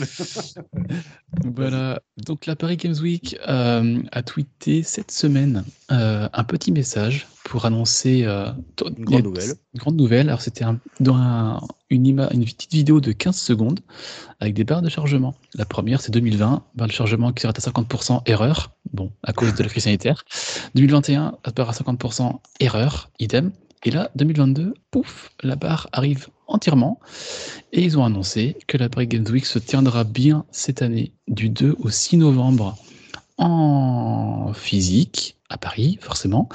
voilà. 1.44 2.02
Donc, 2.26 2.48
la 2.48 2.56
Paris 2.56 2.78
Games 2.78 2.96
Week 3.04 3.38
euh, 3.48 4.02
a 4.12 4.24
tweeté 4.24 4.82
cette 4.82 5.12
semaine 5.12 5.64
euh, 5.92 6.28
un 6.34 6.44
petit 6.44 6.72
message 6.72 7.28
pour 7.44 7.66
annoncer 7.66 8.24
euh, 8.24 8.52
une 8.98 9.06
grande 9.06 9.24
nouvelle. 9.24 9.54
Une 9.74 9.80
grande 9.80 9.96
nouvelle. 9.96 10.30
Alors, 10.30 10.42
c'était 10.42 10.64
un, 10.64 10.80
dans 11.00 11.16
un, 11.16 11.62
une, 11.90 12.06
une, 12.06 12.46
petite 12.46 12.72
vidéo 12.72 13.02
de 13.02 13.12
15 13.12 13.36
secondes 13.36 13.80
avec 14.40 14.54
des 14.54 14.64
barres 14.64 14.82
de 14.82 14.90
chargement. 14.90 15.36
La 15.54 15.66
première, 15.66 16.02
c'est 16.02 16.12
2020, 16.12 16.64
barre 16.76 16.88
de 16.88 16.94
chargement 16.94 17.32
qui 17.34 17.42
sera 17.42 17.54
à 17.56 17.60
50% 17.60 18.22
erreur, 18.26 18.72
bon, 18.94 19.12
à 19.24 19.34
cause 19.34 19.54
de 19.56 19.64
la 19.64 19.70
crise 19.70 19.84
sanitaire. 19.84 20.24
2021, 20.76 21.38
barre 21.56 21.70
à 21.70 21.74
50% 21.74 22.40
erreur, 22.60 23.10
idem. 23.20 23.52
Et 23.86 23.92
là, 23.92 24.10
2022, 24.16 24.74
pouf, 24.92 25.32
la 25.42 25.58
barre 25.58 25.90
arrive 25.92 26.28
entièrement. 26.48 27.00
Et 27.74 27.84
ils 27.84 27.98
ont 27.98 28.06
annoncé 28.06 28.56
que 28.68 28.78
la 28.78 28.88
Paris 28.88 29.08
Games 29.08 29.28
Week 29.30 29.46
se 29.46 29.60
tiendra 29.60 30.06
bien 30.06 30.46
cette 30.52 30.82
année, 30.82 31.12
du 31.28 31.50
2 31.50 31.76
au 31.80 31.90
6 31.90 32.18
novembre, 32.18 32.78
en 33.38 34.54
physique, 34.54 35.38
à 35.54 35.58
Paris, 35.58 35.98
forcément. 36.02 36.50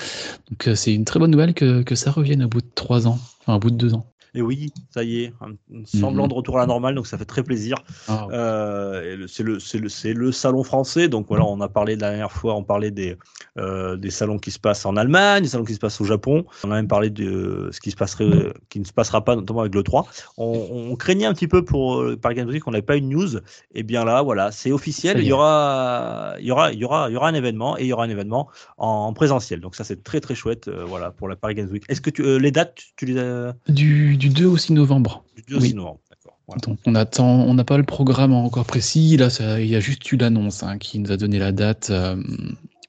Donc 0.50 0.68
c'est 0.76 0.94
une 0.94 1.04
très 1.04 1.18
bonne 1.18 1.30
nouvelle 1.30 1.54
que, 1.54 1.82
que 1.82 1.94
ça 1.94 2.10
revienne 2.10 2.44
au 2.44 2.48
bout 2.48 2.60
de 2.60 2.70
3 2.74 3.06
ans, 3.06 3.18
enfin 3.40 3.54
au 3.54 3.58
bout 3.58 3.70
de 3.70 3.76
2 3.76 3.94
ans. 3.94 4.12
Et 4.34 4.42
oui, 4.42 4.72
ça 4.90 5.02
y 5.02 5.24
est, 5.24 5.32
un, 5.40 5.54
semblant 5.84 6.26
mmh. 6.26 6.28
de 6.28 6.34
retour 6.34 6.56
à 6.58 6.60
la 6.60 6.66
normale, 6.66 6.94
donc 6.94 7.06
ça 7.06 7.18
fait 7.18 7.24
très 7.24 7.42
plaisir. 7.42 7.76
Ah, 8.08 8.26
ouais. 8.26 8.34
euh, 8.34 9.26
c'est 9.26 9.42
le, 9.42 9.58
le, 9.74 10.12
le, 10.12 10.32
salon 10.32 10.62
français, 10.62 11.08
donc 11.08 11.26
voilà, 11.28 11.44
on 11.44 11.60
a 11.60 11.68
parlé 11.68 11.96
la 11.96 12.10
dernière 12.10 12.32
fois, 12.32 12.54
on 12.54 12.64
parlait 12.64 12.90
des, 12.90 13.16
euh, 13.58 13.96
des 13.96 14.10
salons 14.10 14.38
qui 14.38 14.50
se 14.50 14.58
passent 14.58 14.86
en 14.86 14.96
Allemagne, 14.96 15.42
des 15.42 15.48
salons 15.48 15.64
qui 15.64 15.74
se 15.74 15.78
passent 15.78 16.00
au 16.00 16.04
Japon. 16.04 16.44
On 16.64 16.70
a 16.70 16.74
même 16.74 16.88
parlé 16.88 17.10
de 17.10 17.70
ce 17.72 17.80
qui 17.80 17.90
se 17.90 17.96
passerait, 17.96 18.52
qui 18.68 18.80
ne 18.80 18.84
se 18.84 18.92
passera 18.92 19.24
pas, 19.24 19.36
notamment 19.36 19.60
avec 19.60 19.74
le 19.74 19.82
3. 19.82 20.06
On, 20.36 20.88
on 20.90 20.96
craignait 20.96 21.26
un 21.26 21.34
petit 21.34 21.48
peu 21.48 21.64
pour 21.64 22.00
euh, 22.00 22.16
Paris 22.16 22.36
Games 22.36 22.48
Week 22.48 22.62
qu'on 22.62 22.70
n'avait 22.70 22.82
pas 22.82 22.96
une 22.96 23.08
news. 23.08 23.38
Et 23.74 23.82
bien 23.82 24.04
là, 24.04 24.22
voilà, 24.22 24.52
c'est 24.52 24.72
officiel. 24.72 25.18
Il 25.18 25.26
y 25.26 25.32
aura, 25.32 26.34
il 26.38 26.46
y 26.46 26.50
aura, 26.50 26.72
il 26.72 26.78
y 26.78 26.84
aura, 26.84 27.08
il 27.10 27.14
y 27.14 27.16
aura 27.16 27.28
un 27.28 27.34
événement 27.34 27.78
et 27.78 27.82
il 27.82 27.88
y 27.88 27.92
aura 27.92 28.04
un 28.04 28.10
événement 28.10 28.48
en, 28.76 28.88
en 28.88 29.12
présentiel. 29.12 29.60
Donc 29.60 29.74
ça, 29.74 29.84
c'est 29.84 30.02
très 30.04 30.20
très 30.20 30.34
chouette, 30.34 30.68
euh, 30.68 30.84
voilà, 30.84 31.10
pour 31.10 31.28
la 31.28 31.36
Paris 31.36 31.54
Games 31.54 31.70
Week. 31.70 31.84
Est-ce 31.88 32.00
que 32.00 32.10
tu, 32.10 32.38
les 32.38 32.50
dates, 32.50 32.78
tu 32.96 33.06
les 33.06 33.18
as 33.18 33.54
du, 33.68 34.16
du 34.16 34.27
2 34.28 34.46
au 34.46 34.56
6 34.56 34.72
novembre. 34.72 35.24
Du 35.36 35.42
2 35.48 35.56
au 35.56 35.60
6 35.60 35.74
novembre, 35.74 36.00
d'accord. 36.10 36.38
Voilà. 36.46 36.60
Donc 36.60 36.78
on 36.86 36.94
attend, 36.94 37.42
on 37.42 37.54
n'a 37.54 37.64
pas 37.64 37.76
le 37.76 37.84
programme 37.84 38.32
encore 38.32 38.64
précis. 38.64 39.16
Là, 39.16 39.30
ça, 39.30 39.60
il 39.60 39.68
y 39.68 39.76
a 39.76 39.80
juste 39.80 40.10
eu 40.10 40.16
l'annonce 40.16 40.62
hein, 40.62 40.78
qui 40.78 40.98
nous 40.98 41.12
a 41.12 41.16
donné 41.16 41.38
la 41.38 41.52
date, 41.52 41.90
euh, 41.90 42.16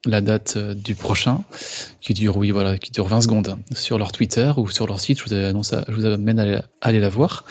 la 0.04 0.20
date 0.20 0.54
euh, 0.56 0.74
du 0.74 0.94
prochain, 0.94 1.44
qui 2.00 2.14
dure, 2.14 2.36
oui, 2.36 2.50
voilà, 2.50 2.78
qui 2.78 2.90
dure 2.90 3.06
20 3.06 3.22
secondes 3.22 3.56
sur 3.74 3.98
leur 3.98 4.12
Twitter 4.12 4.52
ou 4.56 4.68
sur 4.68 4.86
leur 4.86 5.00
site. 5.00 5.18
Je 5.18 5.24
vous, 5.24 5.34
annonce, 5.34 5.74
je 5.88 5.94
vous 5.94 6.06
amène 6.06 6.38
à 6.38 6.42
aller, 6.42 6.54
à 6.56 6.64
aller 6.80 7.00
la 7.00 7.10
voir. 7.10 7.44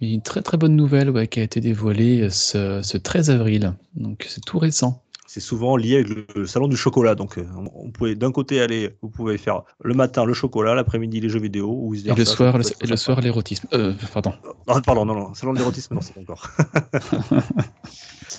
Une 0.00 0.22
très 0.22 0.42
très 0.42 0.56
bonne 0.56 0.76
nouvelle 0.76 1.08
ouais, 1.08 1.28
qui 1.28 1.40
a 1.40 1.42
été 1.42 1.60
dévoilée 1.60 2.28
ce, 2.28 2.80
ce 2.82 2.98
13 2.98 3.30
avril. 3.30 3.72
Donc 3.94 4.26
c'est 4.28 4.44
tout 4.44 4.58
récent 4.58 5.03
c'est 5.26 5.40
souvent 5.40 5.76
lié 5.76 5.96
avec 5.96 6.34
le 6.34 6.46
salon 6.46 6.68
du 6.68 6.76
chocolat. 6.76 7.14
Donc, 7.14 7.38
on 7.74 7.90
pouvait 7.90 8.14
d'un 8.14 8.30
côté 8.32 8.60
aller, 8.60 8.96
vous 9.02 9.08
pouvez 9.08 9.38
faire 9.38 9.62
le 9.82 9.94
matin 9.94 10.24
le 10.24 10.34
chocolat, 10.34 10.74
l'après-midi 10.74 11.20
les 11.20 11.28
jeux 11.28 11.40
vidéo, 11.40 11.70
ou 11.70 11.94
et 11.94 12.14
le 12.14 12.24
soir, 12.24 12.58
le, 12.58 12.64
et 12.80 12.86
le 12.86 12.96
soir 12.96 13.20
l'érotisme. 13.20 13.66
Euh, 13.72 13.94
pardon. 14.12 14.34
Non, 14.68 14.80
pardon, 14.82 15.04
non, 15.04 15.14
non, 15.14 15.34
salon 15.34 15.52
de 15.52 15.58
l'érotisme, 15.58 15.94
non, 15.94 16.00
c'est 16.00 16.14
pas 16.14 16.20
encore. 16.20 16.48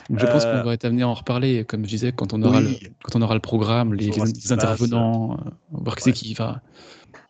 je 0.09 0.25
pense 0.25 0.45
qu'on 0.45 0.63
va 0.63 0.73
être 0.73 0.85
amené 0.85 1.03
à 1.03 1.07
en 1.07 1.13
reparler, 1.13 1.65
comme 1.65 1.83
je 1.85 1.89
disais, 1.89 2.11
quand 2.11 2.33
on 2.33 2.41
aura, 2.43 2.59
oui. 2.59 2.79
le, 2.81 2.89
quand 3.03 3.17
on 3.17 3.21
aura 3.21 3.33
le 3.33 3.39
programme, 3.39 3.93
les, 3.93 4.11
les, 4.11 4.21
les 4.23 4.51
intervenants, 4.51 5.37
passe. 5.37 5.53
voir 5.71 5.95
qui 5.95 6.09
ouais. 6.09 6.13
c'est 6.15 6.25
qui 6.25 6.33
va. 6.35 6.61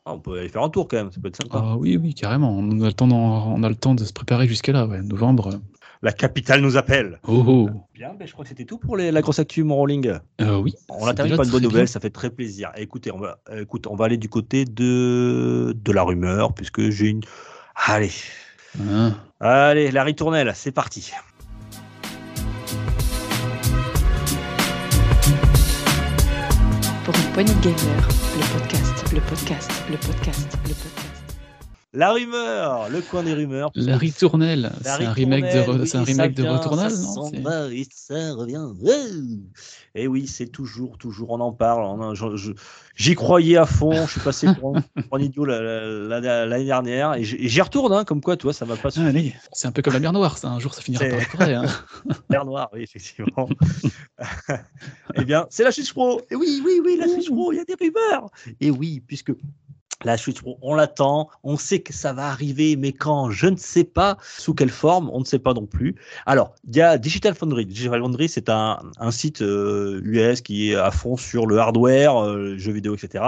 Ah, 0.07 0.13
on 0.13 0.19
peut 0.19 0.37
aller 0.37 0.49
faire 0.49 0.61
un 0.61 0.69
tour 0.69 0.87
quand 0.87 0.97
même, 0.97 1.11
ça 1.11 1.19
peut 1.19 1.29
être 1.29 1.41
sympa. 1.41 1.59
Ah, 1.63 1.77
oui, 1.77 1.97
oui, 1.97 2.13
carrément. 2.13 2.55
On 2.55 2.81
a 2.81 2.87
le 2.87 2.93
temps, 2.93 3.09
on 3.09 3.63
a 3.63 3.69
le 3.69 3.75
temps 3.75 3.95
de 3.95 4.03
se 4.03 4.13
préparer 4.13 4.47
jusqu'à 4.47 4.71
là, 4.71 4.85
ouais. 4.85 5.01
novembre. 5.01 5.49
La 6.01 6.11
capitale 6.11 6.61
nous 6.61 6.77
appelle. 6.77 7.19
Oh, 7.27 7.43
oh. 7.47 7.69
Bien, 7.93 8.13
ben, 8.13 8.27
je 8.27 8.33
crois 8.33 8.43
que 8.43 8.49
c'était 8.49 8.65
tout 8.65 8.77
pour 8.77 8.97
les, 8.97 9.11
la 9.11 9.21
grosse 9.21 9.39
actu 9.39 9.63
mon 9.63 9.75
rolling. 9.75 10.13
Euh, 10.41 10.57
oui. 10.57 10.75
On 10.89 11.07
a 11.07 11.13
terminé 11.13 11.35
par 11.35 11.45
une 11.45 11.51
bonne 11.51 11.63
nouvelle, 11.63 11.85
bien. 11.85 11.87
ça 11.87 11.99
fait 11.99 12.09
très 12.09 12.29
plaisir. 12.29 12.71
Écoutez, 12.75 13.11
on 13.11 13.19
va, 13.19 13.39
écoute, 13.57 13.87
on 13.87 13.95
va 13.95 14.05
aller 14.05 14.17
du 14.17 14.29
côté 14.29 14.65
de, 14.65 15.75
de 15.75 15.91
la 15.91 16.03
rumeur, 16.03 16.53
puisque 16.53 16.89
j'ai 16.89 17.07
une. 17.07 17.21
Allez. 17.75 18.11
Ah. 18.89 19.11
Allez, 19.39 19.91
la 19.91 20.03
ritournelle, 20.03 20.51
c'est 20.55 20.71
parti. 20.71 21.11
Pour 27.05 27.15
une 27.15 27.31
poignée 27.33 27.53
de 27.53 27.61
gamer, 27.61 28.07
le 28.35 28.59
podcast, 28.59 29.13
le 29.13 29.21
podcast, 29.21 29.71
le 29.89 29.97
podcast, 29.97 30.57
le 30.63 30.73
podcast. 30.73 31.04
La 31.95 32.11
rumeur, 32.11 32.89
le 32.89 32.99
coin 32.99 33.23
des 33.23 33.33
rumeurs. 33.33 33.71
La 33.73 33.95
ritournelle, 33.95 34.69
c'est 34.81 35.05
un 35.05 35.13
remake 35.13 35.45
de, 35.45 35.71
oui, 35.71 35.89
un 35.93 36.03
remake 36.03 36.33
de 36.33 36.43
Retournelle, 36.43 36.93
non 36.93 37.31
va 37.41 37.71
et 37.71 37.87
ça 37.89 38.33
revient. 38.33 38.67
Et 39.97 40.03
eh 40.03 40.07
oui, 40.07 40.27
c'est 40.27 40.47
toujours, 40.47 40.97
toujours, 40.97 41.31
on 41.31 41.39
en 41.39 41.53
parle. 41.53 42.13
J'y 42.97 43.15
croyais 43.15 43.55
à 43.55 43.65
fond. 43.65 44.05
Je 44.07 44.11
suis 44.11 44.19
passé 44.19 44.47
pour 44.59 44.75
un, 44.75 44.81
pour 45.09 45.17
un 45.17 45.21
idiot 45.21 45.45
l'année 45.45 46.27
la, 46.27 46.45
la, 46.45 46.63
dernière 46.63 47.13
et 47.13 47.23
j'y 47.23 47.61
retourne, 47.61 47.93
hein, 47.93 48.03
comme 48.03 48.19
quoi, 48.19 48.35
toi, 48.35 48.51
ça 48.51 48.65
va 48.65 48.75
pas. 48.75 48.89
Ah, 48.97 49.11
c'est 49.53 49.67
un 49.69 49.71
peu 49.71 49.81
comme 49.81 49.93
la 49.93 50.01
mer 50.01 50.11
Noire, 50.11 50.37
ça. 50.37 50.49
Un 50.49 50.59
jour, 50.59 50.73
ça 50.73 50.81
finira 50.81 51.05
par 51.05 51.19
être 51.19 51.37
vrai. 51.37 51.53
Hein. 51.53 51.65
mer 52.29 52.43
Noire, 52.43 52.69
oui, 52.73 52.81
effectivement. 52.81 53.47
eh 55.15 55.23
bien, 55.23 55.47
c'est 55.49 55.63
la 55.63 55.71
Switch 55.71 55.93
Pro. 55.93 56.21
Et 56.29 56.35
oui, 56.35 56.61
oui, 56.65 56.81
oui, 56.83 56.97
la 56.99 57.07
Switch 57.07 57.29
Pro. 57.29 57.53
Il 57.53 57.55
y 57.55 57.59
a 57.59 57.63
des 57.63 57.75
rumeurs. 57.79 58.29
Et 58.59 58.71
oui, 58.71 59.01
puisque 59.07 59.31
la 60.03 60.17
Pro, 60.17 60.57
on 60.61 60.75
l'attend, 60.75 61.29
on 61.43 61.57
sait 61.57 61.79
que 61.79 61.93
ça 61.93 62.13
va 62.13 62.27
arriver, 62.27 62.75
mais 62.75 62.91
quand, 62.91 63.29
je 63.29 63.47
ne 63.47 63.55
sais 63.55 63.83
pas, 63.83 64.17
sous 64.37 64.53
quelle 64.53 64.69
forme, 64.69 65.09
on 65.13 65.19
ne 65.19 65.25
sait 65.25 65.39
pas 65.39 65.53
non 65.53 65.65
plus. 65.65 65.95
Alors, 66.25 66.53
il 66.67 66.75
y 66.75 66.81
a 66.81 66.97
Digital 66.97 67.33
Foundry. 67.35 67.65
Digital 67.65 68.01
Foundry, 68.01 68.27
c'est 68.27 68.49
un, 68.49 68.79
un, 68.99 69.11
site 69.11 69.41
euh, 69.41 70.01
US 70.03 70.41
qui 70.41 70.71
est 70.71 70.75
à 70.75 70.91
fond 70.91 71.15
sur 71.15 71.47
le 71.47 71.57
hardware, 71.59 72.21
euh, 72.21 72.57
jeux 72.57 72.73
vidéo, 72.73 72.95
etc. 72.95 73.23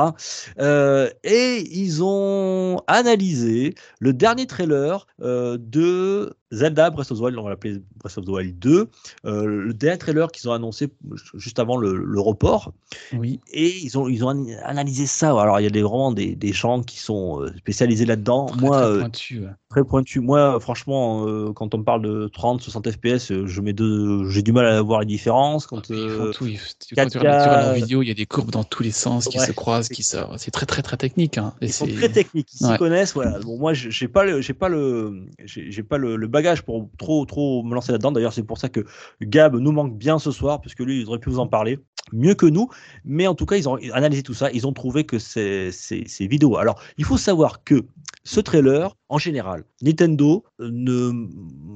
Euh, 0.60 1.10
et 1.24 1.64
ils 1.72 2.04
ont 2.04 2.82
analysé 2.88 3.76
le 4.00 4.14
dernier 4.14 4.46
trailer 4.46 5.08
euh, 5.22 5.58
de 5.60 6.36
Zelda 6.52 6.90
Breath 6.90 7.12
of 7.12 7.18
the 7.18 7.22
Wild, 7.22 7.38
on 7.38 7.44
va 7.44 7.50
l'appeler 7.50 7.82
Breath 7.98 8.18
of 8.18 8.26
the 8.26 8.30
Wild 8.30 8.60
2, 8.60 8.88
euh, 9.26 9.46
le 9.46 9.74
dernier 9.74 9.98
trailer 9.98 10.32
qu'ils 10.32 10.48
ont 10.50 10.54
annoncé 10.54 10.88
juste 11.34 11.60
avant 11.60 11.78
le, 11.78 11.98
le, 11.98 12.20
report. 12.20 12.74
Oui. 13.14 13.40
Et 13.52 13.78
ils 13.84 13.98
ont, 13.98 14.08
ils 14.08 14.24
ont 14.24 14.48
analysé 14.64 15.06
ça. 15.06 15.30
Alors, 15.40 15.60
il 15.60 15.64
y 15.64 15.68
a 15.68 15.70
des, 15.70 15.82
vraiment 15.82 16.12
des, 16.12 16.36
des 16.36 16.54
gens 16.54 16.82
qui 16.82 17.00
sont 17.00 17.42
euh, 17.42 17.54
spécialisés 17.58 18.06
là-dedans. 18.06 18.48
Moi, 18.60 18.80
très 18.80 19.00
pointu. 19.00 19.40
Ouais. 19.40 19.50
Très 19.70 19.84
pointu. 19.84 20.20
Moi, 20.22 20.60
franchement, 20.62 21.28
euh, 21.28 21.52
quand 21.54 21.76
on 21.76 21.80
me 21.80 21.84
parle 21.84 22.02
de 22.02 22.30
30, 22.32 22.62
60 22.62 22.92
FPS, 22.92 23.46
je 23.46 23.62
mets 23.62 23.74
deux, 23.74 24.30
j'ai 24.30 24.42
du 24.42 24.54
mal 24.54 24.66
à 24.66 24.82
voir 24.82 25.02
les 25.02 25.06
différences. 25.06 25.68
Quand, 25.68 25.82
ah, 25.90 25.94
ils 25.94 26.10
font 26.10 26.32
tout. 26.32 26.48
Ils, 26.48 26.60
quand 26.96 27.08
tu 27.08 27.18
regardes 27.18 27.66
leur 27.66 27.74
vidéo, 27.74 28.02
il 28.02 28.08
y 28.08 28.12
a 28.12 28.16
des 28.16 28.26
courbes 28.26 28.52
dans 28.52 28.64
tous 28.64 28.84
les 28.84 28.92
sens 28.92 29.28
qui 29.28 29.38
ouais, 29.38 29.46
se 29.46 29.52
croisent, 29.52 29.90
qui 29.90 30.04
c'est 30.04 30.52
très, 30.52 30.66
très, 30.66 30.82
très 30.82 30.98
technique. 30.98 31.38
Hein. 31.38 31.54
ils 31.62 31.74
sont 31.74 31.88
très 31.88 32.10
techniques. 32.10 32.48
Ils 32.54 32.66
s'y 32.66 32.78
connaissent. 32.78 33.14
Voilà. 33.14 33.40
Bon, 33.40 33.58
moi, 33.58 33.74
j'ai 33.74 34.08
pas 34.08 34.24
le, 34.24 34.42
j'ai 34.42 34.54
pas 34.54 34.70
le, 34.70 35.26
j'ai 35.46 35.84
pas 35.84 35.98
le, 35.98 36.16
le 36.16 36.28
pour 36.66 36.90
trop, 36.98 37.26
trop 37.26 37.64
me 37.64 37.74
lancer 37.74 37.92
là-dedans. 37.92 38.12
D'ailleurs, 38.12 38.34
c'est 38.34 38.44
pour 38.44 38.58
ça 38.58 38.70
que 38.70 38.86
Gab 39.22 39.56
nous 39.56 39.72
manque 39.72 39.98
bien 39.98 40.20
ce 40.20 40.32
soir, 40.32 40.62
parce 40.62 40.76
que 40.76 40.84
lui, 40.84 41.02
il 41.02 41.08
aurait 41.08 41.20
pu 41.20 41.30
vous 41.30 41.40
en 41.40 41.48
parler 41.48 41.80
mieux 42.14 42.36
que 42.36 42.46
nous. 42.46 42.70
Mais 43.04 43.28
en 43.28 43.36
tout 43.36 43.46
cas, 43.46 43.58
ils 43.58 43.68
ont 43.68 43.78
analysé 43.94 44.24
tout 44.24 44.34
ça. 44.34 44.50
Ils 44.52 44.66
ont 44.66 44.74
trouvé 44.74 45.06
que 45.06 45.20
c'est 45.20 45.72
vidéo. 46.20 46.58
Alors, 46.58 46.82
il 46.98 47.06
faut 47.06 47.18
savoir 47.18 47.64
que 47.64 47.86
ce 48.28 48.42
trailer, 48.42 48.94
en 49.08 49.18
général, 49.18 49.64
Nintendo 49.82 50.44
ne 50.60 51.12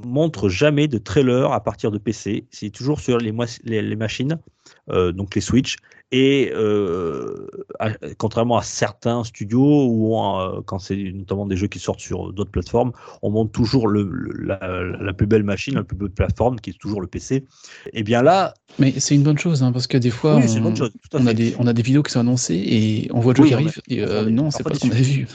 montre 0.06 0.50
jamais 0.50 0.90
de 0.90 0.98
trailer 0.98 1.54
à 1.54 1.64
partir 1.64 1.92
de 1.92 1.98
PC. 1.98 2.46
C'est 2.52 2.72
toujours 2.72 3.00
sur 3.00 3.20
les, 3.20 3.34
les, 3.64 3.96
machines, 3.96 4.38
euh, 4.90 5.14
donc 5.14 5.34
les 5.34 5.40
Switch. 5.40 5.78
Et 6.12 6.52
euh, 6.54 7.48
contrairement 8.18 8.58
à 8.58 8.64
certains 8.64 9.24
studios 9.24 9.86
où 9.88 10.20
euh, 10.20 10.62
quand 10.66 10.78
c'est 10.78 10.98
notamment 11.14 11.46
des 11.46 11.56
jeux 11.56 11.68
qui 11.68 11.80
sortent 11.80 12.02
sur 12.02 12.34
d'autres 12.34 12.52
plateformes, 12.52 12.92
on 13.22 13.30
monte 13.30 13.54
toujours 13.54 13.88
le, 13.88 14.12
la, 14.44 15.14
plus 15.14 15.28
belle 15.28 15.44
machine, 15.44 15.76
la 15.76 15.86
plus 15.86 15.96
belle 15.96 16.10
plateforme 16.10 16.60
qui 16.60 16.72
est 16.72 16.78
toujours 16.78 17.00
le 17.00 17.08
PC. 17.08 17.46
Et 17.94 18.04
bien 18.04 18.24
là, 18.24 18.54
mais 18.78 19.00
c'est 19.00 19.16
une 19.16 19.24
bonne 19.24 19.38
chose 19.38 19.64
hein, 19.64 19.72
parce 19.72 19.88
que 19.88 19.98
des 19.98 20.10
fois, 20.10 20.36
on, 21.14 21.28
a 21.28 21.34
des, 21.34 21.56
on 21.60 21.66
a 21.66 21.72
des 21.72 21.82
vidéos 21.82 22.04
qui 22.04 22.12
sont 22.12 22.20
annoncées 22.20 22.62
et 22.62 23.10
on 23.14 23.22
voit 23.22 23.32
le 23.32 23.42
jeu 23.42 23.48
qui 23.48 23.54
arrive. 23.54 23.82
Et, 23.88 24.06
non, 24.32 24.52
c'est 24.52 24.64
pas 24.64 24.74
ce 24.74 24.82
qu'on 24.82 24.92
a 24.92 24.96
vu. 24.96 25.28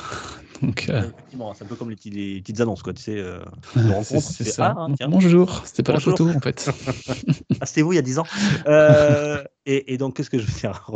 Donc, 0.62 0.88
euh, 0.88 1.11
Effectivement, 1.11 1.55
c'est 1.55 1.64
un 1.64 1.66
peu 1.66 1.77
comme 1.77 1.90
les, 1.90 1.97
les, 2.11 2.40
petites 2.40 2.61
annonces, 2.61 2.83
quoi. 2.83 2.92
Tu 2.92 3.03
sais, 3.03 3.19
euh, 3.19 3.40
c'est 4.03 4.45
ça. 4.45 4.75
Ah, 4.77 4.87
hein, 4.88 5.09
Bonjour, 5.09 5.62
c'était 5.64 5.83
pas 5.83 5.92
la 5.92 6.01
photo 6.01 6.29
en 6.29 6.40
fait. 6.40 6.71
ah, 7.61 7.66
c'était 7.66 7.83
vous 7.83 7.92
il 7.92 7.97
y 7.97 7.99
a 7.99 8.03
10 8.03 8.19
ans. 8.19 8.27
Euh, 8.66 9.42
et, 9.68 9.98
donc, 9.98 10.16
qu'est-ce 10.16 10.31
que 10.31 10.38
je 10.38 10.46
veux 10.46 10.61
dire 10.61 10.88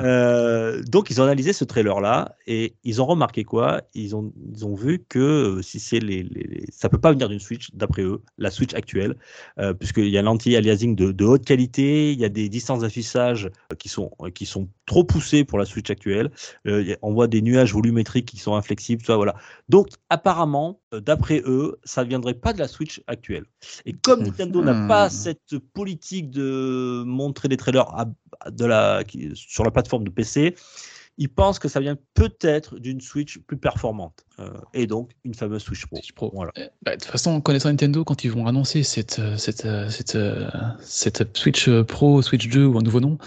euh, 0.00 0.82
Donc, 0.84 1.10
ils 1.10 1.20
ont 1.20 1.24
analysé 1.24 1.52
ce 1.52 1.64
trailer-là 1.64 2.34
et 2.46 2.74
ils 2.82 3.02
ont 3.02 3.06
remarqué 3.06 3.44
quoi? 3.44 3.82
Ils 3.92 4.16
ont, 4.16 4.32
ils 4.54 4.64
ont 4.64 4.74
vu 4.74 5.04
que 5.06 5.18
euh, 5.18 5.62
si 5.62 5.78
c'est 5.80 6.00
les, 6.00 6.26
ça 6.72 6.88
peut 6.88 6.98
pas 6.98 7.12
venir 7.12 7.28
d'une 7.28 7.40
Switch, 7.40 7.70
d'après 7.74 8.02
eux, 8.02 8.22
la 8.38 8.50
Switch 8.50 8.72
actuelle, 8.72 9.16
euh, 9.58 9.74
puisqu'il 9.74 10.08
y 10.08 10.16
a 10.16 10.22
l'anti-aliasing 10.22 10.96
de, 10.96 11.12
de, 11.12 11.24
haute 11.26 11.44
qualité, 11.44 12.12
il 12.12 12.18
y 12.18 12.24
a 12.24 12.30
des 12.30 12.48
distances 12.48 12.80
d'affichage 12.80 13.50
qui 13.78 13.90
sont, 13.90 14.10
qui 14.34 14.46
sont 14.46 14.70
trop 14.86 15.04
poussées 15.04 15.44
pour 15.44 15.58
la 15.58 15.66
Switch 15.66 15.90
actuelle. 15.90 16.30
Euh, 16.66 16.96
on 17.02 17.12
voit 17.12 17.26
des 17.26 17.42
nuages 17.42 17.74
volumétriques 17.74 18.26
qui 18.26 18.38
sont 18.38 18.54
inflexibles, 18.54 19.02
tout 19.02 19.12
ça, 19.12 19.16
voilà. 19.16 19.34
Donc, 19.68 19.88
apparemment, 20.08 20.79
d'après 20.92 21.42
eux, 21.46 21.78
ça 21.84 22.04
ne 22.04 22.08
viendrait 22.08 22.34
pas 22.34 22.52
de 22.52 22.58
la 22.58 22.68
Switch 22.68 23.02
actuelle. 23.06 23.44
Et 23.86 23.92
comme 23.92 24.22
Nintendo 24.22 24.62
n'a 24.62 24.86
pas 24.88 25.06
hmm. 25.06 25.10
cette 25.10 25.58
politique 25.72 26.30
de 26.30 27.02
montrer 27.06 27.48
des 27.48 27.56
trailers 27.56 28.06
de 28.50 28.64
la, 28.64 29.02
sur 29.34 29.64
la 29.64 29.70
plateforme 29.70 30.04
de 30.04 30.10
PC, 30.10 30.54
ils 31.18 31.28
pensent 31.28 31.58
que 31.58 31.68
ça 31.68 31.80
vient 31.80 31.98
peut-être 32.14 32.78
d'une 32.78 33.00
Switch 33.00 33.38
plus 33.40 33.58
performante. 33.58 34.24
Euh, 34.38 34.48
et 34.72 34.86
donc 34.86 35.10
une 35.24 35.34
fameuse 35.34 35.62
Switch 35.62 35.84
Pro. 36.14 36.30
Voilà. 36.32 36.50
Euh, 36.58 36.66
bah, 36.82 36.96
de 36.96 37.02
toute 37.02 37.10
façon, 37.10 37.40
connaissant 37.42 37.68
Nintendo, 37.68 38.04
quand 38.04 38.24
ils 38.24 38.30
vont 38.30 38.46
annoncer 38.46 38.82
cette, 38.82 39.18
euh, 39.18 39.36
cette, 39.36 39.68
cette, 39.90 40.18
cette 40.80 41.36
Switch 41.36 41.68
Pro, 41.82 42.22
Switch 42.22 42.48
2 42.48 42.64
ou 42.64 42.78
un 42.78 42.82
nouveau 42.82 43.00
nom, 43.00 43.18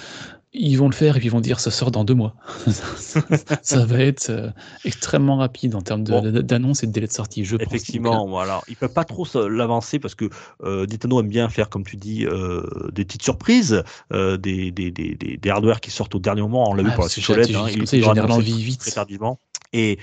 ils 0.54 0.76
vont 0.76 0.88
le 0.88 0.94
faire 0.94 1.16
et 1.16 1.20
puis 1.20 1.28
ils 1.28 1.32
vont 1.32 1.42
dire 1.42 1.60
ça 1.60 1.72
sort 1.72 1.92
dans 1.92 2.04
deux 2.04 2.14
mois. 2.14 2.36
ça 3.62 3.86
va 3.86 4.00
être 4.00 4.30
euh, 4.30 4.50
extrêmement 4.86 5.38
rapide 5.38 5.76
en 5.76 5.82
termes 5.82 6.04
d'annonce 6.04 6.84
et 6.84 6.88
de 6.88 6.92
délai 6.92 7.08
de 7.08 7.12
sortie. 7.12 7.44
Je 7.44 7.56
Effectivement, 7.60 8.28
voilà. 8.28 8.62
Ils 8.68 8.76
peuvent 8.76 8.94
pas 8.94 9.04
trop 9.04 9.26
l'avancer 9.48 10.00
parce 10.00 10.16
que 10.16 10.30
euh, 10.64 10.86
Nintendo 10.86 11.20
aime 11.22 11.28
bien 11.28 11.50
faire, 11.50 11.70
comme 11.70 11.84
tu 11.84 11.98
dis, 11.98 12.26
euh, 12.26 12.62
des 12.92 13.06
petites 13.06 13.24
surprises, 13.24 13.84
des, 14.12 14.72
des, 14.72 14.92
des, 14.92 15.16
des, 15.16 15.50
hardware 15.50 15.82
qui 15.82 15.92
sortent 15.92 16.16
au 16.16 16.20
dernier 16.20 16.42
moment. 16.42 16.70
On 16.70 16.74
l'a 16.74 16.84
vu 16.84 16.92
pour 16.92 17.04
la 17.04 17.10
Switch 17.10 17.30
OLED. 17.30 17.56
Hein, 17.56 17.68
ils 17.74 17.86
génèrent 17.88 18.28
l'envie 18.28 18.64
vite. 18.64 18.82
Très 18.82 18.92
tardivement. 18.92 19.40
Et, 19.74 19.98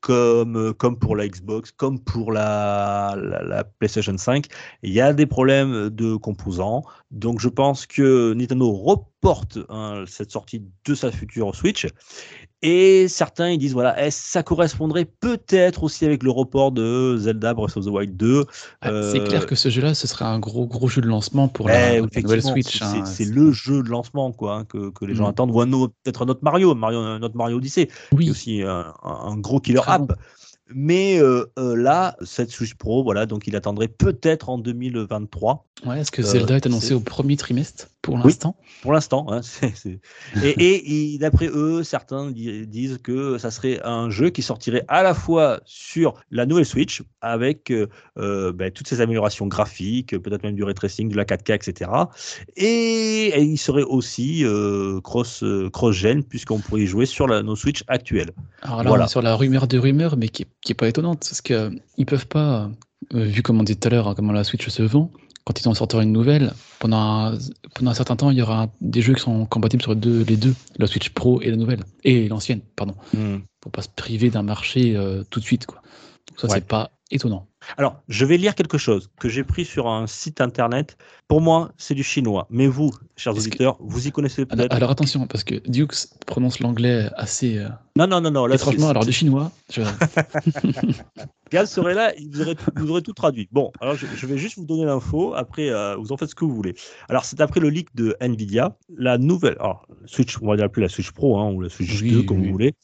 comme, 0.00 0.74
comme 0.74 0.98
pour 0.98 1.16
la 1.16 1.28
Xbox, 1.28 1.70
comme 1.70 2.00
pour 2.00 2.32
la, 2.32 3.16
la, 3.16 3.64
PlayStation 3.64 4.16
5, 4.16 4.46
il 4.82 4.92
y 4.92 5.00
a 5.00 5.12
des 5.12 5.26
problèmes 5.26 5.88
de 5.90 6.16
composants. 6.16 6.82
Donc 7.10 7.40
je 7.40 7.48
pense 7.48 7.86
que 7.86 8.34
Nintendo 8.34 8.72
reporte 8.72 9.58
hein, 9.68 10.04
cette 10.06 10.30
sortie 10.30 10.62
de 10.84 10.94
sa 10.94 11.12
future 11.12 11.54
Switch. 11.54 11.86
Et 12.66 13.08
certains 13.08 13.50
ils 13.50 13.58
disent 13.58 13.74
voilà, 13.74 14.10
ça 14.10 14.42
correspondrait 14.42 15.04
peut-être 15.04 15.82
aussi 15.82 16.06
avec 16.06 16.22
le 16.22 16.30
report 16.30 16.72
de 16.72 17.14
Zelda 17.18 17.52
Breath 17.52 17.76
of 17.76 17.84
the 17.84 17.88
Wild 17.88 18.16
2. 18.16 18.46
Ah, 18.80 18.90
c'est 19.12 19.22
clair 19.22 19.42
euh, 19.42 19.44
que 19.44 19.54
ce 19.54 19.68
jeu-là, 19.68 19.92
ce 19.92 20.06
serait 20.06 20.24
un 20.24 20.38
gros 20.38 20.66
gros 20.66 20.88
jeu 20.88 21.02
de 21.02 21.06
lancement 21.06 21.46
pour 21.46 21.68
la, 21.68 21.96
eh, 21.96 22.00
nouvelle 22.00 22.42
Switch. 22.42 22.80
Hein. 22.80 23.04
C'est 23.04 23.26
le 23.26 23.52
jeu 23.52 23.82
de 23.82 23.90
lancement 23.90 24.32
quoi 24.32 24.56
hein, 24.56 24.64
que, 24.64 24.88
que, 24.88 25.04
les 25.04 25.14
gens 25.14 25.26
mm. 25.26 25.30
attendent. 25.30 25.74
Ou 25.74 25.88
peut-être 25.88 26.24
notre 26.24 26.42
Mario, 26.42 26.74
Mario, 26.74 27.18
notre 27.18 27.36
Mario 27.36 27.58
Odyssey, 27.58 27.90
oui. 28.12 28.30
aussi 28.30 28.62
un, 28.62 28.94
un, 29.02 29.36
gros 29.36 29.60
killer 29.60 29.82
app. 29.86 30.14
Mais 30.72 31.18
euh, 31.18 31.44
euh, 31.58 31.76
là, 31.76 32.16
cette 32.22 32.50
Switch 32.50 32.74
Pro, 32.74 33.02
voilà, 33.02 33.26
donc 33.26 33.46
il 33.46 33.54
attendrait 33.54 33.88
peut-être 33.88 34.48
en 34.48 34.58
2023. 34.58 35.66
Ouais, 35.86 36.00
est-ce 36.00 36.10
que 36.10 36.22
Zelda 36.22 36.56
est 36.56 36.66
annoncé 36.66 36.94
au 36.94 37.00
premier 37.00 37.36
trimestre 37.36 37.88
pour 38.00 38.16
l'instant? 38.16 38.56
Pour 38.82 38.92
l'instant. 38.92 39.26
Hein, 39.28 39.40
et, 40.42 41.18
d'après 41.18 41.48
eux, 41.48 41.82
certains 41.82 42.30
disent 42.30 42.98
que 43.02 43.36
ça 43.38 43.50
serait 43.50 43.80
un 43.84 44.08
jeu 44.08 44.30
qui 44.30 44.40
sortirait 44.40 44.84
à 44.88 45.02
la 45.02 45.14
fois 45.14 45.60
sur 45.64 46.14
la 46.30 46.46
nouvelle 46.46 46.64
Switch 46.64 47.02
avec 47.20 47.70
euh, 47.70 47.88
euh, 48.18 48.52
ben, 48.52 48.70
toutes 48.70 48.88
ces 48.88 49.00
améliorations 49.00 49.46
graphiques, 49.46 50.18
peut-être 50.18 50.42
même 50.42 50.54
du 50.54 50.64
ray 50.64 50.74
tracing, 50.74 51.10
de 51.10 51.16
la 51.16 51.24
4K, 51.24 51.54
etc. 51.54 51.90
Et, 52.56 53.42
il 53.42 53.58
serait 53.58 53.82
aussi 53.82 54.44
euh, 54.44 55.00
cross, 55.02 55.44
cross-gen 55.72 56.22
puisqu'on 56.22 56.60
pourrait 56.60 56.82
y 56.82 56.86
jouer 56.86 57.06
sur 57.06 57.26
la, 57.26 57.42
nos 57.42 57.56
Switch 57.56 57.82
actuelles. 57.88 58.30
Alors 58.62 58.82
là, 58.82 58.88
voilà. 58.88 59.04
on 59.04 59.06
est 59.06 59.10
sur 59.10 59.22
la 59.22 59.34
rumeur 59.34 59.66
de 59.66 59.78
rumeur, 59.78 60.16
mais 60.16 60.28
qui 60.28 60.46
n'est 60.68 60.74
pas 60.74 60.88
étonnante 60.88 61.20
parce 61.20 61.40
qu'ils 61.40 61.80
ne 61.98 62.04
peuvent 62.04 62.26
pas, 62.26 62.70
vu 63.12 63.42
comme 63.42 63.60
on 63.60 63.64
dit 63.64 63.76
tout 63.76 63.88
à 63.88 63.90
l'heure, 63.90 64.08
hein, 64.08 64.14
comment 64.16 64.32
la 64.32 64.44
Switch 64.44 64.68
se 64.68 64.82
vend, 64.82 65.10
quand 65.44 65.60
ils 65.60 65.68
en 65.68 65.74
sortiront 65.74 66.02
une 66.02 66.12
nouvelle, 66.12 66.52
pendant 66.78 66.96
un, 66.96 67.38
pendant 67.74 67.90
un 67.90 67.94
certain 67.94 68.16
temps, 68.16 68.30
il 68.30 68.38
y 68.38 68.42
aura 68.42 68.68
des 68.80 69.02
jeux 69.02 69.14
qui 69.14 69.20
sont 69.20 69.44
compatibles 69.44 69.82
sur 69.82 69.94
deux, 69.94 70.24
les 70.24 70.36
deux, 70.36 70.54
la 70.78 70.86
Switch 70.86 71.10
Pro 71.10 71.40
et 71.42 71.50
la 71.50 71.56
nouvelle, 71.56 71.84
et 72.02 72.28
l'ancienne, 72.28 72.60
pardon, 72.76 72.94
hmm. 73.12 73.38
pour 73.60 73.70
pas 73.70 73.82
se 73.82 73.88
priver 73.94 74.30
d'un 74.30 74.42
marché 74.42 74.96
euh, 74.96 75.22
tout 75.28 75.40
de 75.40 75.44
suite. 75.44 75.66
Quoi. 75.66 75.82
Donc 76.28 76.40
ça, 76.40 76.48
c'est 76.48 76.66
pas 76.66 76.92
étonnant. 77.10 77.46
Alors, 77.76 78.02
je 78.08 78.24
vais 78.24 78.36
lire 78.36 78.54
quelque 78.54 78.78
chose 78.78 79.10
que 79.18 79.28
j'ai 79.28 79.44
pris 79.44 79.64
sur 79.64 79.88
un 79.88 80.06
site 80.06 80.40
internet. 80.40 80.96
Pour 81.28 81.40
moi, 81.40 81.72
c'est 81.78 81.94
du 81.94 82.02
chinois. 82.02 82.46
Mais 82.50 82.66
vous, 82.66 82.92
chers 83.16 83.34
auditeurs, 83.34 83.76
vous 83.80 84.06
y 84.06 84.12
connaissez 84.12 84.44
peut-être 84.44 84.74
Alors 84.74 84.90
attention, 84.90 85.26
parce 85.26 85.42
que 85.42 85.56
Dukes 85.68 86.08
prononce 86.26 86.60
l'anglais 86.60 87.08
assez. 87.16 87.58
Euh, 87.58 87.68
non, 87.96 88.06
non, 88.06 88.20
non, 88.20 88.30
non. 88.30 88.46
Là, 88.46 88.56
étrangement, 88.56 88.88
alors 88.88 89.06
du 89.06 89.12
chinois. 89.12 89.50
Je... 89.72 89.82
Gal 91.50 91.66
serait 91.66 91.94
là, 91.94 92.12
il 92.18 92.30
vous 92.30 92.90
aurait, 92.90 93.02
tout 93.02 93.12
traduit. 93.12 93.48
Bon, 93.52 93.70
alors 93.80 93.94
je, 93.94 94.26
vais 94.26 94.38
juste 94.38 94.58
vous 94.58 94.64
donner 94.66 94.84
l'info. 94.84 95.34
Après, 95.34 95.70
euh, 95.70 95.96
vous 95.96 96.12
en 96.12 96.16
faites 96.16 96.30
ce 96.30 96.34
que 96.34 96.44
vous 96.44 96.54
voulez. 96.54 96.74
Alors, 97.08 97.24
c'est 97.24 97.40
après 97.40 97.60
le 97.60 97.68
leak 97.68 97.94
de 97.94 98.16
Nvidia. 98.20 98.76
La 98.96 99.18
nouvelle. 99.18 99.56
Alors, 99.60 99.86
Switch, 100.06 100.36
on 100.42 100.48
va 100.48 100.56
dire 100.56 100.70
plus 100.70 100.82
la 100.82 100.88
Switch 100.88 101.12
Pro 101.12 101.38
hein, 101.38 101.52
ou 101.52 101.60
la 101.60 101.68
Switch 101.68 102.02
2, 102.02 102.22
comme 102.22 102.44
vous 102.44 102.52
voulez. 102.52 102.74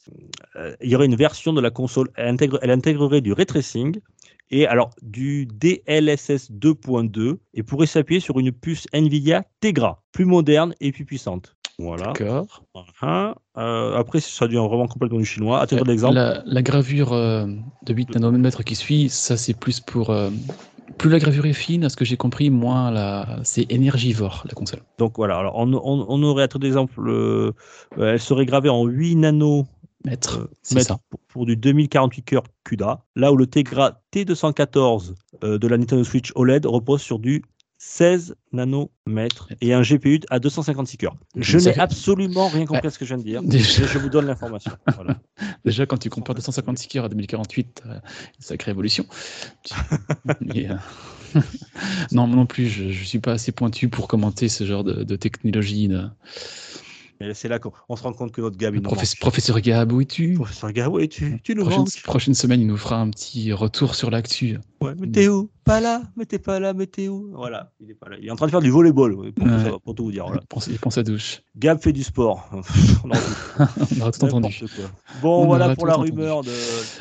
Euh, 0.55 0.75
il 0.81 0.89
y 0.89 0.95
aurait 0.95 1.05
une 1.05 1.15
version 1.15 1.53
de 1.53 1.61
la 1.61 1.69
console. 1.69 2.09
Elle, 2.15 2.29
intègre, 2.29 2.59
elle 2.61 2.71
intégrerait 2.71 3.21
du 3.21 3.33
ray 3.33 3.45
tracing 3.45 3.99
et 4.51 4.67
alors 4.67 4.91
du 5.01 5.47
DLSS 5.47 6.51
2.2 6.51 7.37
et 7.53 7.63
pourrait 7.63 7.87
s'appuyer 7.87 8.19
sur 8.19 8.37
une 8.39 8.51
puce 8.51 8.85
Nvidia 8.93 9.43
Tegra, 9.61 10.03
plus 10.11 10.25
moderne 10.25 10.75
et 10.81 10.91
plus 10.91 11.05
puissante. 11.05 11.55
Voilà. 11.79 12.07
D'accord. 12.07 12.63
Euh, 13.57 13.95
après, 13.95 14.19
ça 14.19 14.45
devient 14.45 14.57
vraiment 14.57 14.87
complètement 14.87 15.17
du 15.17 15.25
chinois. 15.25 15.61
À 15.61 15.67
titre 15.67 15.83
d'exemple. 15.83 16.15
La, 16.45 16.61
gravure 16.61 17.13
euh, 17.13 17.47
de 17.83 17.93
8 17.93 18.15
nanomètres 18.15 18.63
qui 18.63 18.75
suit, 18.75 19.09
ça 19.09 19.35
c'est 19.35 19.57
plus 19.57 19.79
pour. 19.79 20.11
Euh, 20.11 20.29
plus 20.97 21.09
la 21.09 21.19
gravure 21.19 21.45
est 21.45 21.53
fine, 21.53 21.85
à 21.85 21.89
ce 21.89 21.95
que 21.95 22.05
j'ai 22.05 22.17
compris, 22.17 22.49
moins 22.49 22.91
la... 22.91 23.39
c'est 23.43 23.65
énergivore 23.71 24.43
la 24.45 24.53
console. 24.53 24.81
Donc 24.99 25.13
voilà, 25.15 25.37
alors 25.37 25.57
on, 25.57 25.73
on 25.73 26.23
aurait 26.23 26.43
à 26.43 26.47
titre 26.47 26.59
d'exemple, 26.59 27.53
elle 27.97 28.19
serait 28.19 28.45
gravée 28.45 28.69
en 28.69 28.85
8 28.85 29.15
nanos 29.15 29.65
mètres, 30.05 30.49
euh, 30.75 30.95
Pour, 31.27 31.45
du 31.45 31.55
2048 31.55 32.21
cœurs 32.23 32.43
CUDA, 32.63 33.03
là 33.15 33.31
où 33.31 33.37
le 33.37 33.47
Tegra 33.47 34.01
T214 34.13 35.13
euh, 35.43 35.57
de 35.57 35.67
la 35.67 35.77
Nintendo 35.77 36.03
Switch 36.03 36.31
OLED 36.35 36.65
repose 36.65 37.01
sur 37.01 37.19
du 37.19 37.43
16 37.77 38.35
nanomètres 38.51 39.49
et 39.59 39.73
un 39.73 39.81
GPU 39.81 40.19
à 40.29 40.39
256 40.39 40.97
cœurs. 40.97 41.15
Je 41.35 41.57
n'ai 41.57 41.79
absolument 41.79 42.47
rien 42.47 42.67
compris 42.67 42.87
à 42.87 42.89
ce 42.91 42.99
que 42.99 43.05
je 43.05 43.15
viens 43.15 43.17
de 43.17 43.27
dire. 43.27 43.41
Déjà... 43.41 43.87
Je 43.87 43.97
vous 43.97 44.09
donne 44.09 44.27
l'information. 44.27 44.71
Déjà, 45.65 45.87
quand 45.87 45.97
tu 45.97 46.11
compares 46.11 46.35
256 46.35 46.87
cœurs 46.87 47.05
à 47.05 47.09
2048, 47.09 47.83
euh, 47.87 47.99
sacrée 48.39 48.69
évolution. 48.69 49.05
non, 52.11 52.27
non 52.27 52.45
plus, 52.45 52.67
je 52.67 52.83
ne 52.83 52.91
suis 52.91 53.19
pas 53.19 53.33
assez 53.33 53.51
pointu 53.51 53.89
pour 53.89 54.07
commenter 54.07 54.49
ce 54.49 54.63
genre 54.63 54.83
de, 54.83 55.15
technologie 55.15 55.89
c'est 57.33 57.47
là 57.47 57.59
qu'on 57.59 57.95
se 57.95 58.03
rend 58.03 58.13
compte 58.13 58.31
que 58.31 58.41
notre 58.41 58.57
Gab. 58.57 58.79
professeur 59.19 59.59
Gab, 59.59 59.91
où 59.91 60.01
es-tu? 60.01 60.33
Professeur 60.35 60.71
Gab, 60.71 60.93
où 60.93 60.99
es-tu? 60.99 61.39
Tu 61.43 61.55
nous 61.55 61.65
prochaine, 61.65 61.85
prochaine 62.03 62.33
semaine, 62.33 62.61
il 62.61 62.67
nous 62.67 62.77
fera 62.77 62.97
un 62.99 63.09
petit 63.09 63.53
retour 63.53 63.95
sur 63.95 64.11
l'actu. 64.11 64.57
Ouais, 64.81 64.93
mais 64.97 65.07
t'es 65.07 65.27
où? 65.27 65.49
Pas 65.63 65.79
là, 65.79 66.01
mais 66.15 66.25
t'es 66.25 66.39
pas 66.39 66.59
là, 66.59 66.73
mais 66.73 66.87
t'es 66.87 67.07
où? 67.07 67.31
Voilà, 67.35 67.71
il 67.79 67.89
est 67.91 67.93
pas 67.95 68.09
là. 68.09 68.17
Il 68.19 68.27
est 68.27 68.31
en 68.31 68.35
train 68.35 68.45
de 68.47 68.51
faire 68.51 68.61
du 68.61 68.69
volleyball, 68.71 69.13
pour, 69.33 69.45
Ouais. 69.45 69.69
tout, 69.71 69.79
pour 69.79 69.95
tout 69.95 70.03
vous 70.05 70.11
dire. 70.11 70.25
Voilà. 70.25 70.41
Il 70.43 70.47
pense, 70.47 70.67
il 70.67 70.79
pense 70.79 70.97
à 70.97 71.03
douche. 71.03 71.41
Gab 71.55 71.79
fait 71.81 71.93
du 71.93 72.03
sport. 72.03 72.49
On 73.03 73.09
aura 74.01 74.11
tout 74.11 74.23
entendu. 74.25 74.63
Bon, 75.21 75.43
On 75.43 75.45
voilà 75.45 75.75
pour 75.75 75.85
la 75.87 75.93
entendu. 75.97 76.11
rumeur 76.11 76.43
de 76.43 76.51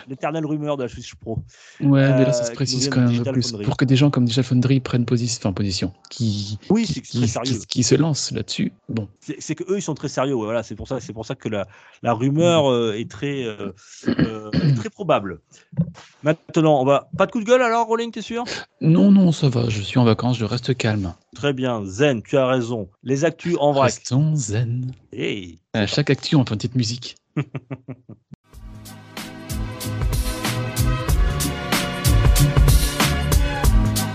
l'éternelle 0.09 0.45
rumeur 0.47 0.77
de 0.77 0.83
la 0.85 0.89
Switch 0.89 1.15
Pro. 1.15 1.39
Ouais, 1.81 2.13
mais 2.13 2.25
là, 2.25 2.33
ça 2.33 2.45
Euh, 2.45 2.47
se 2.49 2.53
précise 2.53 2.89
quand 2.89 3.01
même 3.01 3.21
un 3.21 3.23
peu 3.23 3.33
plus. 3.33 3.53
Pour 3.53 3.77
que 3.77 3.85
des 3.85 3.97
gens 3.97 4.11
comme 4.11 4.25
Digital 4.25 4.45
Foundry 4.45 4.81
prennent 4.81 5.05
position, 5.05 5.39
enfin, 5.43 5.53
position, 5.53 5.93
qui, 6.11 6.59
Oui, 6.69 6.85
qui, 6.85 7.01
qui, 7.03 7.29
sérieux. 7.29 7.59
qui- 7.61 7.67
qui 7.67 7.83
se 7.83 7.95
lancent 7.95 8.33
là-dessus. 8.33 8.73
Bon, 8.89 9.09
C'est 9.21 9.37
c'est 9.41 9.55
que 9.55 9.65
eux 9.73 9.79
ils 9.79 9.83
sont 9.83 9.95
très 9.95 10.09
sérieux. 10.09 10.35
ouais, 10.35 10.45
voilà, 10.45 10.63
c'est 10.63 10.75
pour 10.75 10.89
ça, 10.89 10.99
pour 11.15 11.25
ça 11.27 11.35
que 11.35 11.49
la, 11.49 11.67
la 12.03 12.13
rumeur 12.13 12.71
euh, 12.71 12.93
est 12.93 13.11
très, 13.11 13.45
euh, 13.45 13.73
très 14.77 14.91
probable. 14.91 15.41
Maintenant, 16.23 16.81
on 16.81 16.85
va 16.85 17.09
pas 17.17 17.27
de 17.27 17.33
coup 17.33 17.41
de 17.41 17.45
gueule 17.45 17.63
alors, 17.63 17.87
Rolling, 17.87 18.11
t'es 18.11 18.23
sûr? 18.23 18.45
Non, 18.81 19.11
non, 19.11 19.33
ça 19.33 19.49
va, 19.49 19.69
je 19.69 19.81
suis 19.83 19.99
en 19.99 20.05
vacances, 20.05 20.39
je 20.39 20.45
reste 20.45 20.77
calme. 20.77 21.15
Très 21.35 21.53
bien, 21.53 21.85
Zen, 21.85 22.23
tu 22.23 22.37
as 22.37 22.47
raison. 22.47 22.89
Les 23.03 23.25
actus 23.25 23.57
en 23.61 23.73
vrac. 23.73 23.93
Restons 23.93 24.35
zen. 24.37 24.93
Hey. 25.13 25.59
À 25.75 25.87
chaque 25.87 26.11
actu, 26.11 26.37
on 26.37 26.45
fait 26.45 26.55
une 26.55 26.59
petite 26.59 26.77
musique. 26.77 27.17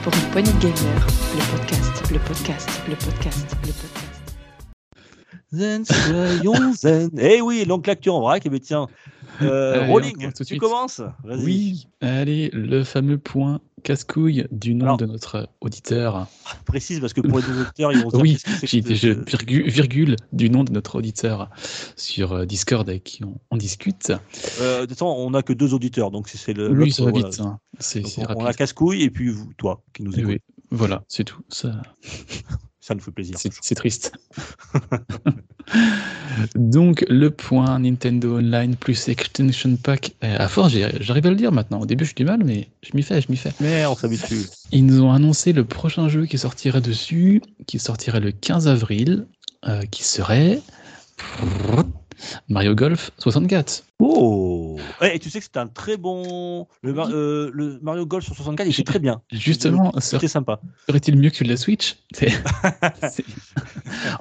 Pour 0.03 0.13
une 0.13 0.31
poignée 0.31 0.53
de 0.53 0.59
gamers, 0.59 1.07
le 1.33 1.57
podcast, 1.57 2.11
le 2.11 2.19
podcast, 2.19 2.69
le 2.87 2.95
podcast, 2.95 3.57
le 3.63 3.71
podcast. 3.71 4.15
Zen, 5.51 5.85
soyons 5.85 6.73
zen. 6.77 7.09
Eh 7.17 7.41
oui, 7.41 7.65
donc 7.65 7.87
l'actu 7.87 8.09
en 8.09 8.21
vrac. 8.21 8.45
Eh 8.45 8.49
bien 8.49 8.59
tiens, 8.59 8.87
euh, 9.41 9.87
Rolling, 9.87 10.13
commence 10.13 10.33
tout 10.33 10.43
de 10.43 10.47
tu 10.47 10.53
suite. 10.53 10.61
commences 10.61 11.01
Vas-y. 11.23 11.43
Oui, 11.43 11.87
allez, 12.01 12.49
le 12.53 12.83
fameux 12.83 13.17
point 13.17 13.61
casse-couille 13.85 14.47
du 14.51 14.73
nom 14.73 14.85
Alors- 14.85 14.97
de 14.97 15.05
notre 15.05 15.47
auditeur. 15.61 16.27
Précise 16.65 16.99
parce 16.99 17.13
que 17.13 17.21
pour 17.21 17.37
les 17.39 17.45
auditeurs, 17.49 17.91
ils 17.93 17.99
vont 18.03 18.09
se 18.09 18.15
dire 18.15 18.21
Oui, 18.23 18.37
que 18.61 18.67
j'ai 18.95 19.13
virgule, 19.13 19.69
virgule 19.69 20.15
du 20.33 20.49
nom 20.49 20.63
de 20.63 20.71
notre 20.71 20.95
auditeur 20.97 21.49
sur 21.95 22.33
euh, 22.33 22.45
Discord 22.45 22.89
avec 22.89 23.03
qui 23.03 23.23
on, 23.23 23.39
on 23.51 23.57
discute. 23.57 24.11
Euh, 24.59 24.87
on 25.01 25.29
n'a 25.29 25.43
que 25.43 25.53
deux 25.53 25.73
auditeurs, 25.73 26.09
donc 26.11 26.27
c'est 26.27 26.53
le. 26.53 26.69
oui, 26.69 26.75
l'autre, 26.75 26.93
ça 26.93 27.05
va 27.05 27.11
voilà. 27.11 27.29
vite. 27.29 27.39
hein. 27.39 27.59
C'est 27.79 28.03
on, 28.35 28.45
a 28.45 28.53
casse-couille 28.53 29.03
et 29.03 29.09
puis 29.11 29.29
vous, 29.29 29.53
toi, 29.57 29.83
qui 29.93 30.01
nous 30.03 30.11
écoute. 30.17 30.25
oui. 30.31 30.39
Voilà, 30.71 31.03
c'est 31.07 31.23
tout. 31.23 31.41
Ça, 31.49 31.79
Ça 32.85 32.93
nous 32.93 33.01
fait 33.01 33.09
plaisir. 33.09 33.35
c'est 33.39 33.73
triste. 33.73 34.11
Donc, 36.55 37.03
le 37.09 37.31
point 37.31 37.79
Nintendo 37.79 38.37
Online 38.37 38.75
plus 38.75 39.07
Extension 39.07 39.75
Pack. 39.75 40.11
euh, 40.23 40.35
à 40.37 40.47
force, 40.47 40.71
j'arrive 40.99 41.25
à 41.25 41.31
le 41.31 41.35
dire 41.35 41.51
maintenant. 41.51 41.79
Au 41.79 41.87
début, 41.87 42.05
j'ai 42.05 42.13
du 42.13 42.25
mal, 42.25 42.43
mais 42.45 42.69
je 42.83 42.91
m'y 42.93 43.01
fais, 43.01 43.21
je 43.21 43.31
m'y 43.31 43.37
fais. 43.37 43.53
Mais 43.59 43.87
on 43.87 43.95
s'habitue. 43.95 44.41
Ils 44.71 44.85
nous 44.85 45.01
ont 45.01 45.11
annoncé 45.11 45.51
le 45.51 45.65
prochain 45.65 46.09
jeu 46.09 46.27
qui 46.27 46.37
sortirait 46.37 46.79
dessus, 46.79 47.41
qui 47.65 47.79
sortirait 47.79 48.19
le 48.19 48.31
15 48.31 48.67
avril, 48.67 49.25
euh, 49.67 49.81
qui 49.89 50.03
serait 50.03 50.61
Mario 52.49 52.75
Golf 52.75 53.11
64. 53.17 53.83
Oh 53.99 54.77
Et 55.01 55.19
tu 55.19 55.29
sais 55.29 55.39
que 55.39 55.45
c'était 55.45 55.59
un 55.59 55.67
très 55.67 55.97
bon. 55.97 56.67
Le, 56.81 56.93
Mar- 56.93 57.09
euh, 57.11 57.49
le 57.53 57.79
Mario 57.81 58.05
Golf 58.05 58.25
sur 58.25 58.35
64, 58.35 58.67
il 58.67 58.71
était 58.71 58.83
très 58.83 58.99
bien. 58.99 59.21
Justement, 59.31 59.93
C'était 59.99 60.27
sympa. 60.27 60.59
serait-il 60.89 61.17
mieux 61.17 61.29
que 61.29 61.43
la 61.43 61.57
Switch? 61.57 61.95
C'est- 62.13 62.29
c'est- 63.11 63.25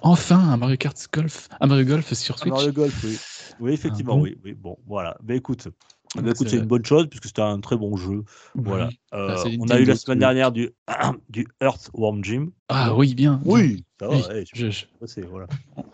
Enfin, 0.02 0.38
un 0.38 0.56
Mario 0.56 0.76
Kart 0.76 0.96
Golf, 1.12 1.48
un 1.60 1.66
Mario 1.66 1.84
Golf 1.84 2.12
sur 2.14 2.34
Un 2.36 2.38
Switch. 2.38 2.52
Mario 2.54 2.72
Golf, 2.72 2.94
oui. 3.04 3.18
Oui, 3.60 3.72
effectivement, 3.72 4.14
Ah 4.14 4.16
bon? 4.16 4.22
oui, 4.22 4.36
oui. 4.44 4.52
Bon, 4.54 4.78
voilà. 4.86 5.16
Mais 5.26 5.36
écoute, 5.36 5.68
Ah, 6.16 6.20
bah, 6.22 6.30
écoute, 6.30 6.48
c'est- 6.48 6.56
c'est 6.56 6.62
une 6.62 6.68
bonne 6.68 6.84
chose 6.84 7.08
puisque 7.08 7.26
c'était 7.26 7.42
un 7.42 7.58
très 7.60 7.76
bon 7.76 7.96
jeu. 7.96 8.22
Voilà. 8.54 8.86
Oui. 8.88 8.98
Euh, 9.14 9.28
Ah, 9.30 9.36
c'est 9.42 9.56
on 9.60 9.68
a 9.68 9.78
eu 9.80 9.84
la 9.84 9.96
semaine 9.96 10.20
dernière 10.20 10.52
du, 10.52 10.70
du 11.28 11.46
Earthworm 11.60 12.22
Jim. 12.24 12.48
Ah 12.68 12.94
oui, 12.94 13.14
bien. 13.14 13.40
Oui, 13.44 13.84
ça 13.98 14.06
va. 14.08 14.14
Oui, 14.16 14.22
je- 14.54 14.70
je- 14.70 14.84
c'est- 15.06 15.22
voilà. 15.22 15.46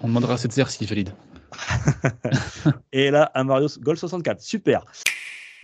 on 0.03 0.09
demandera 0.09 0.35
à 0.35 0.37
cette 0.37 0.53
serre 0.53 0.71
s'il 0.71 0.87
valide. 0.89 1.11
Et 2.93 3.11
là, 3.11 3.31
un 3.35 3.45
Mario 3.45 3.69
Golf 3.81 3.99
64. 3.99 4.41
Super. 4.41 4.85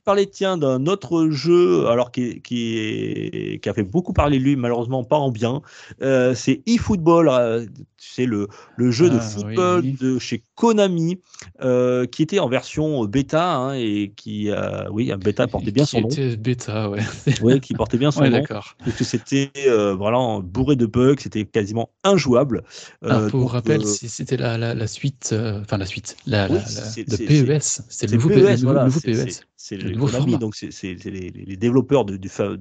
Parler 0.06 0.26
tiens 0.28 0.56
d'un 0.56 0.86
autre 0.86 1.30
jeu 1.30 1.88
alors 1.88 2.12
qui, 2.12 2.40
qui, 2.40 3.60
a 3.66 3.74
fait 3.74 3.82
beaucoup 3.82 4.12
parler 4.12 4.38
de 4.38 4.44
lui 4.44 4.54
malheureusement 4.54 5.02
pas 5.02 5.16
en 5.16 5.32
bien 5.32 5.62
Euh, 6.00 6.32
c'est 6.34 6.62
eFootball 6.66 7.28
euh, 7.28 7.66
c'est 7.98 8.24
le, 8.24 8.46
le 8.76 8.90
jeu 8.92 9.10
de 9.10 9.16
Ah, 9.16 9.20
football 9.20 9.82
oui. 9.82 9.96
de 10.00 10.18
chez 10.20 10.44
Konami 10.54 11.18
euh, 11.60 12.06
qui 12.06 12.22
était 12.22 12.38
en 12.38 12.48
version 12.48 13.04
bêta 13.06 13.56
hein, 13.56 13.74
et 13.74 14.12
qui 14.16 14.48
oui 14.92 15.10
un 15.10 15.18
bêta 15.18 15.48
portait 15.48 15.72
bien 15.72 15.84
son 15.84 16.02
nom 16.02 16.08
bêta, 16.38 16.88
ouais. 16.88 17.00
ouais, 17.42 17.58
qui 17.60 17.74
portait 17.74 17.98
bien 17.98 18.10
son 18.12 18.20
Ouais, 18.20 18.30
nom 18.30 18.38
d'accord. 18.38 18.76
parce 18.84 18.96
que 18.96 19.04
c'était 19.04 19.50
vraiment 19.66 20.40
bourré 20.40 20.76
de 20.76 20.86
bugs 20.86 21.16
c'était 21.18 21.44
quasiment 21.44 21.90
injouable 22.04 22.62
Euh, 23.04 23.28
pour 23.28 23.40
donc, 23.40 23.50
rappel, 23.50 23.84
c'était 23.84 24.36
la, 24.36 24.56
la, 24.56 24.74
la 24.74 24.86
suite, 24.86 25.34
enfin 25.62 25.78
la 25.78 25.86
suite, 25.86 26.16
la, 26.26 26.48
Oui, 26.48 26.54
la- 26.54 27.04
de 27.04 27.16
PES. 27.16 27.60
C'était 27.60 27.82
C'est 27.88 28.06
le 28.06 28.12
nouveau, 28.16 28.28
PES, 28.28 28.62
nouveau- 28.62 28.72
voilà, 28.72 28.84
nouveau 28.84 29.00
PES. 29.00 29.40
c'est- 29.56 29.76
Le 29.76 29.95
Konami, 29.96 30.38
donc 30.38 30.54
c'est 30.54 30.96
les, 31.04 31.30
les 31.30 31.56
développeurs 31.56 32.04
du, 32.04 32.18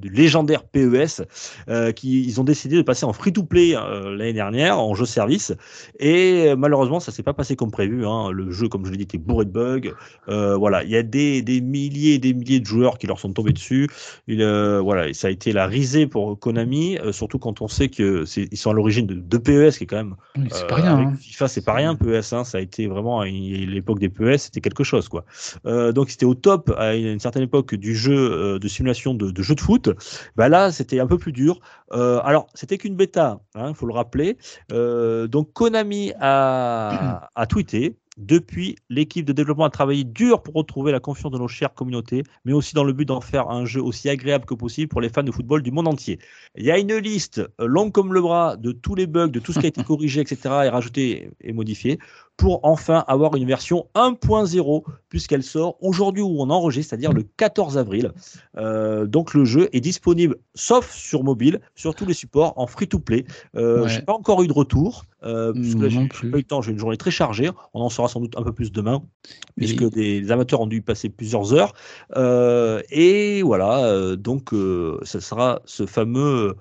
légendaire 0.10 0.64
PES 0.64 1.24
euh, 1.68 1.92
qui 1.92 2.24
ils 2.26 2.40
ont 2.40 2.44
décidé 2.44 2.78
de 2.78 2.82
passer 2.82 3.06
en 3.06 3.14
free-to-play 3.14 3.76
euh, 3.76 4.16
l'année 4.16 4.34
dernière 4.34 4.80
en 4.80 4.94
jeu 4.94 5.06
service 5.06 5.54
et 6.00 6.48
euh, 6.48 6.56
malheureusement 6.56 7.00
ça 7.00 7.12
s'est 7.12 7.24
pas 7.24 7.34
passé 7.34 7.56
comme 7.56 7.72
prévu. 7.72 8.06
hein. 8.06 8.32
Le 8.32 8.52
jeu, 8.52 8.68
comme 8.68 8.86
je 8.86 8.92
l'ai 8.92 8.98
dit, 8.98 9.04
était 9.04 9.18
bourré 9.18 9.46
de 9.46 9.52
bugs. 9.52 9.92
Voilà, 10.28 10.84
il 10.84 10.90
y 10.90 10.98
a 10.98 11.04
des, 11.04 11.42
des 11.42 11.62
milliers 11.62 12.16
et 12.16 12.20
des 12.20 12.34
milliers 12.34 12.60
de 12.60 12.66
joueurs 12.66 12.98
qui 12.98 13.08
leur 13.08 13.20
sont 13.20 13.32
tombés 13.32 13.54
dessus. 13.54 13.90
Il, 14.28 14.44
voilà, 14.84 15.14
ça 15.14 15.28
a 15.28 15.32
été 15.32 15.52
la 15.52 15.68
risée 15.68 16.08
pour 16.08 16.40
Konami, 16.40 16.98
surtout 17.12 17.40
quand 17.40 17.62
on 17.62 17.68
sait 17.68 17.90
que 17.90 18.26
ils 18.38 18.58
sont 18.58 18.72
à 18.72 18.74
l'origine 18.74 19.06
de, 19.06 19.16
de 19.16 19.38
PES 19.38 19.78
qui 19.78 19.84
est 19.84 19.88
quand 19.88 19.98
même 19.98 20.16
c'est 20.52 20.68
pas 20.68 20.76
rien. 20.76 20.96
avec 20.96 21.08
hein. 21.08 21.16
FIFA, 21.20 21.48
c'est 21.48 21.66
pas 21.66 21.74
rien, 21.74 21.96
PES, 21.96 22.34
hein, 22.34 22.44
ça 22.44 22.58
a 22.58 22.62
été 22.62 22.88
vraiment 22.88 23.24
l'époque 23.24 24.00
des 24.00 24.10
PES, 24.10 24.38
c'était 24.38 24.62
quelque 24.62 24.84
chose, 24.84 25.10
quoi. 25.10 25.26
Donc 25.66 26.10
c'était 26.10 26.26
au 26.26 26.36
top 26.36 26.74
à 26.78 26.96
une 26.96 27.20
certaine 27.26 27.44
époque 27.44 27.74
du 27.74 27.96
jeu 27.96 28.16
euh, 28.16 28.60
de 28.60 28.68
simulation 28.68 29.14
de, 29.14 29.32
de 29.32 29.42
jeu 29.42 29.56
de 29.56 29.62
foot. 29.62 29.90
Bah 30.36 30.48
là, 30.48 30.72
c'était 30.72 31.00
un 31.00 31.08
peu 31.08 31.18
plus 31.18 31.32
dur. 31.32 31.60
Euh, 31.92 32.20
alors, 32.24 32.48
c'était 32.54 32.78
qu'une 32.78 32.96
bêta, 32.96 33.40
il 33.56 33.74
faut 33.74 33.88
le 33.88 33.94
rappeler. 33.94 34.38
Euh, 34.72 35.28
donc 35.28 35.52
Konami 35.54 36.14
a, 36.20 37.30
a 37.36 37.46
tweeté. 37.48 37.98
Depuis, 38.18 38.78
l'équipe 38.90 39.26
de 39.26 39.34
développement 39.34 39.66
a 39.66 39.70
travaillé 39.70 40.06
dur 40.06 40.42
pour 40.42 40.54
retrouver 40.54 40.94
la 40.94 41.02
confiance 41.02 41.34
de 41.34 41.38
nos 41.38 41.50
chères 41.50 41.74
communautés, 41.74 42.24
mais 42.46 42.54
aussi 42.54 42.74
dans 42.74 42.86
le 42.86 42.94
but 42.94 43.04
d'en 43.04 43.20
faire 43.20 43.50
un 43.50 43.66
jeu 43.66 43.82
aussi 43.82 44.08
agréable 44.08 44.46
que 44.46 44.54
possible 44.54 44.88
pour 44.88 45.02
les 45.02 45.10
fans 45.10 45.24
de 45.24 45.34
football 45.34 45.62
du 45.62 45.72
monde 45.72 45.90
entier. 45.90 46.20
Il 46.56 46.64
y 46.64 46.72
a 46.72 46.80
une 46.80 46.96
liste 46.96 47.42
longue 47.60 47.92
comme 47.92 48.14
le 48.14 48.22
bras 48.22 48.56
de 48.56 48.72
tous 48.72 48.96
les 48.96 49.06
bugs, 49.06 49.28
de 49.28 49.42
tout 49.42 49.52
ce 49.52 49.60
qui 49.60 49.66
a 49.66 49.68
été 49.68 49.84
corrigé, 49.84 50.22
etc., 50.22 50.38
et 50.64 50.70
rajouté 50.70 51.30
et 51.42 51.52
modifié, 51.52 52.00
pour 52.38 52.60
enfin 52.64 53.04
avoir 53.08 53.36
une 53.36 53.46
version 53.48 53.88
1.0, 53.96 54.84
puisqu'elle 55.10 55.44
sort 55.44 55.78
aujourd'hui 55.82 56.22
où 56.22 56.36
on 56.42 56.50
enregistre, 56.50 56.90
c'est-à-dire 56.90 57.14
le 57.14 57.24
14 57.24 57.78
avril. 57.78 58.12
Euh, 58.58 59.06
donc 59.06 59.34
le 59.34 59.46
jeu 59.46 59.70
est 59.72 59.80
disponible, 59.80 60.36
sauf 60.54 60.92
sur 60.94 61.24
mobile, 61.24 61.62
sur 61.76 61.96
tous 61.96 62.06
les 62.06 62.14
supports, 62.14 62.54
en 62.58 62.68
free-to-play. 62.68 63.26
Euh, 63.56 63.84
Ouais. 63.84 63.90
J'ai 63.90 64.02
pas 64.02 64.14
encore 64.14 64.42
eu 64.42 64.48
de 64.48 64.54
retour, 64.54 65.06
euh, 65.24 65.54
puisque 65.54 65.80
là, 65.80 65.90
j'ai 65.90 66.08
pas 66.08 66.38
eu 66.38 66.42
le 66.42 66.44
temps, 66.44 66.62
j'ai 66.62 66.72
une 66.72 66.80
journée 66.80 66.98
très 66.98 67.12
chargée. 67.12 67.50
On 67.74 67.82
en 67.82 67.90
saura 67.90 68.08
sans 68.10 68.20
doute 68.20 68.36
un 68.38 68.44
peu 68.44 68.52
plus 68.52 68.72
demain, 68.72 69.02
Mais- 69.58 69.66
puisque 69.66 69.90
des, 69.92 70.32
amateurs 70.32 70.62
ont 70.62 70.68
dû 70.68 70.78
y 70.78 70.82
passer 70.82 71.10
plusieurs 71.10 71.54
heures. 71.54 71.74
Euh, 72.16 72.82
et 72.90 73.42
voilà, 73.44 73.86
euh, 73.86 74.16
donc 74.16 74.50
ce 74.52 75.20
sera 75.20 75.62
ce 75.66 75.86
fameux 75.86 76.56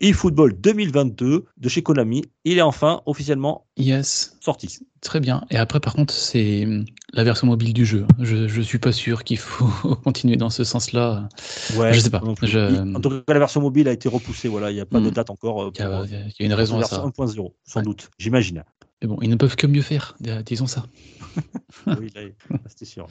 eFootball 0.00 0.54
2022 0.54 1.44
de 1.56 1.68
chez 1.68 1.82
Konami. 1.82 2.22
Il 2.44 2.58
est 2.58 2.62
enfin 2.62 3.02
officiellement 3.06 3.66
Yes, 3.78 4.36
sorti. 4.40 4.80
très 5.00 5.18
bien. 5.18 5.44
Et 5.50 5.56
après, 5.56 5.80
par 5.80 5.94
contre, 5.94 6.12
c'est 6.12 6.66
hum, 6.66 6.84
la 7.14 7.24
version 7.24 7.46
mobile 7.46 7.72
du 7.72 7.86
jeu. 7.86 8.06
Je, 8.20 8.46
je 8.46 8.60
suis 8.60 8.78
pas 8.78 8.92
sûr 8.92 9.24
qu'il 9.24 9.38
faut 9.38 9.94
continuer 10.04 10.36
dans 10.36 10.50
ce 10.50 10.62
sens-là. 10.62 11.28
Ouais, 11.74 11.92
Je 11.94 12.00
sais 12.00 12.10
pas, 12.10 12.22
je- 12.42 12.94
En 12.94 13.00
tout 13.00 13.08
cas, 13.10 13.32
la 13.32 13.38
version 13.38 13.62
mobile 13.62 13.88
a 13.88 13.92
été 13.92 14.08
repoussée. 14.08 14.48
Voilà, 14.48 14.70
il 14.70 14.74
n'y 14.74 14.80
a 14.80 14.86
pas 14.86 15.00
de 15.00 15.08
Hmm. 15.08 15.12
date 15.12 15.30
encore. 15.30 15.62
euh, 15.62 15.70
Il 15.74 15.80
y, 15.80 15.82
a, 15.82 15.88
euh, 16.00 16.06
y 16.38 16.44
une 16.44 16.52
raison 16.52 16.74
pour 16.74 16.84
à 16.84 16.86
ça. 16.86 16.96
version 16.96 17.08
1.0, 17.08 17.54
sans 17.64 17.80
Ouais. 17.80 17.84
doute, 17.84 18.10
j'imagine. 18.18 18.62
Mais 19.00 19.08
bon, 19.08 19.18
ils 19.22 19.30
ne 19.30 19.36
peuvent 19.36 19.56
que 19.56 19.66
mieux 19.66 19.82
faire, 19.82 20.16
euh, 20.26 20.42
disons 20.42 20.66
ça. 20.66 20.84
oui, 21.98 22.10
là, 22.14 22.22
c'était 22.68 22.84
sûr. 22.84 23.08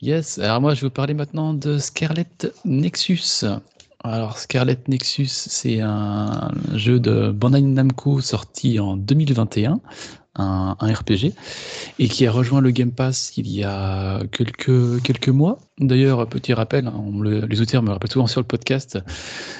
Yes, 0.00 0.38
alors 0.38 0.60
moi 0.60 0.74
je 0.74 0.80
vais 0.80 0.86
vous 0.88 0.92
parler 0.92 1.14
maintenant 1.14 1.54
de 1.54 1.78
Scarlet 1.78 2.26
Nexus. 2.64 3.44
Alors 4.06 4.36
Scarlet 4.38 4.78
Nexus, 4.86 5.28
c'est 5.30 5.80
un 5.80 6.50
jeu 6.74 7.00
de 7.00 7.30
Bandai 7.30 7.62
Namco 7.62 8.20
sorti 8.20 8.78
en 8.78 8.98
2021, 8.98 9.80
un, 10.36 10.76
un 10.78 10.92
RPG, 10.92 11.32
et 11.98 12.08
qui 12.08 12.26
a 12.26 12.30
rejoint 12.30 12.60
le 12.60 12.70
Game 12.70 12.92
Pass 12.92 13.32
il 13.38 13.48
y 13.48 13.64
a 13.64 14.20
quelques, 14.30 15.00
quelques 15.02 15.30
mois. 15.30 15.58
D'ailleurs, 15.78 16.28
petit 16.28 16.52
rappel, 16.52 16.86
hein, 16.86 16.92
on 16.98 17.18
le- 17.20 17.46
les 17.46 17.62
auteurs 17.62 17.80
me 17.82 17.86
le 17.86 17.92
rappellent 17.94 18.12
souvent 18.12 18.26
sur 18.26 18.42
le 18.42 18.46
podcast, 18.46 18.98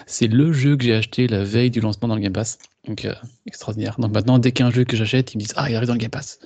c'est 0.07 0.27
le 0.27 0.53
jeu 0.53 0.77
que 0.77 0.85
j'ai 0.85 0.95
acheté 0.95 1.27
la 1.27 1.43
veille 1.43 1.71
du 1.71 1.81
lancement 1.81 2.09
dans 2.09 2.15
le 2.17 2.21
Game 2.21 2.35
Pass. 2.35 2.59
Donc 2.87 3.07
euh, 3.07 3.15
extraordinaire. 3.47 3.97
Donc 3.99 4.13
maintenant, 4.13 4.39
dès 4.39 4.53
qu'un 4.53 4.71
jeu 4.71 4.85
que 4.85 4.95
j'achète, 4.95 5.33
ils 5.33 5.39
me 5.39 5.43
disent 5.43 5.55
Ah, 5.57 5.71
il 5.71 5.75
arrive 5.77 5.89
dans 5.89 5.95
le 5.95 5.99
Game 6.01 6.11
Pass. 6.11 6.39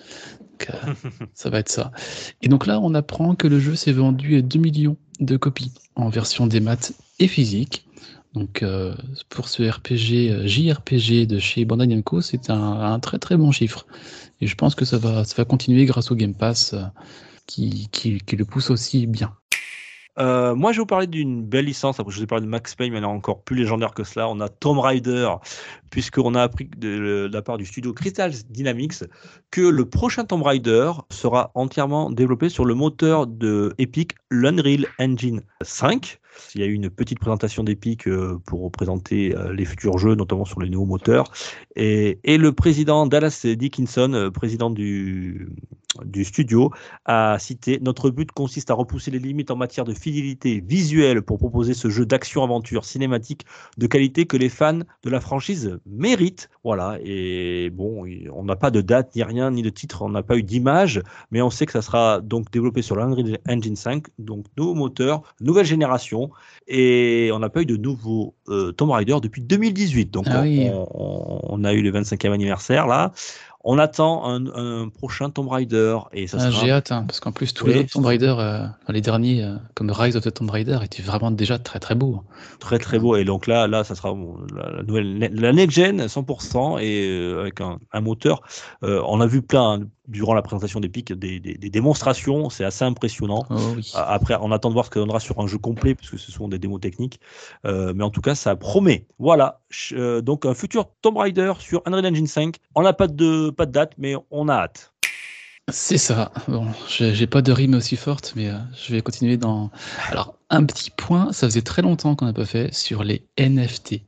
Donc, 0.52 0.70
euh, 0.70 0.94
ça 1.34 1.50
va 1.50 1.58
être 1.58 1.68
ça. 1.68 1.90
Et 2.42 2.48
donc 2.48 2.68
là, 2.68 2.78
on 2.80 2.94
apprend 2.94 3.34
que 3.34 3.48
le 3.48 3.58
jeu 3.58 3.74
s'est 3.74 3.90
vendu 3.90 4.36
à 4.36 4.42
2 4.42 4.56
millions 4.60 4.96
de 5.18 5.36
copies 5.36 5.72
en 5.96 6.10
version 6.10 6.46
des 6.46 6.60
maths 6.60 6.92
et 7.18 7.26
physique. 7.26 7.86
Donc 8.38 8.62
euh, 8.62 8.94
pour 9.30 9.48
ce 9.48 9.68
RPG, 9.68 10.30
euh, 10.30 10.46
JRPG 10.46 11.26
de 11.26 11.40
chez 11.40 11.64
Bandai 11.64 11.88
Namco, 11.88 12.20
c'est 12.20 12.50
un, 12.50 13.00
très 13.00 13.18
très 13.18 13.36
bon 13.36 13.50
chiffre. 13.50 13.84
Et 14.40 14.46
je 14.46 14.54
pense 14.54 14.76
que 14.76 14.84
ça 14.84 14.96
va, 14.96 15.24
continuer 15.44 15.86
grâce 15.86 16.12
au 16.12 16.14
Game 16.14 16.34
Pass 16.34 16.72
euh, 16.72 16.82
qui, 17.46 17.90
le 18.30 18.44
pousse 18.44 18.70
aussi 18.70 19.08
bien. 19.08 19.34
Moi, 20.16 20.72
je 20.72 20.78
vais 20.78 20.82
vous 20.82 20.86
parler 20.86 21.06
d'une 21.06 21.44
belle 21.44 21.66
licence. 21.66 22.00
Après, 22.00 22.12
je 22.12 22.18
vous 22.18 22.24
ai 22.24 22.26
parlé 22.26 22.44
de 22.44 22.50
Max 22.50 22.74
Payne, 22.74 22.90
mais 22.90 22.98
elle 22.98 23.04
est 23.04 23.06
encore 23.06 23.42
plus 23.42 23.56
légendaire 23.56 23.94
que 23.94 24.02
cela. 24.02 24.28
On 24.28 24.40
a 24.40 24.48
Tomb 24.48 24.80
Raider, 24.80 25.28
puisqu'on 25.90 26.34
a 26.34 26.42
appris 26.42 26.68
de 26.76 27.30
la 27.32 27.42
part 27.42 27.56
du 27.56 27.64
studio 27.64 27.92
Crystal 27.92 28.32
Dynamics 28.50 29.04
que 29.52 29.60
le 29.60 29.84
prochain 29.84 30.24
Tomb 30.24 30.42
Raider 30.42 30.90
sera 31.10 31.52
entièrement 31.54 32.10
développé 32.10 32.48
sur 32.48 32.64
le 32.64 32.74
moteur 32.74 33.28
de 33.28 33.74
Epic, 33.78 34.14
l'Unreal 34.30 34.86
Engine 34.98 35.42
5. 35.62 36.18
Il 36.54 36.60
y 36.60 36.64
a 36.64 36.66
eu 36.66 36.72
une 36.72 36.90
petite 36.90 37.18
présentation 37.18 37.64
d'Epic 37.64 38.06
euh, 38.06 38.38
pour 38.46 38.70
présenter 38.70 39.36
euh, 39.36 39.52
les 39.52 39.64
futurs 39.64 39.98
jeux, 39.98 40.14
notamment 40.14 40.44
sur 40.44 40.60
les 40.60 40.68
nouveaux 40.68 40.86
moteurs. 40.86 41.30
Et, 41.76 42.18
le 42.24 42.52
président 42.52 43.06
Dallas 43.06 43.44
Dickinson, 43.44 44.12
euh, 44.12 44.30
président 44.30 44.70
du, 44.70 45.48
du 46.04 46.24
studio, 46.24 46.70
a 47.04 47.38
cité 47.38 47.78
Notre 47.80 48.10
but 48.10 48.30
consiste 48.32 48.70
à 48.70 48.74
repousser 48.74 49.10
les 49.10 49.18
limites 49.18 49.50
en 49.50 49.56
matière 49.56 49.84
de 49.84 49.94
fidélité 49.94 50.62
visuelle 50.66 51.22
pour 51.22 51.38
proposer 51.38 51.74
ce 51.74 51.88
jeu 51.88 52.06
d'action-aventure 52.06 52.84
cinématique 52.84 53.44
de 53.76 53.86
qualité 53.86 54.26
que 54.26 54.36
les 54.36 54.48
fans 54.48 54.80
de 55.02 55.10
la 55.10 55.20
franchise 55.20 55.78
méritent. 55.86 56.50
Voilà, 56.64 56.98
et 57.02 57.70
bon, 57.70 58.04
on 58.32 58.44
n'a 58.44 58.56
pas 58.56 58.70
de 58.70 58.80
date, 58.80 59.14
ni 59.16 59.22
rien, 59.22 59.50
ni 59.50 59.62
de 59.62 59.70
titre, 59.70 60.02
on 60.02 60.10
n'a 60.10 60.22
pas 60.22 60.36
eu 60.36 60.42
d'image, 60.42 61.02
mais 61.30 61.42
on 61.42 61.50
sait 61.50 61.66
que 61.66 61.72
ça 61.72 61.82
sera 61.82 62.20
donc 62.20 62.50
développé 62.50 62.82
sur 62.82 62.96
l'Unreal 62.96 63.38
Engine 63.48 63.76
5, 63.76 64.06
donc 64.18 64.46
nouveau 64.56 64.74
moteur, 64.74 65.22
nouvelle 65.40 65.66
génération, 65.66 66.27
et 66.66 67.30
on 67.32 67.38
n'a 67.38 67.48
pas 67.48 67.62
eu 67.62 67.66
de 67.66 67.76
nouveau 67.76 68.34
euh, 68.48 68.72
Tomb 68.72 68.90
Raider 68.90 69.16
depuis 69.22 69.40
2018. 69.42 70.10
Donc 70.10 70.26
Ah 70.28 70.40
on, 70.40 70.42
oui. 70.42 70.68
on- 70.72 71.40
on 71.50 71.64
a 71.64 71.72
eu 71.72 71.82
le 71.82 71.90
25e 71.90 72.32
anniversaire 72.32 72.86
là. 72.86 73.12
On 73.64 73.76
attend 73.76 74.24
un, 74.24 74.46
un 74.46 74.88
prochain 74.88 75.30
Tomb 75.30 75.48
Raider 75.48 75.98
et 76.12 76.26
ça 76.28 76.38
Ah, 76.40 76.50
sera 76.50 76.64
J'ai 76.64 76.70
hâte, 76.70 76.92
hein, 76.92 77.04
parce 77.06 77.18
qu'en 77.18 77.32
plus, 77.32 77.52
tous 77.52 77.66
Oui. 77.66 77.72
les 77.74 77.80
autres 77.80 77.90
Tomb 77.92 78.06
Raider, 78.06 78.34
euh, 78.38 78.64
les 78.88 79.00
derniers, 79.00 79.42
euh, 79.42 79.56
comme 79.74 79.90
Rise 79.90 80.16
of 80.16 80.22
the 80.22 80.32
Tomb 80.32 80.48
Raider, 80.48 80.78
étaient 80.84 81.02
vraiment 81.02 81.32
déjà 81.32 81.58
très 81.58 81.80
très 81.80 81.96
beaux. 81.96 82.22
très 82.60 82.78
très 82.78 82.98
beau. 83.00 83.16
Et 83.16 83.24
donc 83.24 83.46
là, 83.48 83.66
là, 83.66 83.82
ça 83.82 83.94
sera 83.96 84.14
la, 84.54 84.82
nouvelle, 84.84 85.18
la 85.34 85.52
next 85.52 85.76
gen 85.76 86.06
100% 86.06 86.78
et 86.80 87.08
euh, 87.08 87.40
avec 87.40 87.60
un, 87.60 87.78
un 87.92 88.00
moteur. 88.00 88.42
On 88.82 89.20
a 89.20 89.26
vu 89.26 89.42
plein 89.42 89.80
hein, 89.80 89.86
durant 90.08 90.34
la 90.34 90.42
présentation 90.42 90.80
d'Epic 90.80 91.12
des, 91.12 91.38
des, 91.38 91.54
des 91.54 91.70
démonstrations. 91.70 92.50
C'est 92.50 92.64
assez 92.64 92.84
impressionnant. 92.84 93.44
Oh 93.50 93.54
oui. 93.76 93.92
Après, 93.94 94.36
on 94.40 94.50
attend 94.50 94.70
de 94.70 94.74
voir 94.74 94.86
ce 94.86 94.90
qu'on 94.90 95.08
aura 95.08 95.20
sur 95.20 95.38
un 95.38 95.46
jeu 95.46 95.58
complet, 95.58 95.94
parce 95.94 96.10
que 96.10 96.16
ce 96.16 96.32
sont 96.32 96.48
des 96.48 96.58
démos 96.58 96.80
techniques. 96.80 97.20
Euh, 97.64 97.92
mais 97.94 98.04
en 98.04 98.10
tout 98.10 98.20
cas, 98.20 98.34
ça 98.34 98.56
promet. 98.56 99.06
Voilà. 99.18 99.60
Euh, 99.92 100.20
donc, 100.20 100.46
un 100.46 100.54
futur 100.54 100.86
Tomb 101.02 101.18
Raider 101.18 101.52
sur 101.58 101.82
Unreal 101.86 102.06
Engine 102.06 102.26
5. 102.26 102.56
On 102.74 102.82
n'a 102.82 102.92
pas 102.92 103.06
de, 103.06 103.50
pas 103.50 103.66
de 103.66 103.72
date, 103.72 103.92
mais 103.98 104.14
on 104.30 104.48
a 104.48 104.54
hâte. 104.54 104.92
C'est 105.70 105.98
ça. 105.98 106.32
Bon, 106.48 106.66
j'ai 106.88 107.26
pas 107.26 107.42
de 107.42 107.52
rime 107.52 107.74
aussi 107.74 107.96
forte, 107.96 108.32
mais 108.36 108.48
euh, 108.48 108.56
je 108.74 108.94
vais 108.94 109.02
continuer 109.02 109.36
dans. 109.36 109.70
Alors, 110.08 110.34
un 110.50 110.64
petit 110.64 110.90
point, 110.90 111.32
ça 111.32 111.46
faisait 111.46 111.62
très 111.62 111.82
longtemps 111.82 112.14
qu'on 112.14 112.24
n'a 112.24 112.32
pas 112.32 112.46
fait 112.46 112.72
sur 112.72 113.04
les 113.04 113.22
NFT. 113.38 114.00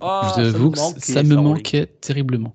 Ah, 0.00 0.34
je 0.36 0.42
vous 0.42 0.48
ça 0.50 0.56
avoue 0.56 0.64
nous 0.64 0.70
que 0.70 0.78
manquait, 0.78 1.00
ça 1.00 1.22
me 1.22 1.34
manquait 1.34 1.86
terriblement. 2.00 2.54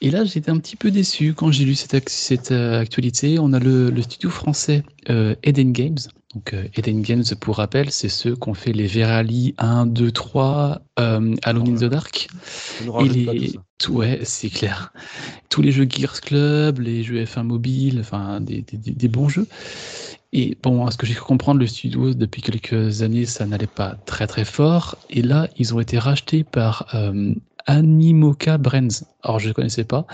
Et 0.00 0.10
là, 0.10 0.24
j'étais 0.24 0.50
un 0.50 0.58
petit 0.58 0.76
peu 0.76 0.90
déçu 0.90 1.34
quand 1.34 1.50
j'ai 1.50 1.64
lu 1.64 1.74
cette, 1.74 2.52
euh, 2.52 2.80
actualité. 2.80 3.38
On 3.40 3.52
a 3.52 3.58
le, 3.58 3.90
le 3.90 4.02
studio 4.02 4.30
français 4.30 4.84
euh, 5.10 5.34
Eden 5.42 5.72
Games. 5.72 5.98
Donc, 6.34 6.52
euh, 6.52 6.64
Eden 6.76 7.02
Games, 7.02 7.22
pour 7.40 7.56
rappel, 7.58 7.90
c'est 7.90 8.08
ceux 8.08 8.34
qui 8.34 8.48
ont 8.48 8.54
fait 8.54 8.72
les 8.72 8.86
Verali 8.86 9.54
1, 9.58 9.86
2, 9.86 10.10
3, 10.10 10.80
euh, 10.98 11.34
Alone 11.44 11.68
in 11.68 11.74
the 11.76 11.84
Dark. 11.84 12.26
Et 13.06 13.52
tout 13.78 13.92
ouais, 13.94 14.20
c'est 14.24 14.48
clair. 14.50 14.92
Tous 15.48 15.62
les 15.62 15.70
jeux 15.70 15.86
Gears 15.88 16.20
Club, 16.20 16.80
les 16.80 17.02
jeux 17.04 17.22
F1 17.24 17.44
mobile, 17.44 17.98
enfin 18.00 18.40
des- 18.40 18.64
des 18.72 19.08
bons 19.08 19.28
jeux. 19.28 19.46
Et 20.32 20.56
bon, 20.60 20.84
à 20.86 20.90
ce 20.90 20.96
que 20.96 21.06
j'ai 21.06 21.14
cru 21.14 21.24
comprendre, 21.24 21.60
le 21.60 21.66
studio, 21.68 22.12
depuis 22.12 22.42
quelques 22.42 23.02
années, 23.02 23.24
ça 23.26 23.46
n'allait 23.46 23.68
pas 23.68 23.96
très 24.04 24.26
très 24.26 24.44
fort. 24.44 24.96
Et 25.10 25.22
là, 25.22 25.48
ils 25.56 25.72
ont 25.74 25.78
été 25.80 25.96
rachetés 26.00 26.42
par 26.42 26.88
euh, 26.94 27.32
Animoca 27.66 28.58
Brands. 28.58 29.04
Alors, 29.22 29.38
je 29.38 29.46
ne 29.48 29.52
connaissais 29.52 29.84
pas. 29.84 30.06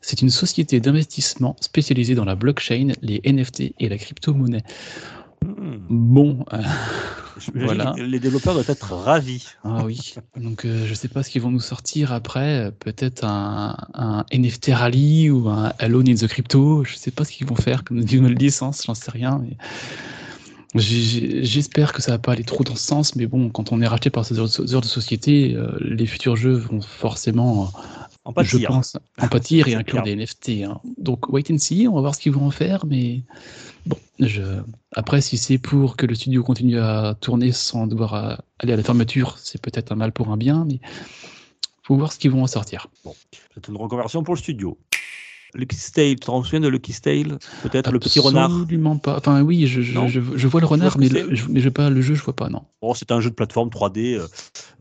C'est 0.00 0.22
une 0.22 0.30
société 0.30 0.78
d'investissement 0.78 1.56
spécialisée 1.60 2.14
dans 2.14 2.24
la 2.24 2.36
blockchain, 2.36 2.92
les 3.02 3.20
NFT 3.24 3.74
et 3.80 3.88
la 3.88 3.98
crypto-monnaie. 3.98 4.62
Hmm. 5.44 5.78
Bon, 5.88 6.44
euh, 6.52 6.58
Voilà. 7.54 7.94
Les 7.96 8.20
développeurs 8.20 8.54
doivent 8.54 8.68
être 8.68 8.92
ravis. 8.92 9.46
Ah 9.64 9.84
oui, 9.84 10.14
donc 10.36 10.64
euh, 10.64 10.86
je 10.86 10.92
sais 10.94 11.08
pas 11.08 11.22
ce 11.22 11.30
qu'ils 11.30 11.40
vont 11.40 11.50
nous 11.50 11.60
sortir 11.60 12.12
après, 12.12 12.70
peut-être 12.80 13.24
un, 13.24 13.76
un 13.94 14.24
NFT 14.32 14.72
Rally 14.74 15.30
ou 15.30 15.48
un 15.48 15.72
Alone 15.78 16.08
in 16.10 16.14
the 16.14 16.26
Crypto, 16.26 16.84
je 16.84 16.96
sais 16.96 17.10
pas 17.10 17.24
ce 17.24 17.32
qu'ils 17.32 17.46
vont 17.46 17.56
faire 17.56 17.82
comme 17.84 18.00
nouvelle 18.00 18.34
licence, 18.34 18.84
j'en 18.86 18.94
sais 18.94 19.10
rien. 19.10 19.42
Mais... 19.42 19.56
J'espère 20.74 21.92
que 21.92 22.00
ça 22.02 22.12
va 22.12 22.18
pas 22.18 22.32
aller 22.32 22.44
trop 22.44 22.62
dans 22.62 22.76
ce 22.76 22.86
sens, 22.86 23.16
mais 23.16 23.26
bon, 23.26 23.48
quand 23.50 23.72
on 23.72 23.80
est 23.80 23.86
racheté 23.86 24.10
par 24.10 24.24
ces 24.24 24.38
heures 24.38 24.80
de 24.80 24.86
société, 24.86 25.54
euh, 25.56 25.72
les 25.80 26.06
futurs 26.06 26.36
jeux 26.36 26.52
vont 26.54 26.80
forcément, 26.80 27.72
En 28.24 28.32
je 28.42 28.58
pense, 28.58 28.96
en 29.18 29.28
pâtir 29.28 29.66
et 29.66 29.74
inclure 29.76 30.02
des 30.02 30.14
NFT. 30.14 30.64
hein. 30.64 30.80
Donc 30.98 31.28
wait 31.32 31.50
and 31.50 31.58
see, 31.58 31.88
on 31.88 31.94
va 31.94 32.02
voir 32.02 32.14
ce 32.14 32.20
qu'ils 32.20 32.32
vont 32.32 32.46
en 32.46 32.52
faire, 32.52 32.86
mais 32.86 33.22
bon, 33.86 33.96
je... 34.18 34.42
après 34.92 35.20
si 35.20 35.38
c'est 35.38 35.58
pour 35.58 35.96
que 35.96 36.06
le 36.06 36.14
studio 36.14 36.42
continue 36.42 36.78
à 36.78 37.16
tourner 37.20 37.52
sans 37.52 37.86
devoir 37.86 38.14
euh, 38.14 38.36
aller 38.58 38.72
à 38.72 38.76
la 38.76 38.82
fermeture, 38.82 39.38
c'est 39.38 39.60
peut-être 39.60 39.92
un 39.92 39.96
mal 39.96 40.12
pour 40.12 40.30
un 40.30 40.36
bien, 40.36 40.64
mais 40.64 40.80
faut 41.82 41.96
voir 41.96 42.12
ce 42.12 42.18
qu'ils 42.18 42.30
vont 42.30 42.42
en 42.42 42.46
sortir. 42.46 42.86
C'est 43.54 43.68
une 43.68 43.76
reconversion 43.76 44.22
pour 44.22 44.34
le 44.34 44.40
studio. 44.40 44.78
Lucky 45.54 45.76
Stale, 45.76 46.16
tu 46.16 46.16
te 46.16 46.26
souviens 46.26 46.60
de 46.60 46.68
Lucky 46.68 46.92
Stale 46.92 47.38
Peut-être 47.62 47.90
le 47.92 47.98
petit 47.98 48.20
renard 48.20 48.52
Absolument 48.52 48.98
pas. 48.98 49.16
Enfin 49.18 49.42
oui, 49.42 49.66
je, 49.66 49.82
je, 49.82 49.94
Non 49.94 50.08
je, 50.08 50.20
je 50.34 50.46
vois 50.46 50.60
le 50.60 50.66
renard, 50.66 50.96
mais, 50.98 51.08
le, 51.08 51.28
mais 51.48 51.60
je 51.60 51.68
pas 51.68 51.90
le 51.90 52.00
jeu, 52.00 52.14
je 52.14 52.22
vois 52.22 52.34
pas, 52.34 52.48
non. 52.48 52.62
Bon, 52.82 52.94
c'est 52.94 53.12
un 53.12 53.20
jeu 53.20 53.30
de 53.30 53.34
plateforme 53.34 53.68
3D 53.68 54.16
euh, 54.16 54.26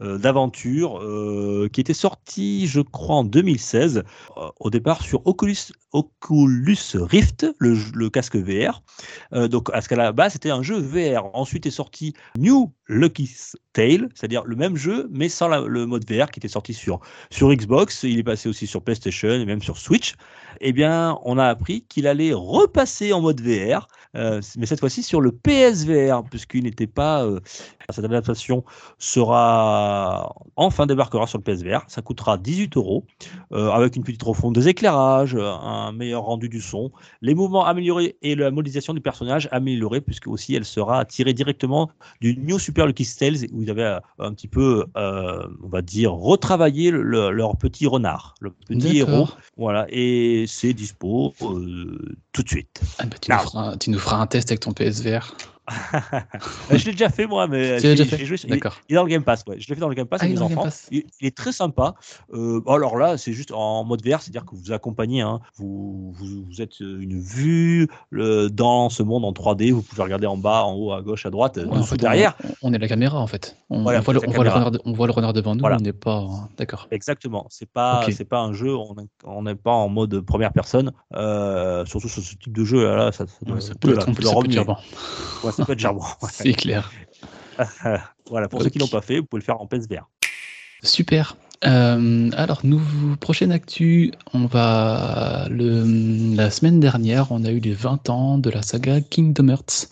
euh, 0.02 0.18
d'aventure 0.18 1.02
euh, 1.02 1.70
qui 1.72 1.82
était 1.82 1.94
sorti, 1.94 2.68
je 2.68 2.80
crois, 2.80 3.18
en 3.18 3.24
2016, 3.24 4.04
euh, 4.38 4.50
au 4.60 4.70
départ 4.70 5.02
sur 5.02 5.26
Oculus, 5.28 5.74
Oculus 5.92 6.78
Rift, 6.94 7.48
le, 7.60 7.78
le 7.94 8.10
casque 8.10 8.38
VR. 8.38 8.82
Donc, 9.50 9.70
à 9.74 9.82
ce 9.82 9.90
qu'à 9.90 9.96
la 9.96 10.12
base, 10.12 10.34
c'était 10.34 10.52
un 10.52 10.64
jeu 10.64 10.78
VR. 10.80 11.26
Ensuite 11.34 11.66
est 11.66 11.72
sorti 11.72 12.14
New 12.38 12.72
Lucky 12.90 13.30
Tale, 13.72 14.10
c'est-à-dire 14.16 14.44
le 14.46 14.56
même 14.56 14.76
jeu, 14.76 15.08
mais 15.12 15.30
sans 15.30 15.48
le 15.48 15.86
mode 15.86 16.10
VR 16.10 16.32
qui 16.32 16.40
était 16.40 16.48
sorti 16.48 16.74
sur, 16.74 17.00
sur 17.30 17.54
Xbox. 17.54 18.04
Il 18.04 18.18
est 18.18 18.24
passé 18.24 18.50
aussi 18.50 18.66
sur 18.68 18.82
PlayStation 18.82 19.30
et 19.30 19.46
même 19.46 19.62
sur 19.62 19.78
Switch. 19.78 20.16
Eh 20.60 20.74
bien, 20.74 21.18
on 21.24 21.38
a 21.38 21.46
appris 21.46 21.84
qu'il 21.88 22.08
allait 22.08 22.34
repasser 22.34 23.14
en 23.14 23.22
mode 23.22 23.40
VR, 23.42 23.88
euh, 24.16 24.42
mais 24.58 24.66
cette 24.66 24.80
fois-ci 24.80 25.04
sur 25.04 25.22
le 25.22 25.32
PSVR, 25.32 26.24
puisqu'il 26.30 26.64
n'était 26.64 26.88
pas. 26.88 27.24
euh, 27.24 27.40
cette 27.92 28.06
adaptation 28.06 28.64
sera 29.00 30.36
enfin 30.56 30.86
débarquera 30.86 31.26
sur 31.28 31.40
le 31.40 31.44
PSVR. 31.44 31.84
Ça 31.88 32.02
coûtera 32.02 32.38
18 32.38 32.78
euros, 32.78 33.06
euh, 33.52 33.70
avec 33.72 33.96
une 33.96 34.04
petite 34.04 34.22
refonte 34.22 34.54
des 34.54 34.68
éclairages, 34.68 35.36
un 35.36 35.92
meilleur 35.92 36.24
rendu 36.24 36.50
du 36.50 36.62
son, 36.62 36.92
les 37.22 37.34
mouvements 37.34 37.66
améliorés 37.66 38.18
et 38.22 38.36
la 38.36 38.52
modélisation 38.52 38.94
du 38.94 39.02
personnage 39.02 39.48
améliorée, 39.52 40.02
puisque 40.02 40.28
aussi 40.28 40.56
elle 40.56 40.66
sera 40.66 41.06
tirée 41.06 41.34
directement 41.34 41.90
du 42.22 42.38
New 42.38 42.60
Super 42.60 42.79
Lucky 42.88 43.06
Tales, 43.18 43.36
où 43.52 43.62
ils 43.62 43.70
avaient 43.70 43.84
euh, 43.84 44.00
un 44.20 44.34
petit 44.34 44.48
peu, 44.48 44.86
euh, 44.98 45.48
on 45.64 45.68
va 45.68 45.82
dire, 45.82 46.14
retravaillé 46.14 46.92
le- 46.92 47.32
leur 47.32 47.58
petit 47.58 47.88
renard, 47.88 48.36
le 48.42 48.52
petit 48.52 48.98
héros. 48.98 49.28
Voilà, 49.58 49.86
et 49.90 50.46
c'est 50.48 50.74
dispo 50.74 51.34
euh, 51.42 51.98
tout 52.32 52.44
de 52.44 52.50
suite. 52.50 52.82
Ah 52.98 53.06
bah, 53.06 53.16
tu, 53.22 53.32
nous 53.32 53.38
Non. 53.38 53.44
feras, 53.44 53.78
tu 53.78 53.90
nous 53.90 54.00
feras 54.00 54.18
un 54.18 54.28
test 54.28 54.52
avec 54.52 54.62
ton 54.62 54.72
PSVR. 54.74 55.36
Euh, 56.72 56.78
je 56.78 56.86
l'ai 56.86 56.92
déjà 56.92 57.10
fait 57.10 57.26
moi, 57.28 57.48
mais 57.48 57.80
l'as 57.80 57.96
j'ai- 57.96 58.26
joué 58.26 58.38
sur- 58.38 58.50
il, 58.50 58.60
il 58.90 58.94
est 58.94 58.96
dans 58.96 59.04
le 59.04 59.10
Game 59.10 59.24
Pass. 59.24 59.44
Ouais. 59.48 59.56
Je 59.60 59.68
l'ai 59.70 59.76
fait 59.76 59.82
dans 59.82 59.90
le 59.90 59.96
Game 59.96 60.08
Pass 60.08 60.20
Ah, 60.22 60.26
avec 60.26 60.38
mes 60.38 60.42
enfants. 60.44 60.68
Il, 60.92 61.04
il 61.22 61.28
est 61.28 61.36
très 61.36 61.52
sympa. 61.52 61.96
Euh, 62.34 62.62
alors 62.68 62.98
là, 62.98 63.18
c'est 63.18 63.34
juste 63.34 63.52
en 63.52 63.84
mode 63.84 64.02
VR, 64.06 64.22
c'est-à-dire 64.22 64.46
que 64.46 64.56
vous 64.56 64.72
accompagnez, 64.72 65.22
hein, 65.22 65.40
vous, 65.58 66.14
vous, 66.18 66.44
vous 66.50 66.62
êtes 66.62 66.80
une 66.80 67.20
vue 67.20 67.88
le- 68.10 68.50
dans 68.50 68.90
ce 68.90 69.04
monde 69.04 69.26
en 69.26 69.32
3D. 69.34 69.72
Vous 69.72 69.82
pouvez 69.82 70.04
regarder 70.04 70.28
en 70.28 70.38
bas, 70.38 70.64
en 70.64 70.74
haut, 70.74 70.92
à 70.94 71.02
gauche, 71.02 71.26
à 71.26 71.30
droite, 71.30 71.58
Ouais, 71.58 71.66
en 71.66 71.76
dessous, 71.78 71.84
fait, 71.92 71.98
derrière. 71.98 72.36
On, 72.62 72.70
on 72.70 72.74
est 72.74 72.78
la 72.80 72.88
caméra 72.88 73.20
en 73.20 73.28
fait. 73.28 73.56
On, 73.70 73.84
Voilà, 73.84 74.00
on 74.00 74.02
voit, 74.04 74.14
le, 74.14 74.20
on 74.28 74.32
voit 74.32 74.44
renard, 74.44 74.72
de- 74.72 74.82
on 74.86 74.94
voit 74.94 75.08
le 75.08 75.14
renard 75.14 75.34
devant 75.34 75.56
nous, 75.56 75.62
Voilà. 75.62 75.78
on 75.80 75.84
n'est 75.84 75.94
pas. 75.94 76.26
D'accord. 76.58 76.88
Exactement. 76.92 77.46
C'est 77.50 77.70
pas, 77.70 78.06
c'est 78.12 78.26
pas 78.26 78.40
un 78.40 78.54
jeu. 78.54 78.76
On 79.26 79.44
n'est 79.44 79.56
pas 79.56 79.72
en 79.72 79.90
mode 79.90 80.20
première 80.22 80.54
personne. 80.54 80.92
Euh, 81.16 81.86
surtout 81.86 82.10
sur 82.10 82.22
ce 82.24 82.36
type 82.36 82.54
de 82.56 82.64
jeu. 82.64 82.84
Là, 82.84 83.12
ça, 83.12 83.26
ça, 83.28 83.34
doit- 83.44 83.56
Ouais, 83.56 83.62
ça 83.62 83.68
ça 83.70 83.74
peut 83.76 83.90
doit- 83.90 84.02
être, 84.02 84.10
un 84.10 84.14
peu- 84.14 85.59
C'est 86.32 86.54
clair. 86.54 86.92
voilà. 88.30 88.48
Pour 88.48 88.62
ceux 88.62 88.70
qui 88.70 88.80
l'ont 88.80 88.88
pas 88.88 89.02
fait, 89.02 89.20
vous 89.20 89.26
pouvez 89.26 89.42
le 89.42 89.46
faire 89.46 89.62
en 89.62 89.68
PSVR. 89.68 90.08
Super. 90.84 91.36
Euh, 91.66 92.30
alors, 92.38 92.62
nous, 92.64 92.82
prochaine 93.20 93.52
actu, 93.52 94.12
on 94.34 94.46
va. 94.46 95.48
Le, 95.50 96.36
la 96.36 96.52
semaine 96.52 96.80
dernière, 96.80 97.32
on 97.32 97.44
a 97.44 97.52
eu 97.52 97.60
les 97.60 97.74
20 97.74 98.10
ans 98.10 98.38
de 98.38 98.50
la 98.50 98.62
saga 98.62 99.02
Kingdom 99.02 99.50
Hearts. 99.50 99.90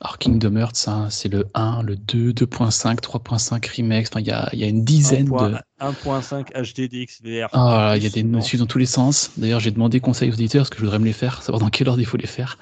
Alors 0.00 0.18
Kingdom 0.18 0.56
Hearts, 0.56 0.88
hein, 0.88 1.08
c'est 1.08 1.30
le 1.30 1.46
1, 1.54 1.82
le 1.82 1.96
2, 1.96 2.32
2.5, 2.32 3.00
3.5 3.00 3.76
remix. 3.76 4.10
Enfin, 4.10 4.20
il 4.20 4.26
y 4.26 4.30
a, 4.30 4.50
y 4.54 4.62
a, 4.62 4.66
une 4.66 4.84
dizaine 4.84 5.24
de 5.24 5.56
1.5 5.80 6.52
HD 6.52 6.90
DXVR. 6.90 7.48
Ah, 7.52 7.94
il 7.96 8.02
y 8.02 8.06
a 8.06 8.10
des 8.10 8.22
notions 8.22 8.58
dans 8.58 8.66
tous 8.66 8.78
les 8.78 8.86
sens. 8.86 9.30
D'ailleurs, 9.38 9.60
j'ai 9.60 9.70
demandé 9.70 10.00
conseil 10.00 10.30
aux 10.30 10.34
auditeurs 10.34 10.62
parce 10.62 10.70
que 10.70 10.76
je 10.76 10.82
voudrais 10.82 10.98
me 10.98 11.06
les 11.06 11.14
faire, 11.14 11.42
savoir 11.42 11.60
dans 11.60 11.70
quel 11.70 11.88
ordre 11.88 12.00
il 12.00 12.06
faut 12.06 12.18
les 12.18 12.26
faire. 12.26 12.58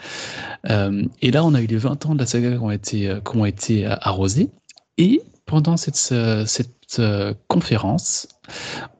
Euh, 0.71 1.05
et 1.23 1.33
là, 1.33 1.45
on 1.45 1.55
a 1.55 1.61
eu 1.61 1.67
les 1.67 1.77
20 1.77 2.07
ans 2.07 2.15
de 2.15 2.21
la 2.21 2.27
saga 2.27 2.53
qui 2.53 2.59
ont 2.59 2.71
été, 2.71 3.09
euh, 3.09 3.21
qui 3.21 3.37
ont 3.37 3.45
été 3.45 3.87
arrosés. 3.87 4.51
Et 4.97 5.21
pendant 5.45 5.77
cette, 5.77 5.97
cette 5.97 7.01
euh, 7.01 7.35
conférence, 7.49 8.29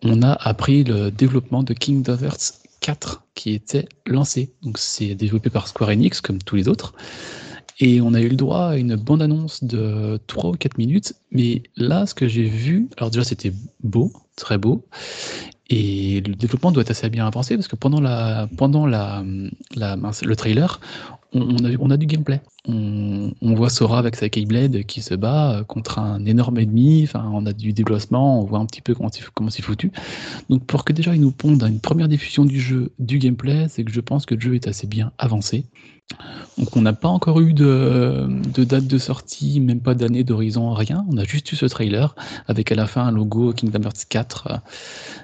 on 0.03 0.23
a 0.23 0.33
appris 0.33 0.83
le 0.83 1.13
développement 1.13 1.63
de 1.63 1.73
Kingdom 1.73 2.19
Hearts 2.21 2.55
4 2.81 3.23
qui 3.37 3.55
était 3.55 3.87
lancé. 4.07 4.53
Donc, 4.63 4.79
c'est 4.79 5.15
développé 5.15 5.51
par 5.51 5.69
Square 5.69 5.91
Enix, 5.91 6.21
comme 6.21 6.39
tous 6.39 6.57
les 6.57 6.69
autres. 6.69 6.95
Et 7.81 8.01
on 8.01 8.15
a 8.15 8.21
eu 8.21 8.29
le 8.29 8.37
droit 8.37 8.67
à 8.69 8.77
une 8.77 8.97
bande-annonce 8.97 9.65
de 9.65 10.21
3 10.27 10.51
ou 10.51 10.53
4 10.53 10.79
minutes. 10.79 11.15
Mais 11.33 11.63
là, 11.77 12.07
ce 12.07 12.15
que 12.15 12.29
j'ai 12.29 12.45
vu, 12.45 12.89
alors 12.97 13.11
déjà, 13.11 13.25
c'était 13.25 13.53
beau, 13.83 14.13
très 14.37 14.59
beau. 14.59 14.87
Et 15.71 16.21
le 16.21 16.35
développement 16.35 16.73
doit 16.73 16.83
être 16.83 16.91
assez 16.91 17.09
bien 17.09 17.27
avancé 17.27 17.57
parce 17.57 17.69
que 17.69 17.77
pendant, 17.77 18.01
la, 18.01 18.49
pendant 18.57 18.87
la, 18.87 19.25
le 19.25 20.35
trailer, 20.37 20.79
on, 21.33 21.57
a, 21.65 21.71
on 21.81 21.91
a 21.91 21.97
du 21.97 22.07
gameplay. 22.07 22.41
On, 22.67 23.33
voit 23.43 23.71
Sora 23.71 23.99
avec 23.99 24.17
sa 24.17 24.29
Keyblade 24.29 24.85
qui 24.85 25.03
se 25.03 25.15
bat 25.15 25.65
contre 25.67 25.99
un 25.99 26.25
énorme 26.27 26.59
ennemi. 26.59 27.03
Enfin, 27.05 27.29
on 27.33 27.45
a 27.47 27.53
du 27.53 27.73
déplacement, 27.73 28.41
on 28.41 28.45
voit 28.45 28.59
un 28.59 28.67
petit 28.67 28.83
peu 28.83 28.95
comment 28.95 29.11
c'est 29.51 29.63
foutu. 29.63 29.91
Donc, 30.49 30.65
pour 30.65 30.85
que 30.85 30.93
déjà 30.93 31.15
ils 31.15 31.21
nous 31.21 31.33
pondent 31.33 31.63
une 31.63 31.81
première 31.81 32.09
diffusion 32.09 32.45
du 32.45 32.61
jeu, 32.61 32.93
du 32.99 33.19
gameplay, 33.19 33.67
c'est 33.69 33.85
que 33.85 33.93
je 33.93 34.01
pense 34.01 34.27
que 34.27 34.35
le 34.35 34.41
jeu 34.41 34.55
est 34.55 34.69
assez 34.69 34.87
bien 34.87 35.13
avancé. 35.19 35.65
Donc 36.59 36.77
on 36.77 36.83
n'a 36.83 36.93
pas 36.93 37.09
encore 37.09 37.41
eu 37.41 37.53
de, 37.53 38.29
date 38.65 38.87
de 38.87 38.99
sortie, 38.99 39.61
même 39.61 39.81
pas 39.81 39.95
d'année 39.95 40.23
d'horizon, 40.23 40.73
rien. 40.73 41.05
On 41.11 41.17
a 41.17 41.25
juste 41.25 41.51
eu 41.53 41.57
ce 41.57 41.67
trailer 41.67 42.15
avec 42.47 42.71
à 42.71 42.75
la 42.75 42.87
fin 42.87 43.03
un 43.07 43.11
logo 43.11 43.53
Kingdom 43.53 43.83
Hearts 43.83 44.07
4. 44.09 44.61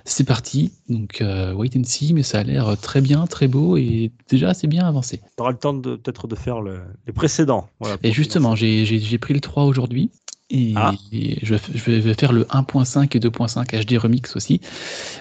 C'est 0.05 0.25
parti. 0.25 0.73
Donc 0.89 1.21
euh, 1.21 1.53
wait 1.53 1.71
and 1.77 1.85
see, 1.85 2.13
mais 2.13 2.23
ça 2.23 2.41
a 2.41 2.43
l'air 2.43 2.77
très 2.81 3.01
bien, 3.01 3.27
très 3.27 3.47
beau 3.47 3.77
et 3.77 4.11
déjà 4.29 4.51
assez 4.51 4.67
bien 4.67 4.87
avancé. 4.87 5.19
Tu 5.37 5.43
auras 5.43 5.53
le 5.53 5.59
temps 5.59 5.79
peut-être 5.81 6.27
de 6.27 6.35
faire 6.35 6.61
les 6.63 7.13
précédents. 7.15 7.69
et 8.03 8.13
justement, 8.13 8.57
j'ai 8.57 9.19
pris 9.19 9.35
le 9.35 9.41
3 9.41 9.65
aujourd'hui. 9.65 10.11
Et, 10.51 10.75
ah. 10.77 10.93
je, 11.13 11.55
vais 11.55 12.15
faire 12.15 12.33
le 12.33 12.45
1.5 12.45 13.17
et 13.17 13.21
2.5 13.21 13.85
HD 13.85 13.99
Remix 13.99 14.35
aussi. 14.35 14.61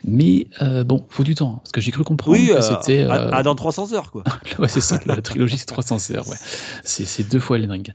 Mais 0.04 0.48
euh, 0.62 0.84
bon, 0.84 1.06
faut 1.10 1.24
du 1.24 1.36
temps. 1.36 1.58
Parce 1.58 1.72
que 1.72 1.82
j'ai 1.82 1.92
cru 1.92 2.04
comprendre 2.04 2.38
que 2.38 2.52
euh, 2.52 2.62
c'était. 2.62 3.04
Euh... 3.04 3.44
dans 3.44 3.56
300 3.56 3.94
heures, 3.94 4.12
quoi. 4.12 4.24
ouais, 4.60 4.68
c'est 4.68 4.82
ça. 4.82 5.00
La 5.06 5.22
trilogie, 5.22 5.58
c'est 5.58 5.66
300 5.66 6.12
heures. 6.12 6.28
Ouais. 6.28 6.38
C'est 6.84 7.30
deux 7.30 7.40
fois 7.40 7.58
Elden 7.58 7.72
Ring. 7.72 7.94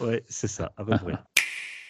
Ouais, 0.00 0.22
c'est 0.28 0.48
ça, 0.48 0.72
à 0.76 0.84
peu 0.84 0.96
près. 0.96 1.14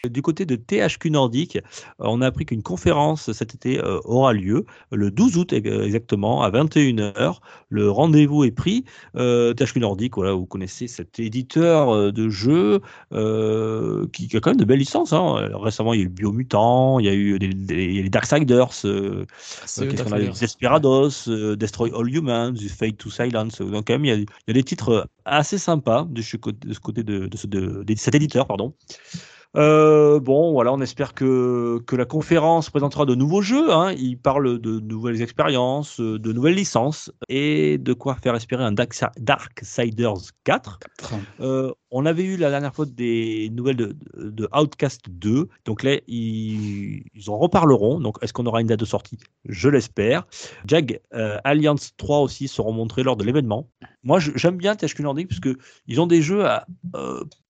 Du 0.06 0.22
côté 0.22 0.46
de 0.46 0.54
THQ 0.54 1.10
Nordic, 1.10 1.56
euh, 1.56 1.60
on 1.98 2.20
a 2.20 2.26
appris 2.28 2.46
qu'une 2.46 2.62
conférence 2.62 3.32
cet 3.32 3.56
été 3.56 3.80
euh, 3.80 3.98
aura 4.04 4.32
lieu 4.32 4.64
le 4.92 5.10
12 5.10 5.36
août 5.38 5.52
exactement 5.52 6.42
à 6.42 6.50
21h. 6.52 7.38
Le 7.68 7.90
rendez-vous 7.90 8.44
est 8.44 8.52
pris. 8.52 8.84
Euh, 9.16 9.54
THQ 9.54 9.80
Nordic, 9.80 10.14
voilà, 10.14 10.34
vous 10.34 10.46
connaissez 10.46 10.86
cet 10.86 11.18
éditeur 11.18 12.12
de 12.12 12.28
jeux 12.28 12.80
qui, 13.10 13.16
a 13.16 14.40
quand 14.40 14.50
même 14.50 14.56
de 14.56 14.64
belles 14.64 14.78
licences. 14.78 15.12
Hein. 15.12 15.48
Récemment, 15.54 15.94
il 15.94 16.00
y 16.00 16.02
a 16.04 16.06
eu 16.06 16.08
Biomutant, 16.08 17.00
il 17.00 17.06
y 17.06 17.08
a 17.08 17.14
eu 17.14 17.36
les 17.38 18.08
Darksiders, 18.08 18.70
euh, 18.84 19.24
Desperados, 20.40 21.56
Destroy 21.56 21.90
All 21.92 22.08
Humans, 22.08 22.54
Fate 22.68 22.98
to 22.98 23.10
Silence. 23.10 23.60
Donc 23.60 23.88
quand 23.88 23.94
même, 23.94 24.04
il 24.04 24.20
y 24.20 24.26
a, 24.48 24.52
des 24.52 24.62
titres 24.62 25.08
assez 25.24 25.58
sympas 25.58 26.06
de 26.08 26.22
ce 26.22 26.36
côté 26.36 27.02
de, 27.02 27.26
de, 27.26 27.82
de 27.82 27.94
cet 27.96 28.14
éditeur, 28.14 28.46
pardon. 28.46 28.74
Euh, 29.56 30.20
bon, 30.20 30.52
voilà, 30.52 30.72
on 30.72 30.80
espère 30.80 31.14
que, 31.14 31.80
que 31.86 31.96
la 31.96 32.04
conférence 32.04 32.68
présentera 32.68 33.06
de 33.06 33.14
nouveaux 33.14 33.40
jeux. 33.40 33.72
Hein. 33.72 33.92
Il 33.98 34.18
parle 34.18 34.58
de 34.58 34.80
nouvelles 34.80 35.22
expériences, 35.22 36.00
euh, 36.00 36.18
de 36.18 36.32
nouvelles 36.32 36.54
licences 36.54 37.10
et 37.28 37.78
de 37.78 37.92
quoi 37.94 38.16
faire 38.16 38.34
espérer 38.34 38.62
un 38.62 38.72
Dark, 38.72 38.94
Darksiders 39.18 40.32
4. 40.44 40.78
Euh, 41.40 41.72
on 41.90 42.04
avait 42.04 42.24
eu 42.24 42.36
la 42.36 42.50
dernière 42.50 42.74
fois 42.74 42.84
des 42.84 43.48
nouvelles 43.50 43.76
de, 43.76 43.96
de 44.16 44.48
Outcast 44.54 45.08
2. 45.08 45.48
Donc 45.64 45.82
là, 45.82 45.96
ils, 46.06 47.02
en 47.28 47.38
reparleront. 47.38 48.00
Donc, 48.00 48.18
est-ce 48.20 48.34
qu'on 48.34 48.44
aura 48.44 48.60
une 48.60 48.66
date 48.66 48.80
de 48.80 48.84
sortie? 48.84 49.18
Je 49.46 49.70
l'espère. 49.70 50.26
Jag 50.66 51.00
Alliance 51.44 51.92
3 51.96 52.20
aussi 52.20 52.48
seront 52.48 52.72
montrés 52.72 53.02
lors 53.02 53.16
de 53.16 53.24
l'événement. 53.24 53.70
Moi, 54.02 54.18
j'aime 54.20 54.56
bien 54.56 54.76
THQ 54.76 55.02
Nordic 55.02 55.28
parce 55.28 55.40
que 55.40 55.56
ils 55.86 56.00
ont 56.00 56.06
des 56.06 56.22
jeux 56.22 56.46
à, 56.46 56.66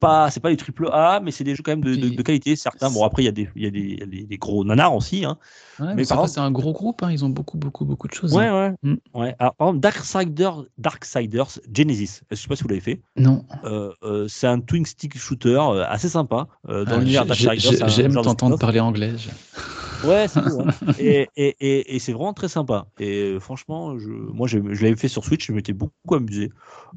pas, 0.01 0.31
c'est 0.31 0.41
pas 0.41 0.51
des 0.51 0.57
triple 0.57 0.89
A, 0.93 1.21
mais 1.21 1.31
c'est 1.31 1.45
des 1.45 1.55
jeux 1.55 1.63
quand 1.65 1.73
même 1.73 1.85
de, 1.85 1.88
de, 1.97 2.23
qualité. 2.23 2.57
Certains, 2.57 2.91
bon 2.91 3.05
après 3.05 3.23
il 3.23 3.27
y 3.27 3.29
a 3.29 3.33
des, 3.33 3.49
il 3.57 3.63
y 3.63 3.67
a 3.67 3.71
des, 3.71 4.25
des, 4.25 4.39
gros 4.39 4.65
nanars 4.65 4.95
aussi. 4.95 5.25
Hein. 5.25 5.39
mais, 5.79 5.95
mais 5.95 6.05
par 6.05 6.29
c'est 6.29 6.41
un 6.41 6.51
gros 6.51 6.73
groupe. 6.73 7.03
Hein. 7.03 7.13
Ils 7.13 7.25
ont 7.25 7.29
beaucoup, 7.29 7.59
beaucoup, 7.59 7.85
beaucoup 7.85 8.09
de 8.09 8.15
choses. 8.15 8.35
Ouais, 8.35 8.47
hein. 8.47 8.75
ouais. 8.83 8.91
Mm. 8.91 9.19
ouais. 9.19 9.37
Alors, 9.39 9.55
par 9.57 9.69
exemple, 9.69 9.81
Darksiders, 9.81 10.65
Darksiders 10.79 11.59
Genesis. 11.73 12.21
Je 12.31 12.37
sais 12.37 12.49
pas 12.49 12.57
si 12.57 12.63
vous 12.63 12.69
l'avez 12.69 12.81
fait. 12.81 13.01
Non. 13.17 13.45
Euh, 13.65 13.93
euh, 14.03 14.27
c'est 14.29 14.47
un 14.47 14.61
twin 14.61 14.85
stick 14.85 15.17
shooter 15.17 15.59
euh, 15.59 15.85
assez 15.89 16.09
sympa 16.09 16.49
euh, 16.69 16.85
dans 16.85 16.93
ah, 16.93 16.99
l'univers 16.99 17.27
Darksiders. 17.27 17.89
J'aime 17.89 18.15
t'entendre 18.15 18.59
parler 18.59 18.81
anglais. 18.81 19.13
Ouais, 20.05 20.29
c'est 20.29 20.43
cool. 20.43 20.65
Hein. 20.69 20.93
et, 20.99 21.29
et, 21.37 21.57
et, 21.61 21.97
et 21.97 21.99
c'est 21.99 22.13
vraiment 22.13 22.33
très 22.33 22.49
sympa. 22.49 22.87
Et 22.99 23.39
franchement, 23.41 23.99
je, 23.99 24.09
moi, 24.09 24.47
je, 24.47 24.59
je 24.73 24.83
l'avais 24.83 24.97
fait 24.97 25.09
sur 25.09 25.25
Switch, 25.25 25.47
je 25.47 25.53
m'étais 25.53 25.73
beaucoup 25.73 26.15
amusé. 26.15 26.51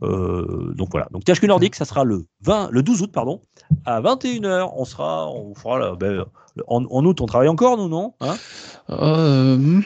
Euh, 0.03 0.73
donc 0.75 0.89
voilà. 0.91 1.07
Donc 1.11 1.23
THQ 1.23 1.47
Nordic, 1.47 1.75
ça 1.75 1.85
sera 1.85 2.03
le 2.03 2.25
20, 2.41 2.69
le 2.71 2.83
12 2.83 3.01
août, 3.01 3.11
pardon, 3.11 3.41
à 3.85 4.01
21h. 4.01 4.71
On 4.75 4.85
sera, 4.85 5.29
on 5.29 5.55
fera 5.55 5.79
là, 5.79 5.95
ben, 5.95 6.25
en, 6.67 7.05
août, 7.05 7.21
on 7.21 7.25
travaille 7.25 7.47
encore, 7.47 7.77
nous, 7.77 7.87
non? 7.87 8.13
Hein? 8.19 8.35
Euh... 8.89 9.79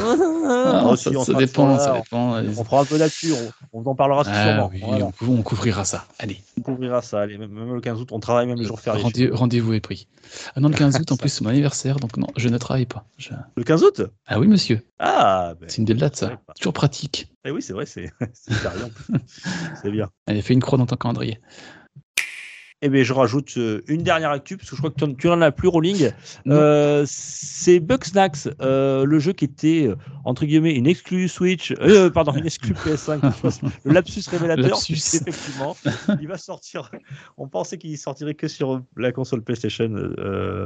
ah, 0.00 0.94
ça, 0.96 1.10
ça, 1.12 1.34
dépend, 1.34 1.78
ça, 1.78 2.00
dépend, 2.02 2.36
On, 2.36 2.64
fera 2.64 2.80
un 2.80 2.84
peu 2.84 2.96
là-dessus, 2.96 3.32
on, 3.72 3.80
on, 3.80 3.90
en 3.90 3.94
parlera 3.94 4.22
ah, 4.26 4.44
sûrement. 4.44 4.70
Oui, 4.72 4.80
voilà. 4.84 5.10
on, 5.22 5.42
couvrira 5.42 5.84
ça. 5.84 6.06
Allez. 6.18 6.40
On 6.58 6.62
couvrira 6.62 7.02
ça. 7.02 7.20
Allez, 7.20 7.38
même, 7.38 7.50
même 7.50 7.74
le 7.74 7.80
15 7.80 8.00
août, 8.00 8.08
on 8.12 8.20
travaille 8.20 8.46
même 8.46 8.58
les 8.58 8.64
jours 8.64 8.80
fériés. 8.80 9.02
Rendez, 9.02 9.30
Rendez-vous 9.30 9.74
est 9.74 9.80
pris. 9.80 10.08
Ah 10.54 10.60
non, 10.60 10.68
le 10.68 10.74
15 10.74 10.96
août, 11.00 11.12
en 11.12 11.16
plus, 11.16 11.28
c'est 11.28 11.42
mon 11.42 11.50
anniversaire, 11.50 11.96
donc 11.96 12.16
non, 12.16 12.28
je 12.36 12.48
ne 12.48 12.58
travaille 12.58 12.86
pas. 12.86 13.04
Je... 13.18 13.30
Le 13.56 13.64
15 13.64 13.82
août? 13.82 14.02
Ah 14.26 14.38
oui, 14.38 14.46
monsieur. 14.46 14.80
Ah 14.98 15.54
ben, 15.60 15.68
C'est 15.68 15.78
une 15.78 15.84
belle 15.84 15.98
date, 15.98 16.16
ça. 16.16 16.40
Toujours 16.58 16.72
pratique. 16.72 17.28
Eh 17.44 17.50
oui, 17.50 17.62
c'est 17.62 17.72
vrai, 17.72 17.86
c'est 17.86 18.10
C'est 19.82 19.90
bien. 19.90 20.10
Allez, 20.26 20.42
fais 20.42 20.54
une 20.54 20.60
croix 20.60 20.78
dans 20.78 20.86
ton 20.86 20.96
calendrier. 20.96 21.40
Eh 22.80 22.88
bien, 22.88 23.02
je 23.02 23.12
rajoute 23.12 23.54
euh, 23.56 23.82
une 23.88 24.04
dernière 24.04 24.30
actu, 24.30 24.56
parce 24.56 24.70
que 24.70 24.76
je 24.76 24.80
crois 24.80 24.92
que 24.92 25.12
tu 25.14 25.26
n'en 25.26 25.40
as 25.40 25.50
plus, 25.50 25.66
Rolling. 25.66 26.12
Euh, 26.46 27.04
c'est 27.08 27.80
Bugsnax, 27.80 28.48
euh, 28.62 29.04
le 29.04 29.18
jeu 29.18 29.32
qui 29.32 29.46
était, 29.46 29.90
entre 30.24 30.44
guillemets, 30.44 30.76
une 30.76 30.86
exclue 30.86 31.26
Switch, 31.26 31.74
euh, 31.80 32.08
pardon, 32.08 32.32
une 32.34 32.46
exclue 32.46 32.74
PS5, 32.74 33.18
le 33.84 33.92
lapsus 33.92 34.22
révélateur, 34.30 34.70
lapsus. 34.70 34.92
effectivement, 34.92 35.76
il 36.20 36.28
va 36.28 36.38
sortir. 36.38 36.92
On 37.36 37.48
pensait 37.48 37.78
qu'il 37.78 37.98
sortirait 37.98 38.34
que 38.34 38.46
sur 38.46 38.80
la 38.96 39.10
console 39.10 39.42
PlayStation, 39.42 39.90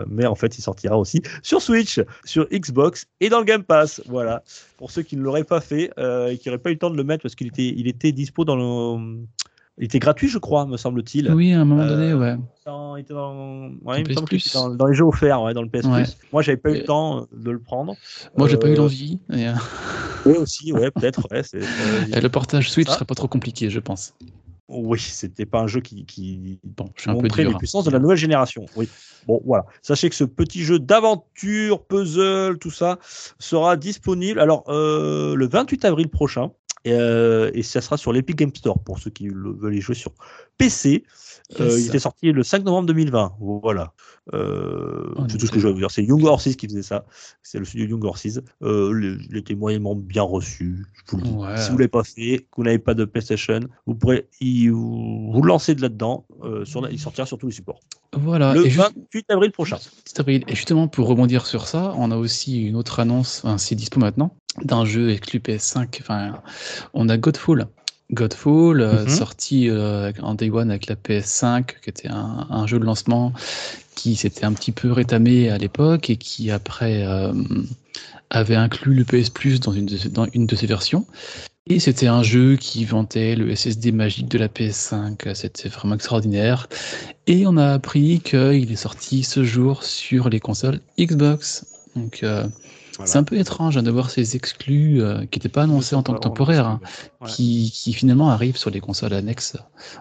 mais 0.06 0.26
en 0.26 0.34
fait, 0.34 0.58
il 0.58 0.62
sortira 0.62 0.98
aussi 0.98 1.22
sur 1.42 1.62
Switch, 1.62 1.98
sur 2.26 2.46
Xbox 2.52 3.06
et 3.20 3.30
dans 3.30 3.38
le 3.38 3.46
Game 3.46 3.62
Pass. 3.62 4.02
Voilà. 4.06 4.42
Pour 4.76 4.90
ceux 4.90 5.02
qui 5.02 5.16
ne 5.16 5.22
l'auraient 5.22 5.44
pas 5.44 5.62
fait 5.62 5.90
et 6.28 6.36
qui 6.36 6.48
n'auraient 6.50 6.58
pas 6.58 6.70
eu 6.70 6.74
le 6.74 6.78
temps 6.78 6.90
de 6.90 6.96
le 6.98 7.04
mettre 7.04 7.22
parce 7.22 7.34
qu'il 7.34 7.46
était, 7.46 7.68
il 7.74 7.88
était 7.88 8.12
dispo 8.12 8.44
dans 8.44 8.56
le 8.56 9.24
il 9.78 9.84
était 9.84 9.98
gratuit, 9.98 10.28
je 10.28 10.38
crois, 10.38 10.66
me 10.66 10.76
semble-t-il. 10.76 11.32
Oui, 11.32 11.52
à 11.52 11.60
un 11.60 11.64
moment 11.64 11.86
donné, 11.86 12.12
ouais. 12.12 12.36
il 12.66 13.00
était 13.00 13.14
dans, 13.14 13.70
ouais, 13.82 14.02
il 14.02 14.14
dans, 14.52 14.70
dans, 14.74 14.86
les 14.86 14.94
jeux 14.94 15.04
offerts, 15.04 15.42
ouais, 15.42 15.54
dans 15.54 15.62
le 15.62 15.68
PS 15.68 15.88
Plus. 15.88 16.16
Moi, 16.32 16.42
j'avais 16.42 16.58
pas 16.58 16.70
eu 16.70 16.78
le 16.78 16.84
temps 16.84 17.26
de 17.32 17.50
le 17.50 17.58
prendre. 17.58 17.94
Moi, 18.36 18.48
j'ai 18.48 18.58
pas 18.58 18.68
eu 18.68 18.72
euh, 18.72 18.76
l'envie. 18.76 19.20
Et... 19.32 19.48
Euh, 19.48 19.52
oui, 20.26 20.34
aussi, 20.34 20.72
ouais, 20.72 20.90
peut-être. 20.90 21.26
Ouais, 21.30 21.42
et 22.12 22.20
le 22.20 22.28
portage 22.28 22.70
Switch 22.70 22.88
serait 22.88 23.06
pas 23.06 23.14
trop 23.14 23.28
compliqué, 23.28 23.70
je 23.70 23.80
pense. 23.80 24.14
Oui, 24.68 24.98
c'était 25.00 25.46
pas 25.46 25.60
un 25.60 25.66
jeu 25.66 25.80
qui, 25.80 26.04
qui 26.06 26.58
bon, 26.64 26.88
je 26.94 27.02
suis 27.02 27.10
un 27.10 27.14
montrait 27.14 27.44
peu 27.44 27.50
les 27.50 27.56
puissances 27.56 27.84
de 27.84 27.90
la 27.90 27.98
nouvelle 27.98 28.16
génération. 28.16 28.64
Oui. 28.76 28.88
Bon, 29.26 29.40
voilà. 29.44 29.64
Sachez 29.82 30.08
que 30.08 30.14
ce 30.14 30.24
petit 30.24 30.62
jeu 30.62 30.78
d'aventure, 30.78 31.84
puzzle, 31.84 32.58
tout 32.58 32.70
ça, 32.70 32.98
sera 33.38 33.76
disponible. 33.76 34.40
Alors, 34.40 34.64
euh, 34.68 35.34
le 35.34 35.46
28 35.46 35.84
avril 35.84 36.08
prochain. 36.08 36.52
Et, 36.84 36.92
euh, 36.92 37.50
et, 37.54 37.62
ça 37.62 37.80
sera 37.80 37.96
sur 37.96 38.12
l'Epic 38.12 38.36
Game 38.36 38.54
Store 38.54 38.78
pour 38.78 38.98
ceux 38.98 39.10
qui 39.10 39.28
veulent 39.28 39.74
y 39.74 39.80
jouer 39.80 39.94
sur 39.94 40.12
PC. 40.58 41.04
Euh, 41.60 41.78
il 41.78 41.86
était 41.86 41.98
sorti 41.98 42.32
le 42.32 42.42
5 42.42 42.64
novembre 42.64 42.86
2020. 42.88 43.34
Voilà. 43.40 43.92
Euh, 44.32 45.14
c'est 45.28 45.38
tout 45.38 45.46
ce 45.46 45.52
que 45.52 45.60
je 45.60 45.66
vais 45.66 45.72
vous 45.72 45.78
dire. 45.78 45.90
C'est 45.90 46.02
Young 46.02 46.24
Horses 46.24 46.56
qui 46.56 46.66
faisait 46.66 46.82
ça. 46.82 47.04
C'est 47.42 47.58
le 47.58 47.64
studio 47.64 47.86
Young 47.86 48.04
Horses. 48.04 48.40
Il 48.62 49.36
était 49.36 49.54
moyennement 49.54 49.94
bien 49.94 50.22
reçu. 50.22 50.86
Je 50.94 51.10
vous 51.10 51.16
le 51.18 51.22
dis. 51.22 51.30
Ouais. 51.30 51.56
Si 51.58 51.68
vous 51.68 51.74
ne 51.74 51.80
l'avez 51.80 51.88
pas 51.88 52.04
fait, 52.04 52.38
que 52.38 52.56
vous 52.56 52.64
n'avez 52.64 52.78
pas 52.78 52.94
de 52.94 53.04
PlayStation, 53.04 53.60
vous 53.86 53.94
pourrez 53.94 54.28
y, 54.40 54.68
vous, 54.68 55.30
vous 55.32 55.42
lancer 55.42 55.74
de 55.74 55.82
là-dedans. 55.82 56.26
Sur, 56.64 56.88
il 56.88 56.98
sortira 56.98 57.26
sur 57.26 57.38
tous 57.38 57.46
les 57.46 57.52
supports. 57.52 57.80
Voilà. 58.14 58.54
Le 58.54 58.66
et 58.66 58.70
28 58.70 58.96
juste... 59.10 59.30
avril 59.30 59.52
prochain. 59.52 59.78
Et 60.28 60.54
justement, 60.54 60.88
pour 60.88 61.06
rebondir 61.06 61.46
sur 61.46 61.68
ça, 61.68 61.94
on 61.96 62.10
a 62.10 62.16
aussi 62.16 62.62
une 62.62 62.76
autre 62.76 62.98
annonce. 63.00 63.42
Enfin, 63.44 63.58
c'est 63.58 63.74
dispo 63.74 64.00
maintenant 64.00 64.34
d'un 64.64 64.84
jeu 64.84 65.10
exclu 65.10 65.38
PS5. 65.40 65.98
Enfin, 66.02 66.40
on 66.94 67.08
a 67.08 67.16
Godfall 67.16 67.66
Godfall, 68.12 68.82
Mhm. 69.04 69.08
sorti 69.08 69.70
euh, 69.70 70.12
en 70.22 70.34
Day 70.34 70.50
One 70.50 70.70
avec 70.70 70.86
la 70.86 70.96
PS5, 70.96 71.64
qui 71.82 71.88
était 71.88 72.08
un, 72.08 72.46
un 72.50 72.66
jeu 72.66 72.78
de 72.78 72.84
lancement 72.84 73.32
qui 73.94 74.16
s'était 74.16 74.44
un 74.44 74.52
petit 74.52 74.72
peu 74.72 74.92
rétamé 74.92 75.48
à 75.48 75.56
l'époque 75.56 76.10
et 76.10 76.16
qui 76.16 76.50
après 76.50 77.04
euh, 77.06 77.32
avait 78.30 78.54
inclus 78.56 78.94
le 78.94 79.04
PS 79.04 79.30
Plus 79.30 79.60
dans 79.60 79.72
une 79.72 79.86
de, 79.86 79.96
ses- 79.96 80.08
dans 80.10 80.26
une 80.34 80.46
de 80.46 80.56
ses 80.56 80.66
versions. 80.66 81.06
Et 81.68 81.78
c'était 81.80 82.08
un 82.08 82.22
jeu 82.22 82.56
qui 82.56 82.84
vantait 82.84 83.34
le 83.36 83.54
SSD 83.54 83.92
magique 83.92 84.28
de 84.28 84.36
la 84.36 84.48
PS5. 84.48 85.32
C'était 85.34 85.68
vraiment 85.70 85.94
extraordinaire. 85.94 86.68
Et 87.28 87.46
on 87.46 87.56
a 87.56 87.72
appris 87.72 88.20
qu'il 88.20 88.70
est 88.72 88.76
sorti 88.76 89.22
ce 89.22 89.44
jour 89.44 89.84
sur 89.84 90.28
les 90.28 90.40
consoles 90.40 90.80
Xbox. 90.98 91.64
Donc 91.94 92.20
euh, 92.24 92.44
Voilà. 92.96 93.10
c'est 93.10 93.18
un 93.18 93.24
peu 93.24 93.36
étrange 93.38 93.76
hein, 93.76 93.82
de 93.82 93.90
voir 93.90 94.10
ces 94.10 94.36
exclus 94.36 95.00
euh, 95.02 95.20
qui 95.26 95.38
n'étaient 95.38 95.48
pas 95.48 95.62
annoncés 95.62 95.94
en 95.96 96.02
tant 96.02 96.12
que 96.14 96.20
temporaires, 96.20 96.66
hein, 96.66 96.80
Ouais. 97.20 97.28
qui, 97.28 97.70
qui 97.72 97.92
finalement 97.92 98.30
arrivent 98.30 98.56
sur 98.56 98.70
les 98.70 98.80
consoles 98.80 99.12
annexes 99.14 99.56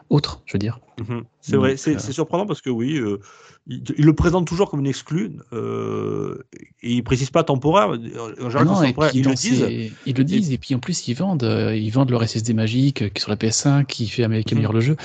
autres, 0.10 0.42
je 0.46 0.54
veux 0.54 0.60
dire. 0.60 0.80
Mhm. 1.00 1.24
C'est 1.40 1.56
vrai, 1.56 1.78
c'est 1.78 1.96
euh, 1.96 2.00
c'est 2.00 2.12
surprenant 2.12 2.46
parce 2.46 2.62
que 2.62 2.70
oui, 2.70 2.98
euh, 2.98 3.20
il, 3.68 3.84
il 3.98 4.06
le 4.06 4.14
présente 4.14 4.46
toujours 4.48 4.70
comme 4.70 4.80
une 4.82 4.88
exclue 4.88 5.32
euh, 5.54 6.44
et 6.84 6.94
il 6.94 7.04
précise 7.04 7.30
pas 7.30 7.44
temporaire. 7.44 7.90
Non, 7.90 8.84
et 8.84 8.94
ils 9.14 9.24
le 9.26 9.34
disent. 9.36 9.66
ils 10.06 10.16
le 10.18 10.24
disent, 10.24 10.52
et 10.52 10.58
puis 10.58 10.76
en 10.76 10.80
plus 10.80 11.08
ils 11.08 11.14
vendent, 11.14 11.44
euh, 11.44 11.76
ils 11.76 11.90
vendent 11.92 12.10
leur 12.12 12.28
SSD 12.28 12.54
magique 12.54 13.04
euh, 13.04 13.10
qui 13.10 13.22
sur 13.22 13.30
la 13.30 13.38
PS5, 13.38 13.86
qui 13.86 14.08
fait 14.08 14.28
Mhm. 14.28 14.44
améliore 14.52 14.74
le 14.74 14.82
jeu. 14.82 14.98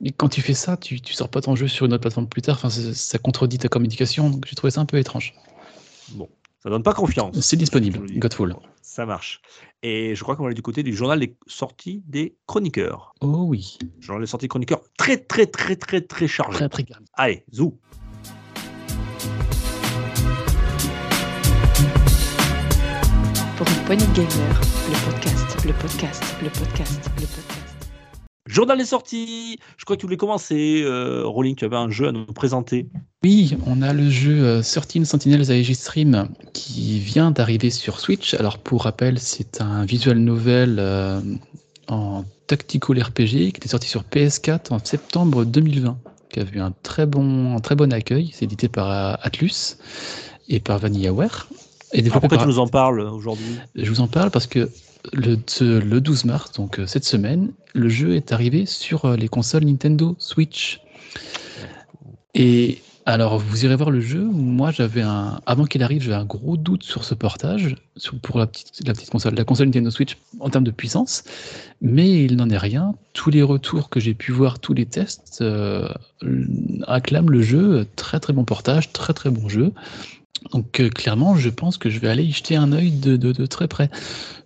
Mais 0.00 0.10
quand 0.10 0.28
tu 0.28 0.40
fais 0.42 0.54
ça, 0.54 0.76
tu, 0.76 1.00
tu 1.00 1.12
sors 1.14 1.28
pas 1.28 1.40
ton 1.40 1.54
jeu 1.56 1.68
sur 1.68 1.86
une 1.86 1.92
autre 1.92 2.00
plateforme 2.02 2.26
plus 2.28 2.42
tard. 2.42 2.56
Enfin, 2.56 2.70
ça, 2.70 2.94
ça 2.94 3.18
contredit 3.18 3.58
ta 3.58 3.68
communication. 3.68 4.30
Donc 4.30 4.46
j'ai 4.48 4.54
trouvé 4.56 4.70
ça 4.70 4.80
un 4.80 4.86
peu 4.86 4.96
étrange. 4.98 5.34
Bon, 6.12 6.28
ça 6.64 6.70
donne 6.70 6.82
pas 6.82 6.94
confiance. 6.94 7.38
C'est 7.40 7.56
disponible. 7.58 8.06
Godfall. 8.18 8.56
Ça 8.80 9.04
marche. 9.04 9.42
Et 9.82 10.14
je 10.14 10.22
crois 10.22 10.34
qu'on 10.34 10.48
est 10.48 10.54
du 10.54 10.62
côté 10.62 10.82
du 10.82 10.94
journal 10.94 11.20
des 11.20 11.36
sorties 11.46 12.02
des 12.06 12.36
chroniqueurs. 12.46 13.14
Oh 13.20 13.44
oui, 13.46 13.76
Journal 14.00 14.22
des 14.22 14.26
sorties 14.26 14.48
chroniqueurs 14.48 14.80
très 14.96 15.18
très 15.18 15.44
très 15.46 15.76
très 15.76 16.00
très 16.00 16.26
chargé. 16.26 16.56
très 16.56 16.68
très 16.70 16.84
garni. 16.84 17.04
Allez, 17.12 17.44
zou. 17.52 17.78
Pour 23.58 23.68
une 23.68 23.84
poignée 23.84 24.06
de 24.06 24.12
gamers, 24.14 24.60
le 24.88 25.10
podcast, 25.12 25.64
le 25.66 25.72
podcast, 25.74 26.22
le 26.42 26.48
podcast, 26.48 27.10
le 27.20 27.26
podcast. 27.26 27.63
Journal 28.46 28.76
des 28.76 28.84
sorties. 28.84 29.58
Je 29.78 29.84
crois 29.86 29.96
que 29.96 30.00
tu 30.00 30.06
voulais 30.06 30.18
commencer, 30.18 30.82
euh. 30.84 31.24
Tu 31.56 31.64
avais 31.64 31.76
un 31.76 31.88
jeu 31.88 32.08
à 32.08 32.12
nous 32.12 32.26
présenter. 32.26 32.86
Oui, 33.22 33.56
on 33.66 33.80
a 33.80 33.94
le 33.94 34.10
jeu 34.10 34.44
euh, 34.44 34.62
13 34.62 35.04
Sentinels 35.04 35.50
Aegis 35.50 35.74
Stream 35.76 36.28
qui 36.52 36.98
vient 36.98 37.30
d'arriver 37.30 37.70
sur 37.70 38.00
Switch. 38.00 38.34
Alors 38.34 38.58
pour 38.58 38.82
rappel, 38.82 39.18
c'est 39.18 39.62
un 39.62 39.86
visual 39.86 40.18
novel 40.18 40.76
euh, 40.78 41.20
en 41.88 42.24
tactical 42.46 43.00
RPG 43.02 43.26
qui 43.26 43.46
était 43.56 43.68
sorti 43.68 43.88
sur 43.88 44.02
PS4 44.02 44.74
en 44.74 44.78
septembre 44.78 45.46
2020, 45.46 45.96
qui 46.28 46.40
a 46.40 46.44
eu 46.52 46.60
un 46.60 46.72
très 46.82 47.06
bon, 47.06 47.56
un 47.56 47.60
très 47.60 47.76
bon 47.76 47.92
accueil. 47.94 48.30
C'est 48.34 48.44
édité 48.44 48.68
par 48.68 48.90
euh, 48.90 49.14
Atlus 49.22 49.78
et 50.48 50.60
par 50.60 50.78
VanillaWare. 50.78 51.48
Et 51.94 52.02
développé 52.02 52.20
pourquoi 52.28 52.38
par... 52.38 52.46
tu 52.46 52.52
nous 52.52 52.58
en 52.58 52.66
parles 52.66 53.00
aujourd'hui 53.00 53.56
Je 53.74 53.88
vous 53.90 54.00
en 54.00 54.08
parle 54.08 54.30
parce 54.30 54.46
que 54.46 54.68
le, 55.12 55.38
ce- 55.46 55.80
le 55.80 56.00
12 56.00 56.24
mars, 56.26 56.52
donc 56.52 56.78
euh, 56.78 56.86
cette 56.86 57.04
semaine, 57.04 57.52
le 57.74 57.88
jeu 57.88 58.14
est 58.16 58.32
arrivé 58.32 58.66
sur 58.66 59.04
euh, 59.04 59.16
les 59.16 59.28
consoles 59.28 59.64
Nintendo 59.64 60.16
Switch. 60.18 60.80
Et 62.34 62.80
alors, 63.06 63.38
vous 63.38 63.64
irez 63.66 63.76
voir 63.76 63.90
le 63.90 64.00
jeu. 64.00 64.24
Moi, 64.24 64.70
j'avais 64.70 65.02
un. 65.02 65.40
Avant 65.44 65.66
qu'il 65.66 65.82
arrive, 65.82 66.02
j'avais 66.02 66.16
un 66.16 66.24
gros 66.24 66.56
doute 66.56 66.82
sur 66.82 67.04
ce 67.04 67.14
portage, 67.14 67.76
sur- 67.96 68.18
pour 68.18 68.38
la 68.38 68.46
petite, 68.46 68.80
la 68.86 68.94
petite 68.94 69.10
console, 69.10 69.34
la 69.34 69.44
console 69.44 69.66
Nintendo 69.66 69.90
Switch 69.90 70.16
en 70.40 70.48
termes 70.48 70.64
de 70.64 70.70
puissance. 70.70 71.22
Mais 71.82 72.24
il 72.24 72.36
n'en 72.36 72.48
est 72.48 72.56
rien. 72.58 72.94
Tous 73.12 73.28
les 73.30 73.42
retours 73.42 73.90
que 73.90 74.00
j'ai 74.00 74.14
pu 74.14 74.32
voir, 74.32 74.58
tous 74.58 74.72
les 74.72 74.86
tests, 74.86 75.38
euh, 75.42 75.88
acclament 76.86 77.30
le 77.30 77.42
jeu. 77.42 77.86
Très, 77.94 78.20
très 78.20 78.32
bon 78.32 78.44
portage, 78.44 78.90
très, 78.92 79.12
très 79.12 79.30
bon 79.30 79.48
jeu. 79.50 79.72
Donc, 80.52 80.80
euh, 80.80 80.88
clairement, 80.90 81.36
je 81.36 81.48
pense 81.50 81.78
que 81.78 81.90
je 81.90 81.98
vais 81.98 82.08
aller 82.08 82.22
y 82.24 82.32
jeter 82.32 82.56
un 82.56 82.72
œil 82.72 82.90
de, 82.92 83.16
de- 83.16 83.32
de 83.32 83.46
très 83.46 83.66
près. 83.68 83.90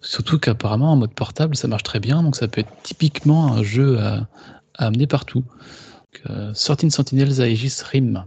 Surtout 0.00 0.38
qu'apparemment, 0.38 0.92
en 0.92 0.96
mode 0.96 1.12
portable, 1.12 1.56
ça 1.56 1.68
marche 1.68 1.82
très 1.82 2.00
bien. 2.00 2.22
Donc, 2.22 2.36
ça 2.36 2.48
peut 2.48 2.60
être 2.60 2.72
typiquement 2.82 3.52
un 3.52 3.62
jeu 3.62 3.98
à, 3.98 4.28
à 4.74 4.86
amener 4.86 5.06
partout. 5.06 5.40
Donc, 5.42 6.22
euh, 6.30 6.52
Sorting 6.54 6.90
Sentinels 6.90 7.40
Aegis 7.40 7.78
Rim. 7.90 8.24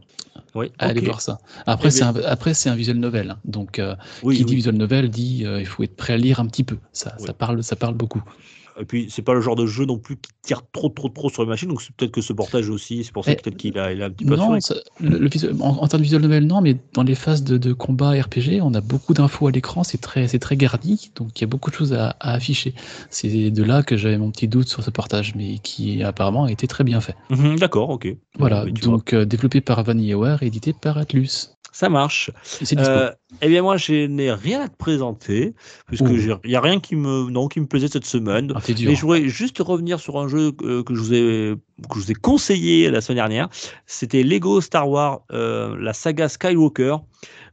Oui, 0.54 0.72
Allez 0.80 1.00
voir 1.06 1.22
ça. 1.22 1.40
Après, 1.66 1.88
Eh 1.88 1.92
c'est 1.92 2.04
un, 2.04 2.14
après, 2.26 2.54
c'est 2.54 2.70
un 2.70 2.76
visual 2.76 2.98
novel. 2.98 3.32
hein. 3.32 3.38
Donc, 3.46 3.80
euh, 3.80 3.96
Oui, 4.22 4.36
qui 4.36 4.44
dit 4.46 4.56
visual 4.56 4.76
novel 4.76 5.10
dit 5.10 5.46
euh, 5.46 5.60
il 5.62 5.66
faut 5.66 5.82
être 5.84 5.96
prêt 5.96 6.14
à 6.14 6.18
lire 6.18 6.40
un 6.42 6.46
petit 6.48 6.66
peu. 6.66 6.78
Ça, 6.92 7.16
ça, 7.18 7.34
parle, 7.34 7.64
ça 7.64 7.76
parle 7.78 7.96
beaucoup. 7.96 8.22
Et 8.80 8.86
puis, 8.86 9.08
c'est 9.10 9.22
pas 9.22 9.34
le 9.34 9.42
genre 9.42 9.56
de 9.56 9.66
jeu 9.66 9.86
non 9.86 9.98
plus 9.98 10.16
qui 10.18 10.32
tire 10.42 10.62
trop, 10.72 10.90
trop, 10.90 11.10
trop 11.10 11.30
sur 11.30 11.44
les 11.44 11.50
machines. 11.50 11.70
Donc, 11.70 11.82
c'est 11.82 11.94
peut-être 11.96 12.12
que 12.12 12.22
ce 12.22 12.34
portage 12.34 12.70
aussi, 12.70 13.04
c'est 13.04 13.12
pour 13.12 13.26
ça 13.26 13.36
peut-être 13.36 13.58
qu'il 13.58 13.78
a, 13.78 13.92
il 13.92 14.02
a 14.02 14.06
un 14.06 14.10
petit 14.10 14.26
peu 14.26 14.36
Non, 14.36 14.54
assuré. 14.54 14.62
ça- 14.62 14.76
le, 15.00 15.18
le 15.18 15.30
visual- 15.30 15.56
en, 15.60 15.70
en 15.78 15.88
termes 15.88 16.02
de 16.02 16.06
visual 16.06 16.22
novel, 16.22 16.46
non, 16.48 16.62
mais 16.62 16.78
dans 16.94 17.04
les 17.04 17.16
phases 17.16 17.44
de, 17.44 17.58
de 17.58 17.74
combat 17.74 18.12
RPG, 18.12 18.62
on 18.62 18.74
a 18.74 18.82
beaucoup 18.82 19.14
d'infos 19.14 19.48
à 19.48 19.52
l'écran, 19.52 19.84
c'est 19.84 20.00
très, 20.00 20.28
c'est 20.28 20.40
très 20.40 20.56
garni, 20.58 21.12
donc 21.16 21.38
il 21.38 21.42
y 21.42 21.44
a 21.44 21.48
beaucoup 21.48 21.70
de 21.70 21.76
choses 21.76 21.94
à, 21.94 22.16
à 22.20 22.34
afficher. 22.34 22.74
C'est 23.10 23.52
de 23.52 23.64
là 23.64 23.84
que 23.84 23.98
j'avais 23.98 24.18
mon 24.18 24.32
petit 24.32 24.48
doute 24.48 24.68
sur 24.70 24.84
ce 24.84 24.90
portage, 24.90 25.36
mais 25.36 25.60
qui 25.60 26.02
apparemment 26.04 26.46
a 26.46 26.52
été 26.52 26.68
très 26.68 26.84
bien 26.84 27.02
fait. 27.02 27.16
Mhm, 27.30 27.58
D'accord, 27.60 27.90
ok. 27.90 28.08
Voilà, 28.40 28.64
vois, 28.64 28.72
donc 28.72 29.14
euh, 29.14 29.26
développé 29.26 29.62
par 29.62 29.84
VanillaWare, 29.84 30.44
édité 30.44 30.74
par 30.74 30.98
Atlus. 30.98 31.50
Ça 31.72 31.90
marche. 31.90 32.32
Euh, 32.78 33.12
eh 33.42 33.48
bien, 33.48 33.62
moi, 33.62 33.78
je 33.78 34.06
n'ai 34.06 34.32
rien 34.32 34.62
à 34.62 34.68
te 34.68 34.76
présenter, 34.76 35.54
puisque 35.88 36.10
il 36.10 36.38
n'y 36.46 36.56
a 36.56 36.62
rien 36.62 36.80
qui 36.80 36.96
me, 36.96 37.30
non, 37.30 37.48
qui 37.48 37.60
me 37.60 37.66
plaisait 37.66 37.88
cette 37.88 38.06
semaine. 38.06 38.54
Ah, 38.56 38.74
dur. 38.74 38.90
Mais 38.90 38.96
je 38.96 39.02
voudrais 39.02 39.28
juste 39.28 39.60
revenir 39.60 40.00
sur 40.00 40.20
un 40.20 40.28
jeu 40.28 40.52
euh, 40.64 40.84
que 40.84 40.94
je 40.96 41.00
vous 41.00 41.14
ai 41.14 41.56
que 41.90 41.96
je 41.96 42.04
vous 42.04 42.12
ai 42.12 42.16
conseillé 42.16 42.90
la 42.92 43.02
semaine 43.02 43.18
dernière. 43.18 43.50
C'était 43.86 44.24
Lego 44.24 44.62
Star 44.62 44.90
Wars, 44.90 45.22
euh, 45.32 45.76
la 45.80 45.94
saga 45.94 46.30
Skywalker. 46.30 46.98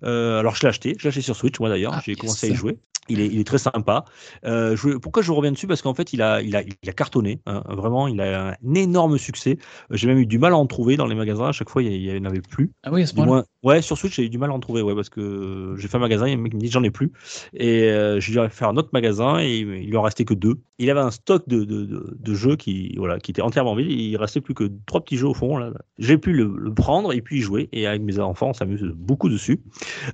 Euh, 0.05 0.41
alors 0.41 0.55
je 0.55 0.63
l'ai 0.63 0.69
acheté, 0.69 0.95
je 0.99 1.05
l'ai 1.05 1.09
acheté 1.09 1.23
sur 1.23 1.37
Switch 1.37 1.59
moi 1.61 1.69
d'ailleurs. 1.69 1.93
Ah, 1.95 2.03
J'ai 2.05 2.13
yes. 2.13 2.21
commencé 2.21 2.49
à 2.49 2.51
y 2.51 2.55
jouer. 2.55 2.79
Il 3.09 3.21
est, 3.21 3.27
il 3.27 3.41
est 3.41 3.45
très 3.45 3.59
sympa. 3.59 4.05
Euh, 4.45 4.77
je, 4.77 4.99
pourquoi 4.99 5.23
je 5.23 5.33
reviens 5.33 5.53
dessus? 5.53 5.67
Parce 5.67 5.83
qu'en 5.83 5.95
fait, 5.95 6.13
il 6.13 6.23
a, 6.23 6.43
il 6.43 6.55
a, 6.57 6.63
il 6.63 6.89
a 6.91 6.93
cartonné. 6.93 7.41
hein. 7.47 7.63
vraiment, 7.69 8.07
il 8.09 8.21
a 8.21 8.51
un 8.51 8.75
énorme 8.75 9.19
succès. 9.19 9.59
J'ai 9.91 10.07
même 10.07 10.19
eu 10.19 10.27
du 10.27 10.39
mal 10.39 10.53
à 10.53 10.57
en 10.57 10.67
trouver 10.67 10.97
dans 10.97 11.07
les 11.07 11.15
magasins. 11.15 11.47
À 11.47 11.53
chaque 11.53 11.71
fois, 11.71 11.83
il 11.83 11.91
n'y 11.91 12.19
en 12.19 12.25
avait 12.25 12.41
plus. 12.41 12.71
Ah 12.83 12.91
oui, 12.93 13.03
à 13.03 13.07
ce 13.07 13.15
ouais, 13.63 13.83
sur 13.83 13.97
Switch, 13.99 14.15
j'ai 14.17 14.25
eu 14.25 14.29
du 14.29 14.39
mal 14.39 14.51
à 14.51 14.55
en 14.55 14.61
trouver, 14.61 14.83
ouais, 14.83 14.95
parce 14.95 15.09
que 15.09 15.75
j'ai 15.79 15.89
fait 15.89 15.97
un 15.97 16.01
magasin, 16.01 16.27
et 16.27 16.37
le 16.37 16.43
mec 16.43 16.55
me 16.55 16.61
dit 16.61 16.69
j'en 16.69 16.83
ai 16.83 16.91
plus. 16.91 17.13
Et 17.55 17.85
euh, 17.85 18.21
j'ai 18.21 18.33
dû 18.33 18.39
faire 18.51 18.69
un 18.69 18.77
autre 18.77 18.91
magasin, 18.93 19.41
et 19.41 19.59
il 19.59 19.89
lui 19.89 19.97
en 19.97 20.03
restait 20.03 20.25
que 20.25 20.35
deux. 20.35 20.57
Il 20.79 20.91
avait 20.91 21.01
un 21.01 21.11
stock 21.11 21.49
de, 21.49 21.65
de, 21.65 21.85
de, 21.85 22.17
de 22.19 22.35
jeux 22.35 22.57
qui, 22.57 22.95
voilà, 22.97 23.19
qui 23.19 23.33
était 23.33 23.43
entièrement 23.43 23.75
vide, 23.75 23.91
il 23.91 24.17
restait 24.17 24.41
plus 24.41 24.55
que 24.55 24.71
trois 24.87 25.01
petits 25.01 25.17
jeux 25.17 25.27
au 25.27 25.35
fond. 25.35 25.57
Là. 25.57 25.73
J'ai 25.99 26.19
pu 26.19 26.33
le, 26.33 26.55
le 26.57 26.73
prendre 26.73 27.13
et 27.13 27.21
puis 27.21 27.39
y 27.39 27.41
jouer, 27.41 27.69
et 27.73 27.87
avec 27.87 28.03
mes 28.03 28.19
enfants, 28.21 28.51
on 28.51 28.53
s'amuse 28.53 28.83
beaucoup 28.95 29.29
dessus. 29.29 29.61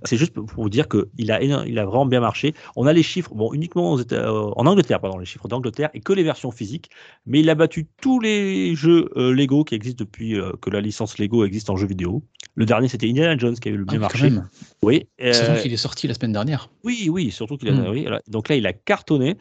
C'est 0.05 0.17
juste 0.17 0.33
pour 0.35 0.63
vous 0.63 0.71
dire 0.71 0.87
qu'il 0.89 1.31
a, 1.31 1.43
il 1.43 1.79
a 1.79 1.85
vraiment 1.85 2.07
bien 2.07 2.21
marché. 2.21 2.55
On 2.77 2.84
a 2.87 2.93
les 2.93 3.03
chiffres, 3.03 3.33
bon, 3.35 3.53
uniquement 3.53 3.93
aux 3.93 3.99
États- 4.01 4.17
euh, 4.29 4.51
en 4.57 4.67
Angleterre, 4.67 5.01
pardon, 5.01 5.19
les 5.19 5.27
chiffres 5.27 5.49
d'Angleterre, 5.49 5.91
et 5.95 6.01
que 6.01 6.13
les 6.13 6.23
versions 6.23 6.51
physiques, 6.51 6.91
mais 7.27 7.41
il 7.41 7.51
a 7.51 7.55
battu 7.55 7.87
tous 8.01 8.21
les 8.21 8.75
jeux 8.75 9.11
euh, 9.17 9.33
Lego 9.33 9.65
qui 9.65 9.75
existent 9.75 10.05
depuis 10.05 10.39
euh, 10.39 10.53
que 10.61 10.71
la 10.71 10.81
licence 10.81 11.19
Lego 11.19 11.45
existe 11.45 11.71
en 11.71 11.77
jeu 11.77 11.87
vidéo. 11.87 12.23
Le 12.57 12.67
dernier, 12.67 12.89
c'était 12.89 13.09
Indiana 13.09 13.37
Jones 13.37 13.55
qui 13.59 13.69
avait 13.69 13.77
le 13.79 13.85
Ah, 13.89 13.93
bien 13.93 14.01
oui, 14.01 14.07
quand 14.11 14.19
marché. 14.19 14.31
même. 14.31 14.49
Oui, 14.83 15.09
Surtout 15.33 15.63
qu'il 15.63 15.73
est 15.73 15.77
sorti 15.77 16.07
la 16.07 16.15
semaine 16.15 16.33
dernière. 16.33 16.69
oui, 16.85 17.09
oui, 17.11 17.31
surtout 17.31 17.57
qu'il 17.57 17.69
a. 17.69 17.73
Mm. 17.73 17.89
oui. 17.91 18.07
Donc 18.29 18.49
là, 18.49 18.55
il 18.57 18.67
a 18.67 18.73
cartonné. 18.73 19.37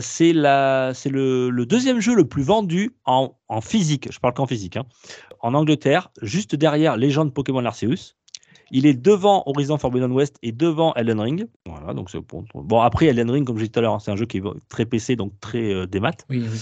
C'est 0.00 0.32
la, 0.32 0.92
c'est 0.94 1.08
le, 1.10 1.48
le 1.50 1.66
deuxième 1.66 2.00
jeu 2.00 2.14
le 2.14 2.26
plus 2.26 2.42
vendu 2.42 2.90
en, 3.06 3.34
en 3.48 3.60
physique. 3.60 4.08
Je 4.12 4.18
parle 4.18 4.34
qu'en 4.34 4.46
physique. 4.46 4.76
hein. 4.76 4.84
En 5.40 5.54
Angleterre, 5.54 6.10
juste 6.22 6.54
derrière 6.54 6.96
Légende 6.96 7.32
Pokémon 7.32 7.64
Arceus. 7.64 8.14
Il 8.76 8.86
est 8.86 8.94
devant 8.94 9.44
Horizon 9.46 9.78
Forbidden 9.78 10.10
West 10.10 10.36
et 10.42 10.50
devant 10.50 10.92
Elden 10.94 11.20
Ring. 11.20 11.46
Voilà, 11.64 11.94
donc 11.94 12.10
c'est 12.10 12.18
bon. 12.18 12.44
Bon, 12.54 12.80
après 12.80 13.06
Elden 13.06 13.30
Ring, 13.30 13.46
comme 13.46 13.56
j'ai 13.56 13.66
dit 13.66 13.70
tout 13.70 13.78
à 13.78 13.82
l'heure, 13.82 13.94
hein, 13.94 14.00
c'est 14.00 14.10
un 14.10 14.16
jeu 14.16 14.26
qui 14.26 14.38
est 14.38 14.42
très 14.68 14.84
PC, 14.84 15.14
donc 15.14 15.32
très 15.38 15.72
euh, 15.72 15.86
démat. 15.86 16.16
Oui, 16.28 16.44
oui. 16.50 16.58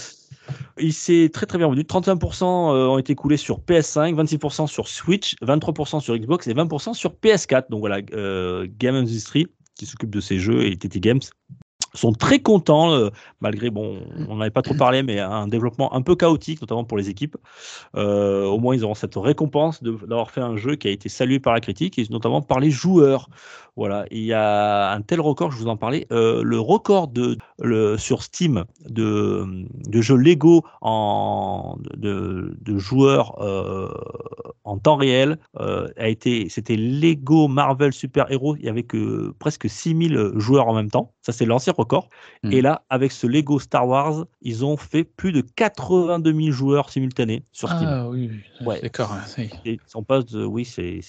Il 0.78 0.92
s'est 0.92 1.30
très 1.32 1.46
très 1.46 1.56
bien 1.56 1.68
vendu. 1.68 1.84
35% 1.84 2.44
euh, 2.44 2.88
ont 2.88 2.98
été 2.98 3.14
coulés 3.14 3.38
sur 3.38 3.60
PS5, 3.60 4.14
26% 4.14 4.66
sur 4.66 4.88
Switch, 4.88 5.36
23% 5.36 6.00
sur 6.00 6.14
Xbox 6.14 6.46
et 6.48 6.52
20% 6.52 6.92
sur 6.92 7.12
PS4. 7.12 7.70
Donc 7.70 7.80
voilà, 7.80 8.00
euh, 8.12 8.66
Game 8.78 8.94
Industry, 8.94 9.46
qui 9.74 9.86
s'occupe 9.86 10.10
de 10.10 10.20
ces 10.20 10.38
jeux, 10.38 10.66
et 10.66 10.76
TT 10.76 11.00
Games, 11.00 11.22
sont 11.95 12.12
très 12.12 12.40
contents, 12.40 12.93
euh, 12.93 13.11
malgré, 13.40 13.70
bon, 13.70 13.99
on 14.28 14.36
n'avait 14.36 14.51
pas 14.51 14.62
trop 14.62 14.74
parlé, 14.74 15.03
mais 15.03 15.18
un 15.18 15.47
développement 15.47 15.95
un 15.95 16.03
peu 16.03 16.16
chaotique, 16.16 16.61
notamment 16.61 16.84
pour 16.84 16.97
les 16.97 17.11
équipes. 17.11 17.36
Euh, 17.97 18.47
au 18.47 18.59
moins, 18.59 18.74
ils 18.74 18.84
auront 18.84 18.95
cette 18.95 19.16
récompense 19.16 19.82
d'avoir 19.82 20.30
fait 20.30 20.40
un 20.40 20.57
jeu 20.57 20.76
qui 20.76 20.88
a 20.88 20.90
été 20.90 21.09
salué 21.09 21.38
par 21.38 21.53
la 21.53 21.61
critique, 21.61 21.99
et 21.99 22.07
notamment 22.11 22.40
par 22.43 22.61
les 22.61 22.70
joueurs. 22.70 23.28
Voilà, 23.76 24.05
il 24.11 24.22
y 24.24 24.34
a 24.34 24.93
un 24.93 25.01
tel 25.01 25.20
record, 25.20 25.51
je 25.51 25.57
vous 25.57 25.68
en 25.68 25.78
parlais, 25.78 26.07
euh, 26.12 26.43
le 26.43 26.61
record 26.61 27.09
de, 27.09 27.38
le, 27.59 27.97
sur 27.97 28.22
Steam 28.22 28.64
de, 28.86 29.47
de 29.88 30.01
jeux 30.03 30.16
Lego 30.16 30.62
en, 30.82 31.78
de, 31.97 32.55
de 32.61 32.78
joueurs 32.78 33.40
en 34.64 34.78
temps 34.78 34.97
réel 34.97 35.38
a 35.59 36.09
été, 36.09 36.51
c'était 36.51 36.76
Lego 36.76 37.49
Marvel 37.49 37.95
Super 37.95 38.30
Hero, 38.30 38.57
il 38.57 38.66
y 38.66 38.68
avait 38.68 38.82
que 38.82 39.32
presque 39.38 39.70
6000 39.70 40.32
joueurs 40.36 40.68
en 40.68 40.74
même 40.74 40.90
temps. 40.90 41.14
Ça, 41.22 41.32
c'est 41.32 41.46
l'ancien 41.46 41.72
record. 41.76 42.08
Mm. 42.42 42.52
Et 42.52 42.60
là, 42.62 42.82
avec 42.90 43.12
ce 43.12 43.26
Lego 43.26 43.58
Star 43.60 43.86
Wars, 43.86 44.26
ils 44.42 44.64
ont 44.64 44.76
fait 44.76 45.04
plus 45.04 45.30
de 45.32 45.40
82 45.40 46.32
000 46.32 46.50
joueurs 46.50 46.90
simultanés 46.90 47.44
sur 47.52 47.68
Steam. 47.68 47.86
Ah 47.88 48.08
oui, 48.08 48.28
oui. 48.32 48.66
Ouais. 48.66 48.80
d'accord. 48.82 49.16
on 49.94 50.02
passe 50.02 50.26
de, 50.26 50.44
oui, 50.44 50.64
c'est 50.64 51.00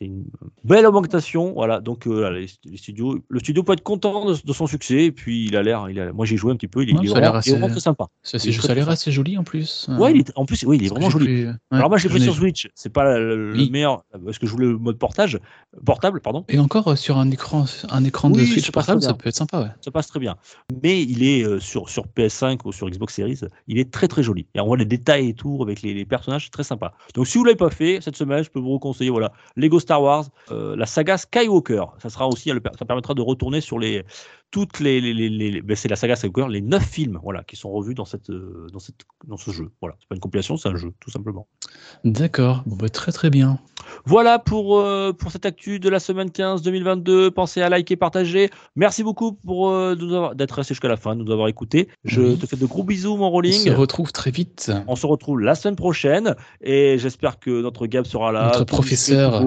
une 0.00 0.24
belle 0.64 0.86
augmentation. 0.86 1.52
Voilà, 1.54 1.80
donc 1.80 2.06
euh, 2.06 2.10
voilà, 2.10 2.38
les, 2.38 2.46
les 2.64 2.76
studios, 2.76 3.18
le 3.28 3.38
studio 3.40 3.62
peut 3.62 3.72
être 3.72 3.82
content 3.82 4.26
de, 4.26 4.36
de 4.44 4.52
son 4.52 4.66
succès. 4.66 5.04
Et 5.06 5.12
puis 5.12 5.46
il 5.46 5.56
a 5.56 5.62
l'air, 5.62 5.86
moi 6.14 6.26
j'ai 6.26 6.36
joué 6.36 6.52
un 6.52 6.56
petit 6.56 6.68
peu, 6.68 6.82
il, 6.82 6.90
est- 6.90 6.98
il 7.02 7.10
vraiment, 7.10 7.34
assez- 7.34 7.58
très 7.58 7.80
sympa. 7.80 8.06
Ça, 8.22 8.38
a 8.38 8.74
l'air 8.74 8.88
assez 8.90 9.10
joli 9.10 9.38
en 9.38 9.44
plus. 9.44 9.88
Ouais, 9.98 10.12
il 10.12 10.20
est, 10.20 10.32
en 10.36 10.44
plus, 10.44 10.62
oui, 10.64 10.76
il 10.80 10.84
est 10.86 10.88
vraiment 10.88 11.10
joli. 11.10 11.46
ouais, 11.46 11.52
Alors 11.70 11.88
moi 11.88 11.98
je 11.98 12.04
l'ai 12.04 12.10
pris 12.10 12.20
sur. 12.20 12.34
Switch, 12.34 12.68
c'est 12.74 12.92
pas 12.92 13.18
le, 13.18 13.52
Oui. 13.54 13.70
meilleur 13.70 14.04
parce 14.24 14.38
que 14.38 14.46
je 14.46 14.52
voulais 14.52 14.66
le 14.66 14.78
mode 14.78 14.98
portage 14.98 15.38
portable, 15.84 16.20
pardon. 16.20 16.44
Et 16.48 16.58
encore 16.58 16.88
euh, 16.88 16.96
sur 16.96 17.18
un 17.18 17.30
écran, 17.30 17.64
un 17.90 18.04
écran 18.04 18.30
de 18.30 18.44
Switch 18.44 18.70
portable, 18.70 19.02
ça 19.02 19.14
peut 19.14 19.28
être 19.28 19.36
sympa, 19.36 19.61
Ça 19.80 19.90
passe 19.90 20.06
très 20.06 20.20
bien. 20.20 20.36
Mais 20.82 21.02
il 21.02 21.22
est 21.22 21.44
euh, 21.44 21.60
sur, 21.60 21.88
sur 21.88 22.06
PS5 22.06 22.60
ou 22.64 22.72
sur 22.72 22.88
Xbox 22.88 23.14
Series, 23.14 23.40
il 23.68 23.78
est 23.78 23.90
très 23.90 24.08
très 24.08 24.22
joli. 24.22 24.46
Et 24.54 24.60
on 24.60 24.66
voit 24.66 24.76
les 24.76 24.84
détails 24.84 25.30
et 25.30 25.34
tout 25.34 25.60
avec 25.62 25.82
les, 25.82 26.04
personnages, 26.04 26.44
c'est 26.44 26.50
très 26.50 26.64
sympa. 26.64 26.92
Donc 27.14 27.26
si 27.26 27.38
vous 27.38 27.44
l'avez 27.44 27.56
pas 27.56 27.70
fait 27.70 28.00
cette 28.00 28.16
semaine, 28.16 28.42
je 28.42 28.50
peux 28.50 28.60
vous 28.60 28.78
conseiller 28.78 29.10
voilà, 29.10 29.32
Lego 29.56 29.80
Star 29.80 30.02
Wars, 30.02 30.26
euh, 30.50 30.76
la 30.76 30.86
saga 30.86 31.16
Skywalker. 31.16 31.84
Ça 31.98 32.10
sera 32.10 32.28
aussi, 32.28 32.50
ça 32.78 32.84
permettra 32.84 33.14
de 33.14 33.22
retourner 33.22 33.60
sur 33.60 33.78
les 33.78 34.04
toutes 34.52 34.78
les, 34.78 35.00
les, 35.00 35.12
les- 35.14 35.28
les- 35.30 35.62
ben, 35.62 35.74
c'est 35.76 35.88
la 35.88 35.96
saga 35.96 36.14
Skywalker, 36.14 36.46
les 36.52 36.60
neuf 36.60 36.84
films, 36.84 37.18
voilà, 37.22 37.42
qui 37.42 37.56
sont 37.56 37.70
revus 37.72 37.94
dans 37.94 38.04
cette, 38.04 38.30
euh, 38.30 38.68
dans 38.72 38.78
cette, 38.78 39.00
dans 39.26 39.36
ce 39.38 39.50
jeu. 39.50 39.70
Voilà, 39.80 39.96
c'est 39.98 40.06
pas 40.08 40.14
une 40.14 40.20
compilation, 40.20 40.56
c'est 40.56 40.68
un 40.68 40.76
jeu, 40.76 40.92
tout 41.00 41.10
simplement. 41.10 41.48
D'accord, 42.04 42.62
bon, 42.66 42.76
bah, 42.76 42.88
très 42.88 43.12
très 43.12 43.30
bien. 43.30 43.58
Voilà 44.04 44.38
pour, 44.38 44.78
euh, 44.78 45.12
pour 45.12 45.32
cette 45.32 45.46
actu 45.46 45.80
de 45.80 45.88
la 45.88 45.98
semaine 45.98 46.30
15 46.30 46.62
2022. 46.62 47.30
Pensez 47.30 47.62
à 47.62 47.68
liker, 47.68 47.96
partager. 47.96 48.50
Merci 48.76 49.02
beaucoup 49.02 49.32
pour 49.32 49.70
euh, 49.70 50.32
d'être 50.34 50.52
resté 50.52 50.74
jusqu'à 50.74 50.88
la 50.88 50.96
fin, 50.96 51.16
de 51.16 51.24
nous 51.24 51.32
avoir 51.32 51.48
écoutés. 51.48 51.88
Je 52.04 52.20
Oui. 52.20 52.38
te 52.38 52.46
fais 52.46 52.56
de 52.56 52.66
gros 52.66 52.84
bisous, 52.84 53.16
mon 53.16 53.26
On 53.26 53.30
rolling. 53.30 53.52
se 53.54 53.70
retrouve 53.70 54.12
très 54.12 54.30
vite. 54.30 54.70
On 54.86 54.96
se 54.96 55.06
retrouve 55.06 55.40
la 55.40 55.54
semaine 55.54 55.76
prochaine 55.76 56.36
et 56.62 56.96
j'espère 56.98 57.38
que 57.40 57.62
notre 57.62 57.86
Gab 57.86 58.04
sera 58.04 58.30
là. 58.32 58.44
Notre 58.46 58.64
professeur. 58.64 59.42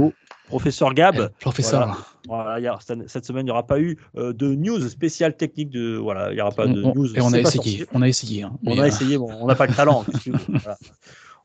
Professeur 0.47 0.93
Gab. 0.93 1.31
Eh, 1.31 1.39
professeur, 1.41 1.79
Voilà, 1.87 1.97
y 2.29 2.67
a- 2.67 2.77
cette 3.07 3.25
semaine, 3.25 3.43
il 3.43 3.45
n'y 3.45 3.51
aura 3.51 3.65
pas 3.67 3.79
eu 3.79 3.97
euh, 4.17 4.33
de 4.33 4.53
news 4.55 4.79
spéciale 4.89 5.35
technique. 5.37 5.69
De, 5.69 5.95
voilà, 5.97 6.31
il 6.31 6.35
n'y 6.35 6.41
aura 6.41 6.51
pas 6.51 6.65
on- 6.65 6.73
de 6.73 6.83
on- 6.83 6.93
news. 6.95 7.15
et 7.15 7.21
on 7.21 7.31
a 7.33 7.39
essayé, 7.39 7.85
on 7.93 8.01
a 8.01 8.07
essayé. 8.07 8.43
hein. 8.43 8.51
On 8.65 8.77
a 8.79 8.83
euh, 8.83 8.85
essayé, 8.85 9.17
bon, 9.17 9.29
on 9.41 9.47
n'a 9.47 9.55
pas 9.55 9.67
le 9.67 9.73
talent. 9.73 10.03
que 10.03 10.29
voilà. 10.49 10.77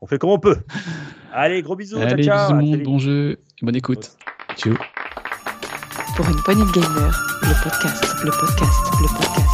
On 0.01 0.07
fait 0.07 0.19
comme 0.19 0.31
on 0.31 0.39
peut. 0.39 0.57
Allez, 1.33 1.61
gros 1.63 1.77
bisous. 1.77 1.99
Allez, 1.99 2.23
ciao, 2.25 2.49
ciao. 2.51 2.59
bisous, 2.59 2.83
bon 2.83 2.99
jeu, 2.99 3.33
et 3.61 3.65
bonne 3.67 3.77
écoute. 3.77 4.13
Ciao. 4.57 4.75
Pour 6.17 6.27
une 6.29 6.43
poignée 6.43 6.65
de 6.65 6.71
gamer, 6.73 7.39
le 7.43 7.63
podcast, 7.63 8.05
le 8.25 8.31
podcast, 8.31 8.81
le 9.01 9.07
podcast. 9.07 9.50